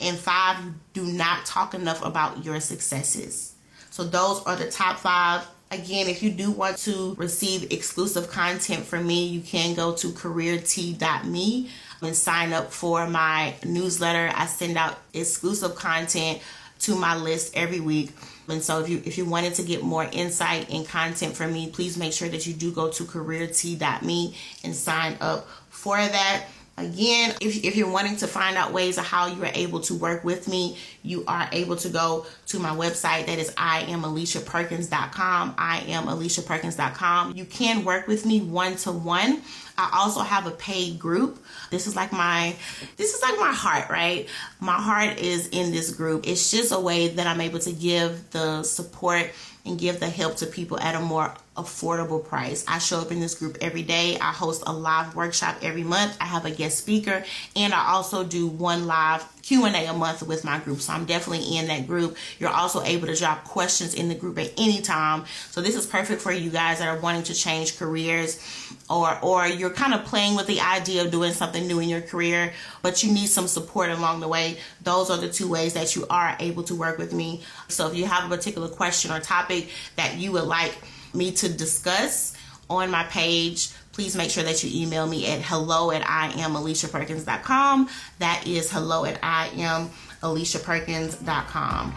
And 0.00 0.16
five, 0.16 0.64
you 0.64 0.74
do 0.94 1.04
not 1.04 1.44
talk 1.44 1.74
enough 1.74 2.04
about 2.04 2.44
your 2.44 2.60
successes. 2.60 3.55
So 3.96 4.04
those 4.04 4.42
are 4.42 4.56
the 4.56 4.70
top 4.70 4.98
five 4.98 5.48
Again, 5.70 6.06
if 6.06 6.22
you 6.22 6.30
do 6.30 6.52
want 6.52 6.76
to 6.78 7.14
receive 7.16 7.72
exclusive 7.72 8.30
content 8.30 8.84
from 8.84 9.04
me, 9.04 9.26
you 9.26 9.40
can 9.40 9.74
go 9.74 9.94
to 9.94 10.08
careert.me 10.08 11.70
and 12.02 12.14
sign 12.14 12.52
up 12.52 12.72
for 12.72 13.08
my 13.08 13.54
newsletter. 13.64 14.30
I 14.32 14.46
send 14.46 14.78
out 14.78 14.96
exclusive 15.12 15.74
content 15.74 16.40
to 16.80 16.94
my 16.94 17.16
list 17.16 17.56
every 17.56 17.80
week. 17.80 18.12
And 18.48 18.62
so 18.62 18.78
if 18.80 18.88
you 18.88 19.02
if 19.04 19.18
you 19.18 19.24
wanted 19.24 19.54
to 19.54 19.64
get 19.64 19.82
more 19.82 20.04
insight 20.12 20.70
and 20.70 20.86
content 20.86 21.34
from 21.34 21.52
me, 21.52 21.68
please 21.68 21.96
make 21.96 22.12
sure 22.12 22.28
that 22.28 22.46
you 22.46 22.52
do 22.52 22.70
go 22.70 22.88
to 22.88 23.02
careert.me 23.02 24.36
and 24.62 24.72
sign 24.72 25.16
up 25.20 25.48
for 25.68 25.96
that. 25.96 26.44
Again, 26.78 27.34
if, 27.40 27.64
if 27.64 27.74
you're 27.74 27.90
wanting 27.90 28.18
to 28.18 28.26
find 28.26 28.56
out 28.56 28.72
ways 28.72 28.98
of 28.98 29.06
how 29.06 29.28
you 29.28 29.42
are 29.42 29.50
able 29.54 29.80
to 29.80 29.94
work 29.94 30.24
with 30.24 30.46
me, 30.46 30.76
you 31.06 31.24
are 31.26 31.48
able 31.52 31.76
to 31.76 31.88
go 31.88 32.26
to 32.46 32.58
my 32.58 32.70
website. 32.70 33.26
That 33.26 33.38
is 33.38 33.52
I 33.56 33.82
am 33.82 34.02
AliciaPerkins.com. 34.02 35.54
I 35.56 35.80
am 35.88 36.06
AliciaPerkins.com. 36.06 37.36
You 37.36 37.44
can 37.44 37.84
work 37.84 38.06
with 38.06 38.26
me 38.26 38.40
one 38.40 38.76
to 38.76 38.92
one. 38.92 39.42
I 39.78 39.90
also 39.92 40.20
have 40.20 40.46
a 40.46 40.50
paid 40.52 40.98
group. 40.98 41.42
This 41.70 41.86
is 41.86 41.94
like 41.94 42.12
my 42.12 42.56
this 42.96 43.14
is 43.14 43.22
like 43.22 43.38
my 43.38 43.52
heart, 43.52 43.90
right? 43.90 44.28
My 44.60 44.74
heart 44.80 45.18
is 45.18 45.48
in 45.48 45.70
this 45.70 45.92
group. 45.92 46.26
It's 46.26 46.50
just 46.50 46.72
a 46.72 46.80
way 46.80 47.08
that 47.08 47.26
I'm 47.26 47.40
able 47.40 47.58
to 47.60 47.72
give 47.72 48.30
the 48.30 48.62
support 48.62 49.30
and 49.66 49.78
give 49.78 50.00
the 50.00 50.08
help 50.08 50.36
to 50.36 50.46
people 50.46 50.78
at 50.80 50.94
a 50.94 51.00
more 51.00 51.34
affordable 51.56 52.24
price. 52.24 52.64
I 52.68 52.78
show 52.78 53.00
up 53.00 53.10
in 53.10 53.20
this 53.20 53.34
group 53.34 53.58
every 53.60 53.82
day. 53.82 54.16
I 54.18 54.32
host 54.32 54.62
a 54.66 54.72
live 54.72 55.16
workshop 55.16 55.56
every 55.62 55.82
month. 55.82 56.16
I 56.20 56.24
have 56.24 56.44
a 56.44 56.50
guest 56.50 56.78
speaker 56.78 57.24
and 57.56 57.74
I 57.74 57.88
also 57.88 58.24
do 58.24 58.46
one 58.46 58.86
live 58.86 59.24
Q&A 59.46 59.86
a 59.86 59.92
month 59.92 60.24
with 60.24 60.44
my 60.44 60.58
group. 60.58 60.80
So 60.80 60.92
I'm 60.92 61.04
definitely 61.04 61.56
in 61.56 61.68
that 61.68 61.86
group. 61.86 62.16
You're 62.40 62.50
also 62.50 62.82
able 62.82 63.06
to 63.06 63.14
drop 63.14 63.44
questions 63.44 63.94
in 63.94 64.08
the 64.08 64.16
group 64.16 64.36
at 64.40 64.52
any 64.58 64.82
time. 64.82 65.24
So 65.52 65.60
this 65.60 65.76
is 65.76 65.86
perfect 65.86 66.20
for 66.20 66.32
you 66.32 66.50
guys 66.50 66.80
that 66.80 66.88
are 66.88 66.98
wanting 66.98 67.22
to 67.24 67.34
change 67.34 67.78
careers 67.78 68.42
or 68.90 69.16
or 69.22 69.46
you're 69.46 69.70
kind 69.70 69.94
of 69.94 70.04
playing 70.04 70.34
with 70.34 70.48
the 70.48 70.60
idea 70.60 71.04
of 71.04 71.12
doing 71.12 71.32
something 71.32 71.64
new 71.64 71.78
in 71.78 71.88
your 71.88 72.00
career, 72.00 72.52
but 72.82 73.04
you 73.04 73.12
need 73.12 73.28
some 73.28 73.46
support 73.46 73.90
along 73.90 74.18
the 74.18 74.26
way. 74.26 74.58
Those 74.82 75.10
are 75.10 75.16
the 75.16 75.28
two 75.28 75.48
ways 75.48 75.74
that 75.74 75.94
you 75.94 76.06
are 76.10 76.36
able 76.40 76.64
to 76.64 76.74
work 76.74 76.98
with 76.98 77.12
me. 77.12 77.42
So 77.68 77.86
if 77.86 77.94
you 77.94 78.06
have 78.06 78.24
a 78.24 78.36
particular 78.36 78.68
question 78.68 79.12
or 79.12 79.20
topic 79.20 79.68
that 79.94 80.16
you 80.16 80.32
would 80.32 80.44
like 80.44 80.76
me 81.14 81.30
to 81.30 81.48
discuss 81.48 82.36
on 82.68 82.90
my 82.90 83.04
page, 83.04 83.68
please 83.96 84.14
make 84.14 84.30
sure 84.30 84.44
that 84.44 84.62
you 84.62 84.82
email 84.82 85.06
me 85.06 85.26
at 85.26 85.40
hello 85.40 85.90
at 85.90 86.06
I 86.06 86.26
am 86.38 86.52
AliciaPerkins.com. 86.52 87.88
That 88.18 88.46
is 88.46 88.70
hello 88.70 89.06
at 89.06 89.18
I 89.22 89.48
am 89.56 89.88
AliciaPerkins.com. 90.22 91.94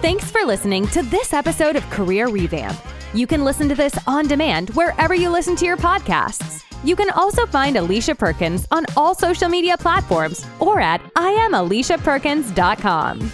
Thanks 0.00 0.30
for 0.30 0.44
listening 0.44 0.86
to 0.88 1.02
this 1.02 1.32
episode 1.32 1.74
of 1.74 1.82
Career 1.90 2.28
Revamp. 2.28 2.78
You 3.12 3.26
can 3.26 3.42
listen 3.42 3.68
to 3.70 3.74
this 3.74 3.98
on 4.06 4.28
demand 4.28 4.70
wherever 4.70 5.16
you 5.16 5.30
listen 5.30 5.56
to 5.56 5.64
your 5.64 5.76
podcasts. 5.76 6.62
You 6.84 6.94
can 6.94 7.10
also 7.10 7.44
find 7.44 7.76
Alicia 7.76 8.14
Perkins 8.14 8.68
on 8.70 8.86
all 8.96 9.16
social 9.16 9.48
media 9.48 9.76
platforms 9.76 10.46
or 10.60 10.80
at 10.80 11.02
IamAliciaPerkins.com. 11.14 13.32